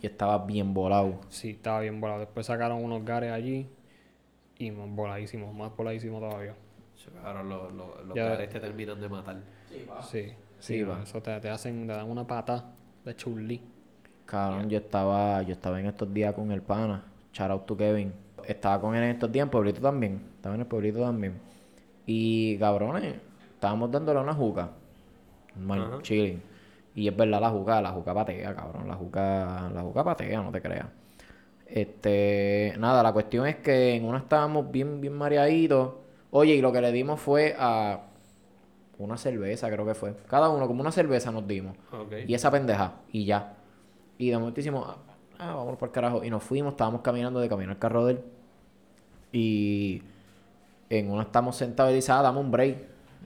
Y 0.00 0.06
estaba 0.06 0.38
bien 0.46 0.72
volado. 0.72 1.20
Sí, 1.28 1.50
estaba 1.50 1.80
bien 1.80 2.00
volado. 2.00 2.20
Después 2.20 2.46
sacaron 2.46 2.82
unos 2.82 3.04
gares 3.04 3.32
allí 3.32 3.66
y 4.58 4.70
más 4.70 4.88
voladísimos, 4.88 5.54
más 5.54 5.76
voladísimos 5.76 6.20
todavía. 6.20 6.54
Ahora 7.22 7.42
los, 7.42 7.72
los, 7.72 8.06
los 8.06 8.14
Ya. 8.16 8.24
gares 8.30 8.48
te 8.48 8.60
terminan 8.60 8.98
de 9.00 9.08
matar. 9.10 9.36
Sí, 9.68 9.86
va. 9.90 10.02
Sí, 10.02 10.32
Sí, 10.60 10.82
va. 10.84 11.02
eso 11.02 11.20
te, 11.22 11.40
te 11.40 11.50
hacen, 11.50 11.86
te 11.86 11.92
dan 11.92 12.08
una 12.10 12.26
pata 12.26 12.64
de 13.04 13.16
chulí. 13.16 13.60
Cabrón, 14.26 14.70
yo 14.70 14.78
estaba, 14.78 15.42
yo 15.42 15.52
estaba 15.52 15.80
en 15.80 15.86
estos 15.86 16.12
días 16.14 16.34
con 16.34 16.52
el 16.52 16.62
pana. 16.62 17.04
Shout 17.32 17.50
out 17.50 17.66
to 17.66 17.76
Kevin. 17.76 18.12
Estaba 18.46 18.80
con 18.80 18.94
él 18.94 19.02
en 19.04 19.10
estos 19.10 19.30
días 19.32 19.44
en 19.44 19.50
Pueblito 19.50 19.80
también. 19.80 20.22
Estaba 20.36 20.54
en 20.54 20.60
el 20.62 20.66
Pueblito 20.66 21.00
también. 21.00 21.40
Y 22.06 22.58
cabrones, 22.58 23.16
estábamos 23.54 23.90
dándole 23.90 24.20
una 24.20 24.34
juca. 24.34 24.70
Normal, 25.56 25.88
Ajá. 25.94 26.02
chilling. 26.02 26.42
Y 26.94 27.08
es 27.08 27.16
verdad, 27.16 27.40
la 27.40 27.50
juca, 27.50 27.80
la 27.82 27.90
juca 27.92 28.14
patea, 28.14 28.54
cabrón. 28.54 28.88
La 28.88 28.94
juca, 28.94 29.70
la 29.74 29.82
juca 29.82 30.04
patea, 30.04 30.42
no 30.42 30.52
te 30.52 30.62
creas. 30.62 30.86
Este, 31.66 32.74
nada, 32.78 33.02
la 33.02 33.12
cuestión 33.12 33.46
es 33.46 33.56
que 33.56 33.94
en 33.94 34.04
una 34.04 34.18
estábamos 34.18 34.70
bien, 34.70 35.00
bien 35.00 35.14
mareaditos. 35.14 35.94
Oye, 36.32 36.54
y 36.54 36.60
lo 36.60 36.72
que 36.72 36.80
le 36.80 36.92
dimos 36.92 37.20
fue 37.20 37.54
a 37.58 38.00
una 39.04 39.16
cerveza, 39.16 39.70
creo 39.70 39.86
que 39.86 39.94
fue. 39.94 40.14
Cada 40.28 40.48
uno 40.48 40.66
como 40.66 40.80
una 40.80 40.92
cerveza 40.92 41.30
nos 41.30 41.46
dimos. 41.46 41.76
Y 42.26 42.34
esa 42.34 42.50
pendeja, 42.50 42.94
y 43.12 43.24
ya. 43.24 43.54
Y 44.18 44.30
de 44.30 44.38
momento 44.38 44.60
hicimos, 44.60 44.86
ah, 44.86 44.96
ah, 45.38 45.54
vámonos 45.54 45.78
por 45.78 45.88
el 45.88 45.92
carajo. 45.92 46.24
Y 46.24 46.30
nos 46.30 46.42
fuimos, 46.42 46.72
estábamos 46.72 47.00
caminando 47.00 47.40
de 47.40 47.48
camino 47.48 47.70
al 47.70 47.78
carro 47.78 48.06
de 48.06 48.12
él. 48.12 48.20
Y 49.32 50.02
en 50.90 51.10
una 51.10 51.22
estamos 51.22 51.56
sentados 51.56 51.92
y 51.92 51.96
dice, 51.96 52.12
ah, 52.12 52.22
dame 52.22 52.40
un 52.40 52.50
break. 52.50 52.76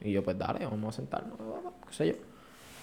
Y 0.02 0.12
yo, 0.12 0.22
pues 0.22 0.38
dale, 0.38 0.64
vamos 0.66 0.94
a 0.94 0.96
sentarnos, 0.96 1.38
qué 1.88 1.94
sé 1.94 2.08
yo. 2.08 2.14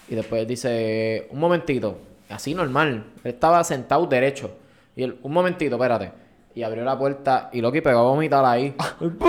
Y 0.09 0.15
después 0.15 0.41
él 0.41 0.47
dice, 0.47 1.27
un 1.31 1.39
momentito, 1.39 1.97
así 2.29 2.53
normal. 2.53 3.05
Él 3.23 3.31
estaba 3.31 3.63
sentado 3.63 4.05
derecho. 4.07 4.51
Y 4.95 5.03
él, 5.03 5.17
un 5.21 5.31
momentito, 5.31 5.75
espérate. 5.75 6.11
Y 6.53 6.63
abrió 6.63 6.83
la 6.83 6.97
puerta 6.97 7.49
y 7.53 7.61
Loki 7.61 7.79
pegó 7.79 7.99
a 7.99 8.03
vomitar 8.03 8.43
ahí. 8.43 8.75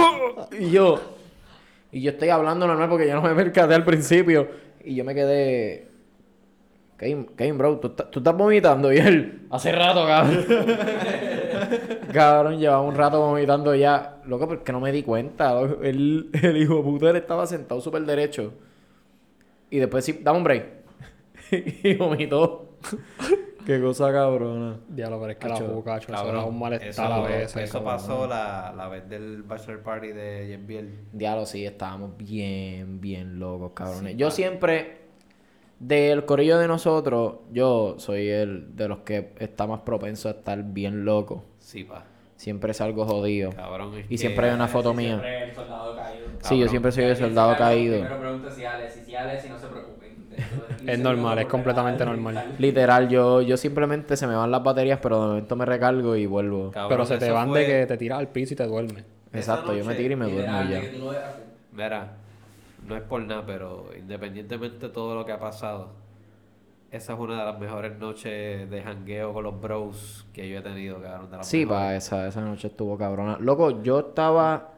y 0.59 0.71
yo, 0.71 1.01
y 1.93 2.01
yo 2.03 2.11
estoy 2.11 2.31
hablando 2.31 2.67
normal 2.67 2.89
porque 2.89 3.07
yo 3.07 3.15
no 3.15 3.23
me 3.23 3.35
percaté 3.35 3.75
al 3.75 3.85
principio. 3.85 4.49
Y 4.85 4.95
yo 4.97 5.05
me 5.05 5.15
quedé. 5.15 5.89
Kane, 6.97 7.27
Kane, 7.37 7.53
bro, 7.53 7.79
¿tú, 7.79 7.89
estás- 7.89 8.11
tú 8.11 8.19
estás 8.21 8.37
vomitando. 8.37 8.93
Y 8.93 8.97
él, 8.99 9.47
hace 9.51 9.71
rato, 9.73 10.07
cabrón. 10.07 10.45
cabrón, 12.13 12.59
llevaba 12.59 12.81
un 12.83 12.95
rato 12.95 13.21
vomitando 13.21 13.75
ya. 13.75 14.21
Loco, 14.27 14.49
porque 14.49 14.73
no 14.73 14.81
me 14.81 14.91
di 14.93 15.03
cuenta. 15.03 15.61
El, 15.83 16.31
el 16.43 16.57
hijo 16.57 16.77
de 16.77 16.83
puta 16.83 17.11
él 17.11 17.17
estaba 17.17 17.47
sentado 17.47 17.81
súper 17.81 18.03
derecho. 18.03 18.55
Y 19.71 19.79
después 19.79 20.05
sí, 20.05 20.19
dame 20.23 20.39
un 20.39 20.45
break. 20.45 20.67
y 21.51 21.95
vomitó. 21.95 22.77
Qué 23.67 23.81
cosa 23.81 24.13
cabrona. 24.13 24.79
Diablo, 24.89 25.19
pero 25.21 25.33
es 25.33 25.39
que 25.39 25.49
la 25.49 25.57
juca, 25.57 25.95
acho, 25.95 26.07
eso 26.13 26.17
Cabrón, 26.17 26.37
era 26.37 26.45
un 26.47 26.59
malestar 26.59 26.89
eso, 26.91 27.03
a 27.15 27.23
veces. 27.29 27.57
eso 27.57 27.73
cabrón. 27.79 27.85
pasó 27.95 28.27
la, 28.27 28.73
la 28.77 28.89
vez 28.89 29.09
del 29.09 29.43
bachelor 29.45 29.83
party 29.83 30.09
de 30.09 30.47
Jenviel. 30.51 30.99
Diablo, 31.13 31.47
sí, 31.47 31.65
estábamos 31.65 32.17
bien, 32.17 33.01
bien 33.01 33.39
locos, 33.39 33.73
cabrones. 33.75 34.17
yo 34.17 34.31
siempre, 34.31 35.03
del 35.79 36.25
corillo 36.25 36.59
de 36.59 36.67
nosotros, 36.69 37.37
yo 37.53 37.95
soy 37.99 38.29
el 38.29 38.75
de 38.77 38.89
los 38.89 38.99
que 39.01 39.33
está 39.39 39.67
más 39.67 39.81
propenso 39.81 40.29
a 40.29 40.33
estar 40.33 40.63
bien 40.63 41.05
loco. 41.05 41.45
Sí, 41.59 41.85
pa. 41.85 42.05
Siempre 42.37 42.75
salgo 42.75 43.05
jodido. 43.07 43.51
Cabrón. 43.53 43.95
es 43.95 44.07
Y 44.07 44.09
que- 44.09 44.19
siempre 44.19 44.49
hay 44.49 44.55
una 44.57 44.67
foto 44.67 44.93
mía. 44.93 45.11
Siempre 45.11 45.45
el 45.45 45.55
soldado 45.55 45.95
caído. 45.95 46.27
Sí, 46.27 46.33
yo 46.41 46.41
Cabrón. 46.49 46.69
siempre 46.71 46.91
soy 46.93 47.05
el 47.05 47.15
Si 47.17 47.23
soldado 47.23 47.57
caído. 47.57 47.95
Primero 48.01 48.19
pregunta 48.21 48.51
si 48.51 48.65
Alex, 48.65 48.95
si 49.07 49.15
Alex, 49.15 49.45
y 49.45 49.49
no 49.49 49.59
se 49.59 49.67
preocupen. 49.69 49.82
Es 50.87 50.99
normal, 50.99 51.39
es 51.39 51.47
completamente 51.47 52.05
normal. 52.05 52.43
Literal, 52.59 53.09
yo, 53.09 53.41
yo 53.43 53.57
simplemente 53.57 54.17
se 54.17 54.27
me 54.27 54.35
van 54.35 54.51
las 54.51 54.63
baterías, 54.63 54.99
pero 55.03 55.21
de 55.21 55.27
momento 55.29 55.57
me 55.57 55.65
recargo 55.65 56.17
y 56.17 56.27
vuelvo. 56.27 56.71
Cabrón, 56.71 56.89
Pero 56.89 57.07
se 57.07 57.19
te 57.19 57.31
van 57.31 57.49
fue- 57.49 57.61
de 57.61 57.67
que 57.67 57.87
te 57.87 57.97
tiras 57.97 58.19
al 58.19 58.29
piso 58.29 58.55
y 58.55 58.57
te 58.57 58.67
duermes. 58.67 59.05
Exacto, 59.33 59.73
yo 59.75 59.85
me 59.85 59.95
tiro 59.95 60.13
y 60.13 60.17
me 60.17 60.27
duermo 60.31 60.63
ya. 60.63 60.81
Mira, 61.73 62.13
no 62.87 62.97
es 62.97 63.03
por 63.03 63.23
nada, 63.23 63.45
pero 63.47 63.87
independientemente 63.99 64.89
de 64.89 64.93
todo 64.93 65.15
lo 65.15 65.25
que 65.25 65.33
ha 65.33 65.39
pasado, 65.41 65.89
esa 66.91 67.15
es 67.15 67.19
una 67.19 67.39
de 67.41 67.45
las 67.47 67.59
mejores 67.59 67.99
noches 67.99 68.69
de 68.69 68.83
jangueo 68.83 69.33
con 69.33 69.45
los 69.45 69.59
bros 69.59 70.27
que 70.35 70.49
yo 70.49 70.59
he 70.59 70.63
tenido, 70.63 71.01
cabrón. 71.01 71.31
de 71.31 71.37
las 71.39 71.47
Sí, 71.47 71.65
pa, 71.65 71.95
esa, 71.97 72.27
esa 72.29 72.43
noche 72.43 72.69
estuvo 72.69 72.99
cabrona. 72.99 73.39
Loco, 73.41 73.83
yo 73.83 74.01
estaba. 74.01 74.69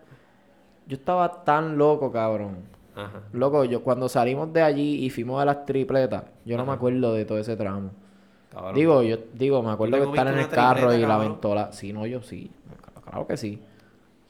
Yo 0.86 0.96
estaba 0.96 1.42
tan 1.44 1.76
loco, 1.78 2.12
cabrón. 2.12 2.58
Ajá. 2.96 3.22
Loco, 3.32 3.64
yo 3.64 3.82
cuando 3.82 4.08
salimos 4.08 4.52
de 4.52 4.62
allí 4.62 5.04
y 5.04 5.10
fuimos 5.10 5.42
a 5.42 5.44
las 5.44 5.64
tripletas, 5.64 6.24
yo 6.44 6.56
no 6.56 6.64
me 6.64 6.72
acuerdo 6.72 7.14
de 7.14 7.24
todo 7.24 7.38
ese 7.38 7.56
tramo. 7.56 7.90
Cabrón. 8.50 8.74
Digo, 8.74 9.02
yo 9.02 9.18
digo, 9.32 9.62
me 9.62 9.72
acuerdo 9.72 9.96
que 9.96 10.04
estar 10.04 10.28
en 10.28 10.38
el 10.38 10.48
carro 10.48 10.94
y 10.94 11.00
la 11.00 11.18
ventola. 11.18 11.72
Sí, 11.72 11.92
no, 11.92 12.06
yo 12.06 12.22
sí. 12.22 12.50
Claro 13.04 13.26
que 13.26 13.36
sí. 13.36 13.60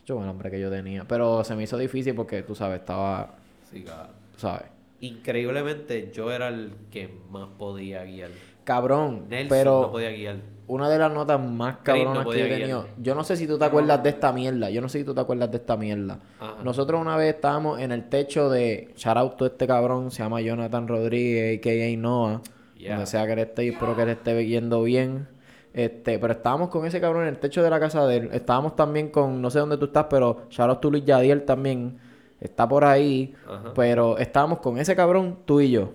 Yo 0.06 0.22
el 0.22 0.28
hambre 0.28 0.50
que 0.50 0.60
yo 0.60 0.70
tenía. 0.70 1.04
Pero 1.04 1.44
se 1.44 1.54
me 1.54 1.62
hizo 1.62 1.76
difícil 1.76 2.14
porque, 2.14 2.42
tú 2.42 2.54
sabes, 2.54 2.80
estaba. 2.80 3.34
Sí, 3.70 3.82
cabrón. 3.82 4.08
Tú 4.32 4.40
sabes. 4.40 4.64
Increíblemente, 5.00 6.10
yo 6.12 6.32
era 6.32 6.48
el 6.48 6.72
que 6.90 7.10
más 7.30 7.48
podía 7.58 8.04
guiar. 8.04 8.30
Cabrón. 8.64 9.26
Nelson 9.28 9.48
pero 9.48 9.80
no 9.82 9.92
podía 9.92 10.10
guiar. 10.10 10.36
Una 10.66 10.88
de 10.88 10.98
las 10.98 11.12
notas 11.12 11.40
más 11.40 11.74
no 11.74 11.80
cabronas 11.82 12.26
que 12.26 12.38
yo 12.38 12.44
he 12.44 12.48
tenido. 12.48 12.86
Yo 12.98 13.14
no 13.14 13.24
sé 13.24 13.36
si 13.36 13.46
tú 13.46 13.58
te 13.58 13.64
acuerdas 13.64 14.02
de 14.02 14.10
esta 14.10 14.32
mierda. 14.32 14.70
Yo 14.70 14.80
no 14.80 14.88
sé 14.88 15.00
si 15.00 15.04
tú 15.04 15.14
te 15.14 15.20
acuerdas 15.20 15.50
de 15.50 15.58
esta 15.58 15.76
mierda. 15.76 16.20
Ajá. 16.40 16.56
Nosotros 16.62 17.00
una 17.00 17.16
vez 17.16 17.34
estábamos 17.34 17.80
en 17.80 17.92
el 17.92 18.08
techo 18.08 18.48
de 18.48 18.92
shout 18.96 19.16
out 19.16 19.36
to 19.36 19.46
este 19.46 19.66
cabrón, 19.66 20.10
se 20.10 20.22
llama 20.22 20.40
Jonathan 20.40 20.88
Rodríguez, 20.88 21.58
a.k.a. 21.58 21.96
Noah. 21.98 22.40
Yeah. 22.76 22.90
Donde 22.96 23.06
sea 23.06 23.26
que 23.26 23.32
él 23.32 23.38
esté, 23.40 23.64
y 23.64 23.68
espero 23.68 23.94
que 23.94 24.02
él 24.02 24.08
esté 24.10 24.46
yendo 24.46 24.82
bien. 24.82 25.28
Este, 25.72 26.18
pero 26.18 26.32
estábamos 26.32 26.68
con 26.68 26.86
ese 26.86 27.00
cabrón 27.00 27.22
en 27.22 27.30
el 27.30 27.38
techo 27.38 27.62
de 27.62 27.68
la 27.68 27.80
casa 27.80 28.06
de 28.06 28.16
él. 28.16 28.30
Estábamos 28.32 28.76
también 28.76 29.08
con, 29.10 29.42
no 29.42 29.50
sé 29.50 29.58
dónde 29.58 29.76
tú 29.76 29.86
estás, 29.86 30.06
pero 30.08 30.46
shout 30.48 30.70
out 30.70 30.80
to 30.80 30.90
Luis 30.90 31.04
Yadiel 31.04 31.44
también. 31.44 31.98
Está 32.40 32.68
por 32.68 32.84
ahí. 32.84 33.34
Ajá. 33.46 33.72
Pero 33.74 34.18
estábamos 34.18 34.60
con 34.60 34.78
ese 34.78 34.94
cabrón, 34.94 35.38
tú 35.44 35.60
y 35.60 35.70
yo. 35.72 35.92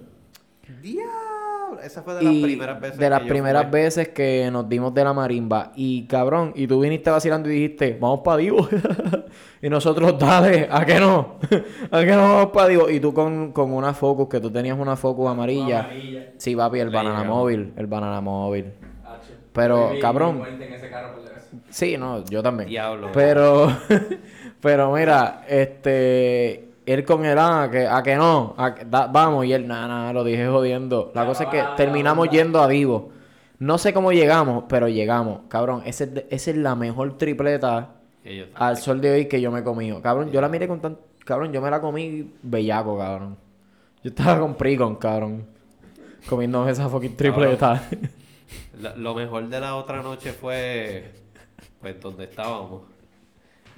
¡Diablo! 0.82 1.19
Esa 1.84 2.02
fue 2.04 2.16
de 2.16 2.24
las 2.24 2.34
Y 2.34 2.44
primeras 2.44 2.80
veces. 2.82 2.98
de 2.98 3.10
las 3.10 3.22
que 3.22 3.28
primeras 3.30 3.72
veces 3.72 4.08
que 4.10 4.50
nos 4.52 4.68
dimos 4.70 4.94
de 4.94 5.04
la 5.04 5.14
marimba. 5.14 5.72
Y 5.76 6.06
cabrón, 6.08 6.52
y 6.56 6.68
tú 6.68 6.80
viniste 6.82 7.10
vacilando 7.10 7.50
y 7.50 7.54
dijiste, 7.54 7.98
vamos 8.00 8.22
para 8.24 8.38
Divo. 8.38 8.68
y 9.62 9.70
nosotros, 9.70 10.18
dale, 10.20 10.68
¿a 10.72 10.86
qué 10.86 11.00
no? 11.00 11.36
¿A 11.92 12.00
qué 12.02 12.12
no 12.12 12.22
vamos 12.22 12.48
para 12.54 12.68
Divo? 12.68 12.90
Y 12.90 13.00
tú 13.00 13.14
con, 13.14 13.52
con 13.52 13.72
una 13.74 13.94
Focus, 13.94 14.28
que 14.30 14.40
tú 14.40 14.52
tenías 14.52 14.78
una 14.78 14.96
Focus 14.96 15.30
amarilla. 15.30 15.82
Amarilla. 15.86 16.28
Sí, 16.38 16.56
papi, 16.56 16.80
el 16.80 16.90
Le 16.90 16.96
banana 16.96 17.20
llegamos. 17.20 17.38
móvil. 17.38 17.74
El 17.76 17.88
banana 17.88 18.22
móvil. 18.22 18.66
Pero, 19.54 19.92
cabrón. 20.00 20.38
muerte 20.38 20.68
en 20.68 20.74
ese 20.74 20.90
carro 20.90 21.16
por 21.16 21.24
la 21.24 21.32
vez. 21.32 21.50
Sí, 21.70 21.98
no, 21.98 22.24
yo 22.26 22.42
también. 22.44 22.70
Diablo. 22.70 23.10
Pero, 23.14 23.68
pero 24.62 24.92
mira, 24.94 25.44
este, 25.48 26.69
él 26.92 27.04
con 27.06 27.26
el 27.26 27.38
ah, 27.38 27.68
que, 27.72 27.88
a 27.88 28.02
que 28.04 28.16
no, 28.16 28.54
a 28.58 28.76
que- 28.76 28.86
da- 28.86 29.08
vamos, 29.08 29.46
y 29.46 29.54
él, 29.54 29.68
nada, 29.68 29.88
nada, 29.88 30.14
lo 30.14 30.24
dije 30.24 30.48
jodiendo. 30.48 31.12
La 31.14 31.26
cosa 31.26 31.46
es 31.46 31.50
que 31.50 31.62
va, 31.62 31.76
terminamos 31.76 32.28
va. 32.28 32.32
yendo 32.32 32.62
a 32.62 32.68
Divo. 32.68 33.12
No 33.60 33.78
sé 33.78 33.94
cómo 33.94 34.12
llegamos, 34.12 34.64
pero 34.70 34.88
llegamos. 34.88 35.42
Cabrón, 35.50 35.82
ese 35.86 36.06
es 36.06 36.14
de- 36.14 36.28
esa 36.30 36.52
es 36.52 36.58
la 36.58 36.76
mejor 36.76 37.18
tripleta 37.18 37.96
al 38.56 38.78
sol 38.78 39.02
de 39.02 39.12
hoy 39.12 39.26
que 39.28 39.42
yo 39.42 39.52
me 39.52 39.60
he 39.60 39.64
comido. 39.64 40.02
Cabrón, 40.02 40.32
yo 40.32 40.40
la 40.42 40.50
miré 40.50 40.68
con 40.68 40.80
tan... 40.82 40.98
Cabrón, 41.26 41.52
yo 41.52 41.62
me 41.62 41.70
la 41.70 41.80
comí 41.82 42.32
bellaco, 42.42 42.98
cabrón. 42.98 43.38
Yo 44.04 44.10
estaba 44.10 44.40
con 44.40 44.56
Pricon, 44.56 44.96
cabrón. 44.96 45.46
Comiéndome 46.28 46.72
esa 46.72 46.88
fucking 46.90 47.16
tripleta. 47.16 47.82
Lo 48.98 49.14
mejor 49.14 49.48
de 49.48 49.60
la 49.60 49.76
otra 49.76 50.02
noche 50.02 50.32
fue 50.34 51.12
pues 51.82 52.00
donde 52.02 52.26
estábamos 52.26 52.84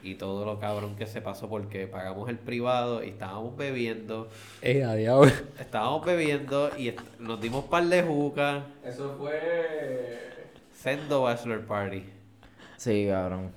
y 0.03 0.15
todo 0.15 0.45
lo 0.45 0.59
cabrón 0.59 0.95
que 0.95 1.05
se 1.07 1.21
pasó 1.21 1.47
porque 1.47 1.85
pagamos 1.87 2.27
el 2.29 2.37
privado 2.37 3.03
y 3.03 3.09
estábamos 3.09 3.55
bebiendo, 3.55 4.27
Eh, 4.61 4.83
a 4.83 4.95
diablo. 4.95 5.31
estábamos 5.59 6.05
bebiendo 6.05 6.71
y 6.77 6.87
est- 6.89 6.99
nos 7.19 7.39
dimos 7.39 7.65
par 7.65 7.83
de 7.85 8.01
jucas, 8.03 8.63
Eso 8.83 9.15
fue. 9.19 9.39
sendo 10.73 11.21
bachelor 11.23 11.61
party. 11.65 12.03
sí, 12.77 13.07
cabrón. 13.09 13.51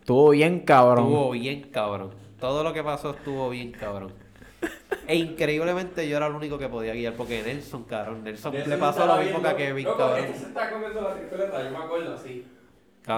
Estuvo 0.00 0.30
bien, 0.30 0.60
cabrón. 0.60 1.04
Estuvo 1.06 1.30
bien 1.32 1.62
cabrón. 1.70 2.10
Todo 2.40 2.64
lo 2.64 2.72
que 2.72 2.82
pasó 2.82 3.10
estuvo 3.10 3.50
bien 3.50 3.72
cabrón. 3.72 4.12
E 5.06 5.16
increíblemente 5.16 6.08
yo 6.08 6.16
era 6.16 6.26
el 6.26 6.34
único 6.34 6.58
que 6.58 6.68
podía 6.68 6.92
guiar 6.94 7.14
porque 7.14 7.42
Nelson, 7.42 7.84
cabrón, 7.84 8.24
Nelson 8.24 8.52
Nelson 8.52 8.70
le 8.70 8.76
pasó 8.78 9.06
lo 9.06 9.16
mismo 9.18 9.40
que 9.42 9.48
a 9.48 9.56
Kevin, 9.56 9.84
cabrón. 9.86 10.18
Este 10.24 10.38
se 10.38 10.46
está 10.46 10.70
comiendo 10.70 11.00
la 11.02 11.14
tripleta, 11.14 11.62
yo 11.64 11.70
me 11.70 11.84
acuerdo 11.84 12.14
así. 12.14 12.44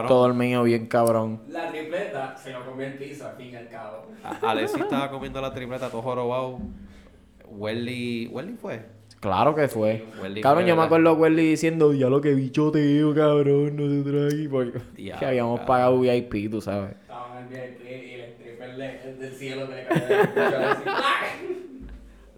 Todo 0.09 0.27
el 0.27 0.35
mío 0.35 0.63
bien, 0.63 0.87
cabrón. 0.87 1.41
La 1.49 1.69
tripleta 1.71 2.37
se 2.37 2.53
lo 2.53 2.65
comió 2.65 2.87
el 2.87 2.95
piso 2.95 3.27
al 3.27 3.37
fin 3.37 3.51
y 3.53 3.57
al 3.57 3.69
cabo. 3.69 4.07
Alexis 4.43 4.81
estaba 4.81 5.11
comiendo 5.11 5.41
la 5.41 5.53
tripleta 5.53 5.89
todo 5.91 6.03
jorobado. 6.03 6.59
Welly, 7.49 8.29
Welly 8.29 8.53
fue. 8.61 8.81
Claro 9.21 9.55
que 9.55 9.69
fue. 9.69 10.05
Welly 10.23 10.41
cabrón, 10.41 10.63
fue, 10.65 10.69
yo 10.71 10.77
me 10.77 10.83
acuerdo 10.85 11.11
a 11.11 11.13
Welly 11.15 11.51
diciendo, 11.51 11.93
ya 11.93 12.09
lo 12.09 12.21
que 12.21 12.33
bichoteo, 12.35 13.15
cabrón, 13.15 13.77
no 13.77 13.89
te 14.05 14.11
traes. 14.11 14.49
Porque 14.49 14.79
Diablo, 14.97 15.19
que 15.21 15.27
habíamos 15.27 15.61
cabrón. 15.61 15.67
pagado 15.67 16.01
VIP, 16.01 16.51
tú 16.51 16.61
sabes. 16.61 16.93
Estaban 17.03 17.47
en 17.53 17.57
el 17.61 17.71
VIP 17.77 18.07
y 18.07 18.15
el 18.15 18.31
stripper 18.33 18.71
el 18.71 19.19
del 19.19 19.33
cielo 19.35 19.69
que 19.69 19.75
le 19.75 19.85
cayó. 19.87 20.57
¡ah! 20.87 21.27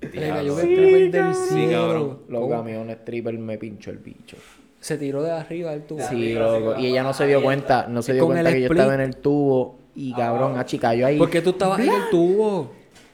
Le 0.00 0.28
cayó 0.28 0.54
un 0.54 0.58
stripper 0.60 1.10
del 1.10 1.34
Sí, 1.34 1.54
cielo. 1.54 1.72
cabrón. 1.86 2.18
Los 2.28 2.48
camiones 2.50 2.96
stripper 2.98 3.38
me 3.38 3.58
pinchó 3.58 3.90
el 3.90 3.98
bicho. 3.98 4.36
Se 4.82 4.98
tiró 4.98 5.22
de 5.22 5.30
arriba 5.30 5.70
del 5.70 5.82
tubo. 5.82 6.00
Sí, 6.08 6.34
loco. 6.34 6.76
Y 6.76 6.86
ella 6.88 7.04
no 7.04 7.12
se 7.12 7.24
dio 7.28 7.40
cuenta, 7.40 7.86
no 7.88 8.02
se 8.02 8.14
dio 8.14 8.24
Con 8.24 8.32
cuenta 8.32 8.52
que 8.52 8.62
yo 8.62 8.66
estaba 8.68 8.94
en 8.94 9.00
el 9.00 9.16
tubo. 9.16 9.78
Y 9.94 10.12
cabrón, 10.12 10.54
ah, 10.58 10.66
chica, 10.66 10.92
yo 10.92 11.06
ahí. 11.06 11.18
¿Por 11.18 11.30
qué 11.30 11.40
tú 11.40 11.50
estabas 11.50 11.78
en 11.78 11.88
el 11.88 12.10
tubo? 12.10 12.72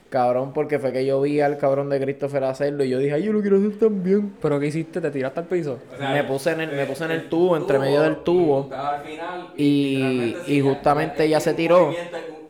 Cabrón, 0.08 0.54
porque 0.54 0.78
fue 0.78 0.90
que 0.94 1.04
yo 1.04 1.20
vi 1.20 1.40
al 1.42 1.58
cabrón 1.58 1.90
de 1.90 2.00
Christopher 2.00 2.44
hacerlo 2.44 2.84
y 2.84 2.88
yo 2.88 2.98
dije, 2.98 3.12
ay, 3.12 3.24
yo 3.24 3.34
lo 3.34 3.42
quiero 3.42 3.58
hacer 3.58 3.78
también. 3.78 4.32
¿Pero 4.40 4.58
qué 4.58 4.68
hiciste? 4.68 5.02
¿Te 5.02 5.10
tiraste 5.10 5.40
al 5.40 5.46
piso? 5.46 5.78
O 5.94 5.98
sea, 5.98 6.10
Me 6.14 6.24
puse 6.24 6.52
en 6.52 6.62
el- 6.62 6.72
me 6.74 6.86
puse 6.86 7.04
en 7.04 7.10
el 7.10 7.20
el 7.20 7.28
tubo, 7.28 7.54
entre 7.58 7.78
medio 7.78 8.00
del 8.00 8.16
tubo. 8.24 8.62
estaba 8.62 8.96
al 9.00 9.04
final, 9.04 9.48
Y- 9.54 9.64
y 9.66 10.36
sí, 10.46 10.60
justamente 10.62 11.24
ella 11.26 11.40
se 11.40 11.52
tiró. 11.52 11.92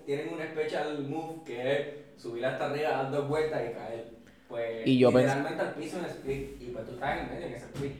Tienen 0.06 0.28
un 0.32 0.38
special 0.40 1.02
move 1.08 1.42
que 1.44 1.72
es 1.72 1.78
subir 2.22 2.46
hasta 2.46 2.66
arriba, 2.70 2.90
dar 2.90 3.10
dos 3.10 3.28
vueltas 3.28 3.60
y 3.68 3.72
caer. 3.74 4.04
Pues, 4.48 4.86
Y 4.86 4.96
yo 4.98 5.10
pens- 5.10 5.22
literalmente 5.22 5.60
al 5.62 5.74
piso 5.74 5.98
en 5.98 6.04
split. 6.04 6.62
Y 6.62 6.66
pues 6.66 6.86
tú 6.86 6.92
estás 6.92 7.18
en 7.18 7.24
el 7.24 7.30
medio 7.34 7.46
en 7.48 7.54
ese 7.54 7.64
split. 7.66 7.92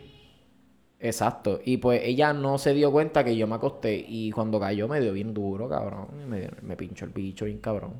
Exacto. 1.01 1.61
Y 1.65 1.77
pues 1.77 2.01
ella 2.05 2.33
no 2.33 2.59
se 2.59 2.75
dio 2.75 2.91
cuenta 2.91 3.23
que 3.25 3.37
yo 3.37 3.47
me 3.47 3.55
acosté. 3.55 4.05
Y 4.09 4.31
cuando 4.33 4.59
cayó 4.59 4.89
me 4.89 5.01
dio 5.01 5.13
bien 5.13 5.33
duro, 5.33 5.69
cabrón. 5.69 6.09
Me, 6.29 6.51
me 6.63 6.77
pinchó 6.77 7.05
el 7.05 7.13
bicho 7.13 7.45
bien 7.45 7.59
cabrón. 7.59 7.95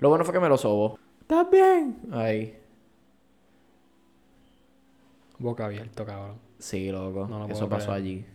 Lo 0.00 0.08
bueno 0.08 0.24
fue 0.24 0.32
que 0.34 0.40
me 0.40 0.48
lo 0.48 0.56
sobó. 0.56 0.98
¿Estás 1.20 1.50
bien? 1.50 1.98
Ahí. 2.12 2.56
Boca 5.38 5.66
abierto, 5.66 6.04
cabrón. 6.04 6.36
Sí, 6.58 6.90
loco. 6.90 7.26
No 7.28 7.40
lo 7.46 7.52
Eso 7.52 7.68
pasó 7.68 7.88
creer. 7.88 8.00
allí. 8.02 8.26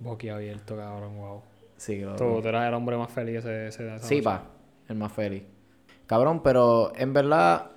Boqui 0.00 0.28
abierto, 0.30 0.76
cabrón, 0.76 1.16
wow. 1.18 1.42
Sí, 1.76 2.00
loco. 2.00 2.16
Tú, 2.16 2.42
tú 2.42 2.48
eras 2.48 2.68
el 2.68 2.74
hombre 2.74 2.96
más 2.96 3.10
feliz 3.10 3.36
ese, 3.36 3.68
ese 3.68 3.86
esa 3.96 3.98
Sí, 4.06 4.16
noche. 4.16 4.24
pa. 4.24 4.44
El 4.88 4.96
más 4.96 5.12
feliz. 5.12 5.42
Cabrón, 6.06 6.42
pero 6.42 6.92
en 6.96 7.12
verdad, 7.12 7.70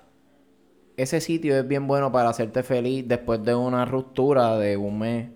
ese 0.96 1.20
sitio 1.20 1.56
es 1.58 1.66
bien 1.66 1.86
bueno 1.86 2.10
para 2.12 2.28
hacerte 2.28 2.62
feliz 2.62 3.04
después 3.06 3.42
de 3.44 3.54
una 3.54 3.84
ruptura 3.84 4.56
de 4.58 4.76
un 4.76 4.98
mes, 4.98 5.28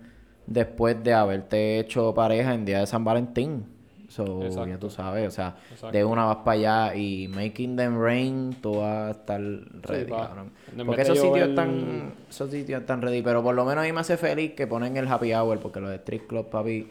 después 0.47 1.01
de 1.03 1.13
haberte 1.13 1.79
hecho 1.79 2.13
pareja 2.13 2.53
en 2.53 2.65
día 2.65 2.79
de 2.79 2.87
San 2.87 3.03
Valentín. 3.03 3.65
So, 4.07 4.41
Exacto. 4.43 4.67
ya 4.69 4.77
tú 4.79 4.89
sabes, 4.89 5.27
o 5.27 5.31
sea, 5.31 5.55
Exacto. 5.71 5.95
de 5.95 6.03
una 6.03 6.25
vas 6.25 6.37
para 6.37 6.51
allá 6.87 6.95
y 6.95 7.27
making 7.27 7.75
them 7.75 8.01
rain, 8.01 8.55
tú 8.59 8.79
vas 8.79 9.09
a 9.09 9.11
estar 9.11 9.39
ready, 9.39 10.09
pa. 10.09 10.27
cabrón. 10.29 10.51
Porque 10.83 11.03
esos 11.03 11.19
sitios 11.19 11.37
llover- 11.37 11.49
están, 11.49 12.13
esos 12.27 12.49
sitios 12.49 12.81
están 12.81 13.03
ready, 13.03 13.21
pero 13.21 13.43
por 13.43 13.53
lo 13.53 13.65
menos 13.65 13.83
a 13.83 13.85
mí 13.87 13.93
me 13.93 13.99
hace 13.99 14.17
feliz 14.17 14.53
que 14.53 14.65
ponen 14.65 14.97
el 14.97 15.07
happy 15.07 15.31
hour, 15.35 15.59
porque 15.59 15.79
los 15.79 15.91
de 15.91 15.97
Street 15.97 16.23
Club, 16.27 16.49
papi, 16.49 16.87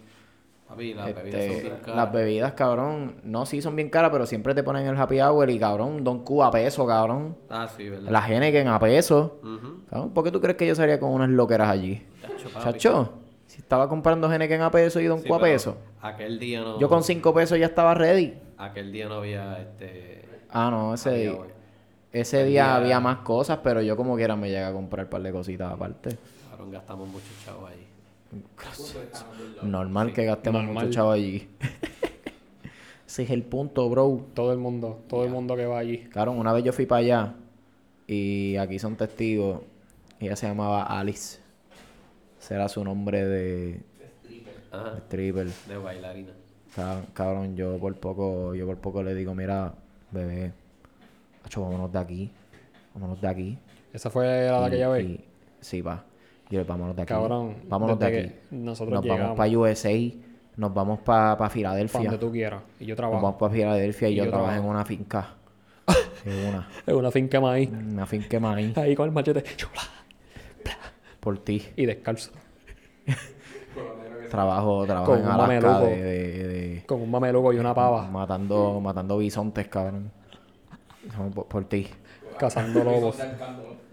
Papi, 0.69 0.93
las 0.95 1.09
este, 1.09 1.23
bebidas 1.23 1.45
son 1.47 1.63
bien 1.63 1.77
caras. 1.81 1.97
las 1.97 2.13
bebidas, 2.13 2.53
cabrón, 2.53 3.15
no, 3.25 3.47
sí 3.47 3.63
son 3.63 3.75
bien 3.75 3.89
caras, 3.89 4.11
pero 4.11 4.27
siempre 4.27 4.55
te 4.55 4.63
ponen 4.63 4.87
el 4.87 4.97
happy 5.01 5.21
hour 5.21 5.49
y, 5.49 5.59
cabrón, 5.59 6.05
Don 6.05 6.23
Q 6.25 6.43
a 6.45 6.51
peso, 6.51 6.87
cabrón. 6.87 7.37
Ah, 7.49 7.67
sí, 7.75 7.89
¿verdad? 7.89 8.11
La 8.11 8.27
Henneken 8.29 8.69
a 8.69 8.79
peso. 8.79 9.41
Cabrón, 9.91 10.11
¿por 10.13 10.25
qué 10.25 10.31
tú 10.31 10.41
crees 10.41 10.57
que 10.59 10.67
yo 10.67 10.75
salía 10.75 11.01
con 11.01 11.11
unas 11.11 11.31
loqueras 11.31 11.71
allí? 11.71 12.07
Chacho, 12.21 12.51
papi. 12.51 12.65
Chacho, 12.79 13.13
si 13.47 13.61
estaba 13.63 13.89
comprando 13.89 14.31
Henneken 14.31 14.61
a 14.61 14.71
peso 14.71 15.01
y 15.01 15.07
Don 15.07 15.21
Sí, 15.21 15.29
Q 15.29 15.35
a 15.37 15.41
peso. 15.41 15.77
Aquel 16.03 16.39
día 16.39 16.61
no. 16.61 16.79
Yo 16.79 16.89
con 16.91 17.03
cinco 17.03 17.33
pesos 17.33 17.59
ya 17.59 17.67
estaba 17.67 17.95
ready. 17.95 18.35
Aquel 18.59 18.93
día 18.93 19.09
no 19.09 19.15
había 19.15 19.59
este. 19.61 20.23
Ah, 20.51 20.69
no, 20.71 20.93
ese 20.95 21.11
día, 21.15 21.33
ese 22.13 22.39
día 22.45 22.47
día- 22.65 22.77
había 22.77 23.01
más 23.01 23.19
cosas, 23.19 23.61
pero 23.63 23.81
yo 23.81 23.97
como 23.97 24.17
quiera 24.17 24.37
me 24.37 24.51
llega 24.51 24.69
a 24.69 24.73
comprar 24.73 25.07
un 25.07 25.11
par 25.11 25.23
de 25.23 25.33
cositas 25.33 25.73
aparte. 25.73 26.19
Cabrón, 26.51 26.71
gastamos 26.73 27.09
muchos 27.09 27.31
chavos 27.45 27.71
ahí. 27.71 27.88
Normal 29.63 30.13
que 30.13 30.25
gastemos 30.25 30.63
Normal. 30.65 30.85
mucho 30.87 30.95
chavo 30.95 31.11
allí. 31.11 31.49
Ese 33.07 33.23
es 33.23 33.31
el 33.31 33.43
punto, 33.43 33.89
bro. 33.89 34.27
Todo 34.35 34.53
el 34.53 34.59
mundo, 34.59 35.03
todo 35.09 35.25
el 35.25 35.31
mundo 35.31 35.57
que 35.57 35.67
va 35.67 35.79
allí. 35.79 35.99
Claro, 36.11 36.33
una 36.33 36.53
vez 36.53 36.65
yo 36.65 36.73
fui 36.73 36.87
para 36.87 37.01
allá 37.01 37.35
y 38.07 38.57
aquí 38.57 38.79
son 38.79 38.97
testigos. 38.97 39.63
Ella 40.21 40.37
se 40.37 40.47
llamaba 40.47 40.83
Alice. 40.83 41.39
Ese 42.41 42.55
era 42.55 42.69
su 42.69 42.85
nombre 42.85 43.25
de 43.25 43.81
Ajá. 44.71 44.99
stripper. 45.07 45.49
De 45.67 45.77
bailarina. 45.79 46.33
Ca- 46.77 47.03
Cabrón, 47.15 47.57
yo 47.57 47.79
por 47.79 47.95
poco, 47.97 48.55
yo 48.55 48.67
por 48.67 48.77
poco 48.77 49.03
le 49.03 49.15
digo, 49.15 49.35
mira, 49.35 49.75
bebé, 50.11 50.53
acho, 51.45 51.63
vámonos 51.63 51.91
de 51.93 51.99
aquí. 51.99 52.31
Vámonos 52.95 53.21
de 53.21 53.29
aquí. 53.29 53.59
Esa 53.93 54.11
fue 54.11 54.27
la 54.27 54.61
de 54.61 54.67
aquella 54.67 54.89
vez. 54.91 55.19
sí, 55.61 55.81
va. 55.81 56.05
Yo 56.51 56.59
le 56.61 56.65
vámonos 56.65 56.97
de 56.97 57.03
aquí. 57.03 57.09
Cabrón, 57.09 57.57
vámonos 57.69 57.99
de 57.99 58.07
aquí. 58.07 58.33
nosotros 58.51 58.95
nos 59.05 59.07
vamos 59.19 59.37
para 59.37 59.59
USA, 59.59 59.91
nos 60.57 60.73
vamos 60.75 61.01
para 61.01 61.37
Para 61.37 61.51
Filadelfia. 61.51 62.01
donde 62.01 62.19
tú 62.19 62.33
quieras. 62.33 62.63
Y 62.81 62.85
yo 62.87 62.91
Nos 62.93 62.97
trabajo. 62.97 63.23
vamos 63.23 63.39
para 63.39 63.53
Filadelfia 63.53 64.09
y, 64.09 64.13
Y 64.13 64.17
yo, 64.17 64.25
yo 64.25 64.31
trabajo 64.31 64.55
en 64.57 64.65
una 64.65 64.85
finca. 64.85 65.29
en 66.25 66.47
una, 66.49 66.69
En 66.87 66.97
una 66.97 67.11
finca 67.11 67.41
maíz. 67.41 67.71
una 67.71 68.07
finca 68.07 68.41
maíz 68.41 68.77
Ahí 68.79 68.95
con 68.97 69.07
el 69.09 69.13
machete. 69.15 69.43
chula, 69.57 69.83
por 71.21 71.39
ti. 71.39 71.63
Y 71.77 71.87
descalzo. 71.87 72.31
Trabajo, 74.31 74.85
trabajo 74.85 75.07
Con 75.13 75.19
en 75.21 75.25
un 75.25 75.31
Alaska 75.33 75.47
mameluco. 75.55 75.87
de, 75.87 76.03
de- 76.03 76.49
de- 76.49 76.85
Con 76.87 77.01
un 77.01 77.11
mameluco 77.11 77.53
y 77.55 77.59
una 77.59 77.75
pava. 77.75 78.07
matando, 78.11 78.79
matando 78.81 79.17
bisontes, 79.19 79.69
cabrón. 79.69 80.11
Por 81.49 81.65
ti. 81.65 81.87
Cazando 82.39 82.85
lobos. 82.85 83.19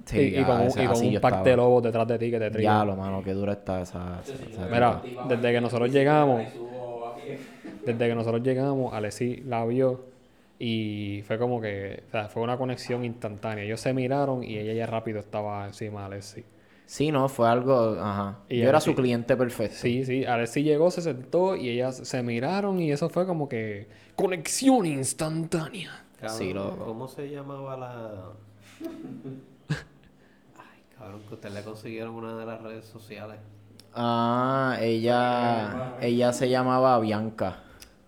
Sí, 0.06 0.20
y, 0.36 0.44
con, 0.44 0.56
un- 0.62 0.68
ese- 0.68 0.84
y 0.84 0.86
con 0.86 0.96
así 0.96 1.06
un 1.08 1.12
yo 1.14 1.22
pack 1.22 1.32
estaba. 1.34 1.50
de 1.50 1.56
lobos 1.58 1.84
detrás 1.84 2.08
de 2.08 2.20
ti 2.20 2.32
que 2.32 2.40
te 2.40 2.52
tríen. 2.52 2.72
Ya, 2.72 2.86
lo 2.86 2.96
mano, 2.96 3.24
qué 3.24 3.34
dura 3.34 3.54
está 3.54 3.82
esa. 3.82 4.22
esa 4.22 4.68
Mira, 4.68 5.02
desde 5.24 5.52
que 5.52 5.62
nosotros 5.62 5.92
llegamos, 5.92 6.46
desde 7.86 8.08
que 8.08 8.16
nosotros 8.16 8.44
llegamos, 8.44 8.94
Alessi 8.94 9.38
la 9.48 9.66
vio 9.66 10.02
y 10.60 11.24
fue 11.28 11.38
como 11.38 11.60
que, 11.60 12.04
o 12.08 12.12
sea, 12.12 12.28
fue 12.30 12.42
una 12.44 12.58
conexión 12.58 13.04
instantánea. 13.04 13.64
Ellos 13.64 13.80
se 13.82 13.94
miraron 13.94 14.44
y 14.44 14.58
ella 14.58 14.74
ya 14.74 14.86
rápido 14.86 15.20
estaba 15.20 15.66
encima 15.66 16.02
de 16.02 16.06
Alessi. 16.08 16.44
Sí, 16.86 17.12
no, 17.12 17.28
fue 17.30 17.50
algo. 17.50 17.98
Ajá. 18.00 18.38
Y 18.48 18.60
yo 18.60 18.70
era 18.70 18.80
su 18.80 18.94
cliente 18.94 19.36
perfecto. 19.36 19.76
Sí, 19.80 20.06
sí, 20.06 20.24
Alessi 20.26 20.64
llegó, 20.64 20.92
se 20.92 21.02
sentó 21.02 21.56
y 21.56 21.70
ellas 21.70 21.98
se 21.98 22.22
miraron 22.24 22.80
y 22.80 22.92
eso 22.92 23.10
fue 23.10 23.26
como 23.26 23.50
que 23.50 23.88
conexión 24.16 24.86
instantánea. 24.86 26.04
Cabrón, 26.20 26.38
Sí, 26.38 26.54
loco. 26.54 26.86
¿Cómo 26.86 27.08
se 27.08 27.30
llamaba 27.30 27.76
la.? 27.76 28.12
Cabrón, 30.98 31.22
que 31.28 31.34
ustedes 31.34 31.54
le 31.56 31.62
consiguieron 31.64 32.16
una 32.16 32.38
de 32.38 32.46
las 32.46 32.62
redes 32.62 32.86
sociales. 32.86 33.38
Ah, 33.94 34.78
ella. 34.82 35.96
Ella 36.02 36.34
se 36.34 36.50
llamaba 36.50 37.00
Bianca. 37.00 37.64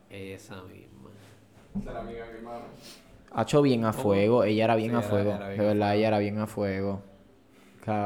Esa 0.09 0.55
misma. 0.63 1.09
Esa 1.79 1.91
era 1.91 1.99
amiga 2.01 2.25
de 2.25 2.31
mi 2.33 2.37
hermano. 2.39 2.65
Ha 3.31 3.41
hecho 3.43 3.61
bien 3.61 3.85
a 3.85 3.93
fuego. 3.93 4.43
Ella 4.43 4.63
era 4.65 4.75
bien 4.75 4.91
Sí, 4.91 4.95
a 4.95 4.99
era- 4.99 5.07
fuego. 5.09 5.31
era 5.35 5.47
bien 5.49 5.59
de 5.59 5.65
verdad, 5.67 5.95
ella 5.95 6.07
era 6.07 6.19
bien 6.19 6.39
a 6.39 6.47
fuego. 6.47 7.01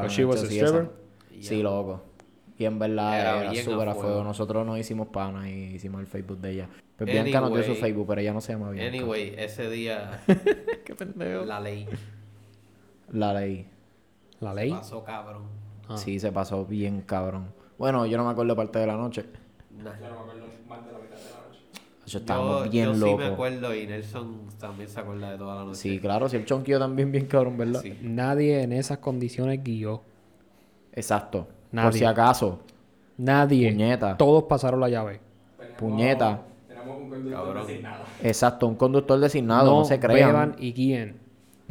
She 0.09 0.25
was 0.25 0.43
a 0.43 0.47
sí, 0.47 0.57
esa- 0.59 0.67
stripper? 0.67 0.91
Sí, 1.41 1.61
loco. 1.63 2.03
Y 2.57 2.65
en 2.65 2.77
verdad 2.77 3.19
Era 3.19 3.41
era, 3.41 3.49
a 3.51 3.55
súper 3.55 3.89
a 3.89 3.95
fuego. 3.95 4.23
Nosotros 4.23 4.63
nos 4.65 4.77
hicimos 4.77 5.07
pana 5.07 5.49
y 5.49 5.73
hicimos 5.75 6.01
el 6.01 6.07
Facebook 6.07 6.37
de 6.39 6.51
ella. 6.51 6.69
Pues 6.97 7.11
Bianca 7.11 7.41
nos 7.41 7.51
dio 7.53 7.63
su. 7.63 7.73
Facebook, 7.75 8.05
pero 8.07 8.21
ella 8.21 8.33
no 8.33 8.41
se 8.41 8.53
llama 8.53 8.69
Bianca. 8.69 8.95
Anyway, 8.95 9.33
ese 9.37 9.67
día 9.71 10.21
Qué 10.85 10.93
pendejo. 10.95 11.43
la 11.45 11.59
ley 11.59 11.87
La 13.11 13.33
ley. 13.33 13.67
La 14.41 14.53
ley. 14.53 14.71
pasó 14.71 15.03
cabrón. 15.03 15.43
Ah. 15.87 15.97
Sí, 15.97 16.19
se 16.19 16.31
pasó 16.31 16.65
bien 16.65 17.01
cabrón. 17.01 17.53
Bueno, 17.77 18.05
yo 18.05 18.17
no 18.17 18.25
me 18.25 18.31
acuerdo 18.31 18.55
parte 18.55 18.79
de 18.79 18.87
la 18.87 18.97
noche. 18.97 19.25
Nah. 19.77 19.91
Yo 19.99 20.09
no 20.09 20.25
me 20.25 20.31
acuerdo 20.31 20.45
más 20.67 20.85
de 20.85 20.91
la 20.91 20.99
mitad 20.99 21.15
de 21.17 21.23
la 21.23 21.47
noche. 21.47 21.59
Yo 22.05 22.19
estábamos 22.19 22.65
Yo, 22.65 22.71
bien 22.71 22.85
yo 22.87 22.93
sí 22.93 22.99
locos. 22.99 23.17
me 23.19 23.25
acuerdo 23.25 23.75
y 23.75 23.87
Nelson 23.87 24.41
también 24.59 24.89
se 24.89 24.99
acuerda 24.99 25.31
de 25.31 25.37
toda 25.37 25.55
la 25.55 25.63
noche. 25.63 25.79
Sí, 25.79 25.99
claro, 25.99 26.27
si 26.29 26.35
el 26.37 26.45
chonquillo 26.45 26.79
también 26.79 27.11
bien 27.11 27.25
cabrón, 27.27 27.57
¿verdad? 27.57 27.81
Sí. 27.81 27.97
Nadie 28.01 28.61
en 28.63 28.73
esas 28.73 28.97
condiciones 28.99 29.63
guió. 29.63 30.01
Exacto. 30.93 31.45
Por 31.45 31.53
Nadie. 31.71 31.99
si 31.99 32.05
acaso. 32.05 32.59
Nadie. 33.17 33.71
Puñeta. 33.71 34.17
Todos 34.17 34.43
pasaron 34.43 34.79
la 34.79 34.89
llave. 34.89 35.21
Teníamos- 35.57 35.77
Puñeta. 35.79 36.41
Tenemos 36.67 36.97
un 36.97 37.09
conductor 37.09 37.45
Cabrón. 37.45 37.67
designado. 37.67 38.03
Exacto, 38.23 38.67
un 38.67 38.75
conductor 38.75 39.19
designado, 39.19 39.71
no, 39.79 39.85
se 39.85 39.99
crean. 39.99 40.29
beban 40.29 40.55
y 40.59 40.73
guíen. 40.73 41.19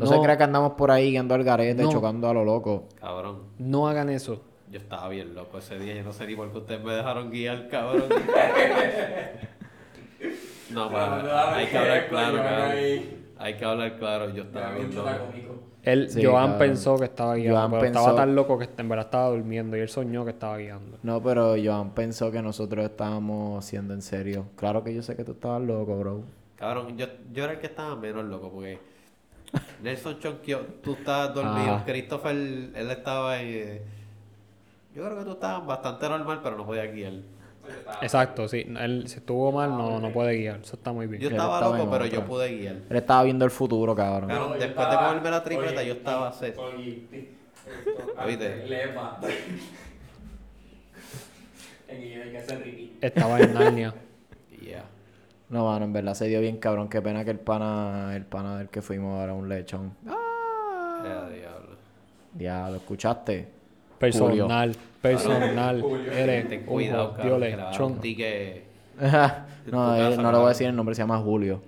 No, 0.05 0.07
se 0.07 0.21
crea 0.21 0.37
que 0.37 0.45
andamos 0.45 0.73
por 0.73 0.91
ahí 0.91 1.11
guiando 1.11 1.35
al 1.35 1.45
garete, 1.45 1.83
No. 1.83 1.91
chocando 1.91 2.29
a 2.29 2.35
lo 2.35 2.45
loco. 2.45 2.89
Cabrón. 3.01 3.43
No 3.59 3.89
hagan 3.89 4.11
eso. 4.11 4.43
Yo 4.71 4.79
estaba 4.79 5.09
bien 5.09 5.35
loco 5.35 5.59
ese 5.59 5.79
día. 5.79 5.97
Yo 5.97 6.05
no 6.05 6.13
sé 6.13 6.27
ni 6.27 6.37
por 6.37 6.51
qué 6.53 6.59
ustedes 6.59 6.85
me 6.85 6.93
dejaron 6.93 7.31
guiar, 7.31 7.69
cabrón. 7.69 8.05
no, 10.71 10.89
pero 10.89 11.37
hay 11.55 11.67
que 11.67 11.79
hablar 11.79 12.09
claro, 12.09 12.37
cabrón. 12.37 12.71
Hay 13.39 13.55
que 13.57 13.65
hablar 13.65 13.99
claro. 13.99 14.31
Yo 14.35 14.43
estaba 14.45 14.73
bien 14.75 14.95
loco. 14.95 15.11
Él, 15.83 16.11
Sí, 16.11 16.23
Joan 16.23 16.43
cabrón. 16.53 16.59
pensó 16.59 16.99
que 16.99 17.05
estaba 17.07 17.35
guiando, 17.37 17.59
Joan 17.59 17.71
pero 17.71 17.83
pensó- 17.83 18.01
estaba 18.01 18.17
tan 18.19 18.35
loco 18.35 18.59
que 18.59 18.69
en 18.77 18.89
verdad 18.89 19.07
estaba 19.07 19.29
durmiendo 19.31 19.79
y 19.79 19.81
él 19.81 19.89
soñó 19.89 20.25
que 20.27 20.33
estaba 20.33 20.59
guiando. 20.59 20.99
No, 21.03 21.23
pero 21.23 21.55
Joan 21.63 21.95
pensó 21.95 22.31
que 22.31 22.43
nosotros 22.43 22.85
estábamos 22.85 23.65
siendo 23.65 23.95
en 23.95 24.03
serio. 24.03 24.45
Claro 24.57 24.85
que 24.85 24.95
yo 24.95 25.03
sé 25.03 25.17
que 25.17 25.25
tú 25.25 25.33
estabas 25.33 25.63
loco, 25.63 25.99
bro. 25.99 26.23
Cabrón, 26.57 26.99
yo, 26.99 27.07
yo 27.33 27.45
era 27.45 27.55
el 27.55 27.59
que 27.61 27.67
estaba 27.67 27.97
menos 27.97 28.27
loco 28.27 28.51
porque 28.53 28.79
Nelson 29.83 30.19
Chonquio, 30.21 30.61
tú 30.83 30.93
estabas 30.95 31.35
dormido. 31.35 31.75
Ajá. 31.77 31.85
Christopher, 31.85 32.37
él 32.37 32.91
estaba 32.91 33.33
ahí. 33.33 33.53
eh, 33.55 33.83
Yo 34.95 35.05
creo 35.05 35.19
que 35.19 35.25
tú 35.25 35.33
estabas 35.33 35.67
bastante 35.67 36.09
normal, 36.09 36.41
pero 36.43 36.57
no 36.57 36.67
podía 36.67 36.87
guiar. 36.87 37.13
Exacto, 38.03 38.49
sí. 38.49 38.67
Él, 38.79 39.05
si 39.07 39.19
estuvo 39.19 39.53
mal, 39.53 39.71
no, 39.71 40.01
no 40.01 40.11
puede 40.13 40.37
guiar. 40.37 40.61
Eso 40.63 40.77
está 40.77 40.93
muy 40.93 41.07
bien. 41.07 41.23
Yo 41.23 41.29
estaba 41.29 41.59
estaba 41.59 41.79
loco, 41.79 41.91
pero 41.91 42.07
yo 42.07 42.25
pude 42.25 42.57
guiar. 42.57 42.77
Él 42.89 42.97
estaba 42.97 43.23
viendo 43.23 43.45
el 43.45 43.51
futuro, 43.51 43.95
cabrón. 43.95 44.29
Claro, 44.29 44.49
No, 44.49 44.55
yo 44.55 44.61
después 44.61 44.91
de 44.91 44.97
comerme 44.97 45.31
la 45.31 45.43
tripleta, 45.45 45.83
yo 45.83 45.93
estaba. 45.95 46.31
Oye, 46.31 47.07
esto, 47.13 48.15
¿Oíste? 48.25 48.67
Lema. 48.67 49.19
Estaba 53.01 53.41
en 53.41 53.55
Narnia. 53.55 53.95
No, 55.51 55.67
mano, 55.67 55.85
en 55.85 55.93
verdad 55.93 56.15
se 56.15 56.27
dio 56.29 56.41
bien, 56.41 56.59
cabrón. 56.59 56.89
Qué 56.89 57.03
pena 57.03 57.25
que 57.25 57.33
el 57.33 57.41
pana, 57.41 58.15
el 58.15 58.25
pana 58.25 58.57
del 58.59 58.69
que 58.69 58.81
fuimos 58.83 59.21
ahora 59.21 59.35
un 59.35 59.49
lechón. 59.49 59.93
Ah, 60.09 61.03
Eh, 61.05 61.39
diablo. 61.41 61.77
ya, 62.39 62.71
¿lo 62.71 62.77
escuchaste? 62.77 63.49
Personal, 63.99 64.77
personal. 65.03 65.83
Julio. 65.83 66.13
Eres 66.13 66.49
Ten 66.49 66.65
cuidado, 66.65 67.15
cabrón, 67.15 67.41
lechón. 67.41 68.01
no, 69.71 69.97
eh, 69.97 70.17
no 70.17 70.31
le 70.33 70.39
voy 70.39 70.47
a 70.47 70.49
decir 70.51 70.69
el 70.69 70.77
nombre, 70.77 70.95
se 70.95 71.03
llama 71.03 71.19
Julio. 71.19 71.61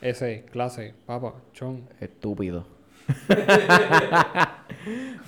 Ese, 0.00 0.44
clase, 0.50 0.94
papa, 1.06 1.34
chon. 1.52 1.88
Estúpido. 2.00 2.66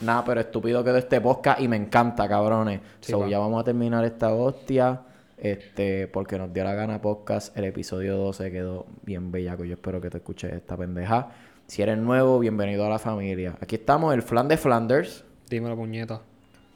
Nada, 0.02 0.24
pero 0.24 0.40
estúpido 0.40 0.82
quedó 0.84 0.96
este 0.98 1.20
podcast 1.20 1.60
y 1.60 1.68
me 1.68 1.76
encanta, 1.76 2.28
cabrones. 2.28 2.80
Sí, 3.00 3.12
so, 3.12 3.26
ya 3.26 3.38
vamos 3.38 3.60
a 3.60 3.64
terminar 3.64 4.04
esta 4.04 4.34
hostia. 4.34 5.00
Este, 5.38 6.08
porque 6.08 6.38
nos 6.38 6.52
dio 6.52 6.64
la 6.64 6.74
gana 6.74 7.00
podcast. 7.00 7.56
El 7.56 7.64
episodio 7.64 8.16
12 8.16 8.50
quedó 8.50 8.86
bien 9.02 9.30
bellaco. 9.30 9.64
Yo 9.64 9.74
espero 9.74 10.00
que 10.00 10.10
te 10.10 10.18
escuches 10.18 10.52
esta 10.52 10.76
pendeja. 10.76 11.30
Si 11.66 11.82
eres 11.82 11.98
nuevo, 11.98 12.38
bienvenido 12.38 12.86
a 12.86 12.88
la 12.88 12.98
familia. 12.98 13.56
Aquí 13.60 13.76
estamos, 13.76 14.14
el 14.14 14.22
Flan 14.22 14.48
de 14.48 14.56
Flanders. 14.56 15.24
Dímelo, 15.50 15.76
puñeta. 15.76 16.22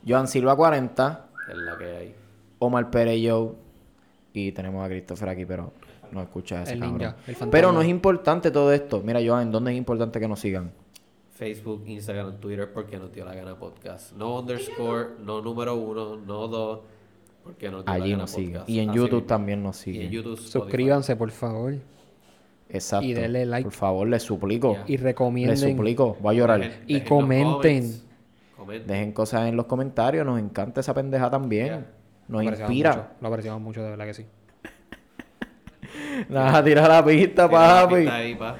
Joan 0.06 0.28
Silva 0.28 0.56
40. 0.56 1.26
Es 1.50 1.56
la 1.56 1.78
que 1.78 1.84
hay. 1.84 2.14
Omar 2.58 2.90
Pérez 2.90 3.20
Joe. 3.24 3.52
Y 4.32 4.52
tenemos 4.52 4.84
a 4.84 4.88
Christopher 4.88 5.30
aquí, 5.30 5.44
pero 5.44 5.72
no 6.12 6.22
escucha 6.22 6.62
ese 6.62 6.74
El 6.74 6.80
cabrón. 6.80 6.98
ninja, 6.98 7.16
el 7.26 7.34
fantasma. 7.34 7.50
Pero 7.50 7.72
no 7.72 7.82
es 7.82 7.88
importante 7.88 8.50
todo 8.50 8.72
esto. 8.72 9.00
Mira, 9.04 9.20
Joan, 9.24 9.42
¿en 9.42 9.52
dónde 9.52 9.72
es 9.72 9.76
importante 9.78 10.20
que 10.20 10.28
nos 10.28 10.40
sigan? 10.40 10.70
Facebook, 11.32 11.84
Instagram, 11.86 12.38
Twitter, 12.38 12.70
porque 12.72 12.98
nos 12.98 13.12
dio 13.12 13.24
la 13.24 13.34
gana 13.34 13.58
podcast. 13.58 14.12
No 14.12 14.38
underscore, 14.40 15.10
no 15.24 15.40
número 15.40 15.74
uno, 15.74 16.16
no 16.16 16.48
dos, 16.48 16.80
porque 17.42 17.68
Allí 17.86 18.10
gana 18.10 18.22
nos 18.22 18.30
siguen. 18.30 18.62
Y 18.66 18.78
en 18.80 18.90
Así 18.90 18.96
YouTube 18.98 19.12
mismo. 19.16 19.26
también 19.28 19.62
nos 19.62 19.80
Y 19.80 19.82
siguen. 19.84 20.02
en 20.06 20.10
YouTube, 20.12 20.32
Spotify. 20.34 20.52
Suscríbanse, 20.52 21.16
por 21.16 21.30
favor. 21.30 21.74
Exacto. 22.68 23.06
Y 23.06 23.14
denle 23.14 23.46
like. 23.46 23.64
Por 23.64 23.72
favor, 23.72 24.06
les 24.08 24.22
suplico. 24.22 24.76
Y 24.86 24.92
Les 24.92 25.00
recomienden. 25.02 25.56
suplico. 25.56 26.16
Voy 26.20 26.36
a 26.36 26.38
llorar. 26.38 26.60
Dejen- 26.60 26.72
Y 26.86 26.94
dejen 26.94 27.08
comenten. 27.08 28.00
Dejen 28.86 29.12
cosas 29.12 29.48
en 29.48 29.56
los 29.56 29.66
comentarios. 29.66 30.24
Nos 30.24 30.38
encanta 30.38 30.80
esa 30.80 30.94
pendeja 30.94 31.28
también. 31.30 31.66
Ya. 31.66 31.86
Nos 32.28 32.42
Lo 32.44 32.48
apreciamos 32.48 32.70
inspira. 32.72 32.90
mucho, 32.96 33.08
Lo 33.20 33.28
apreciamos 33.28 33.60
mucho, 33.62 33.82
de 33.82 33.90
verdad 33.90 34.04
que 34.06 34.14
sí. 34.14 34.26
Nada, 36.28 36.62
tira 36.62 36.86
la 36.86 37.04
pista, 37.04 37.48
Tira 37.48 37.60
la 37.60 37.82
papi. 37.82 37.94
pista 37.96 38.14
ahí, 38.16 38.34
pa. 38.36 38.56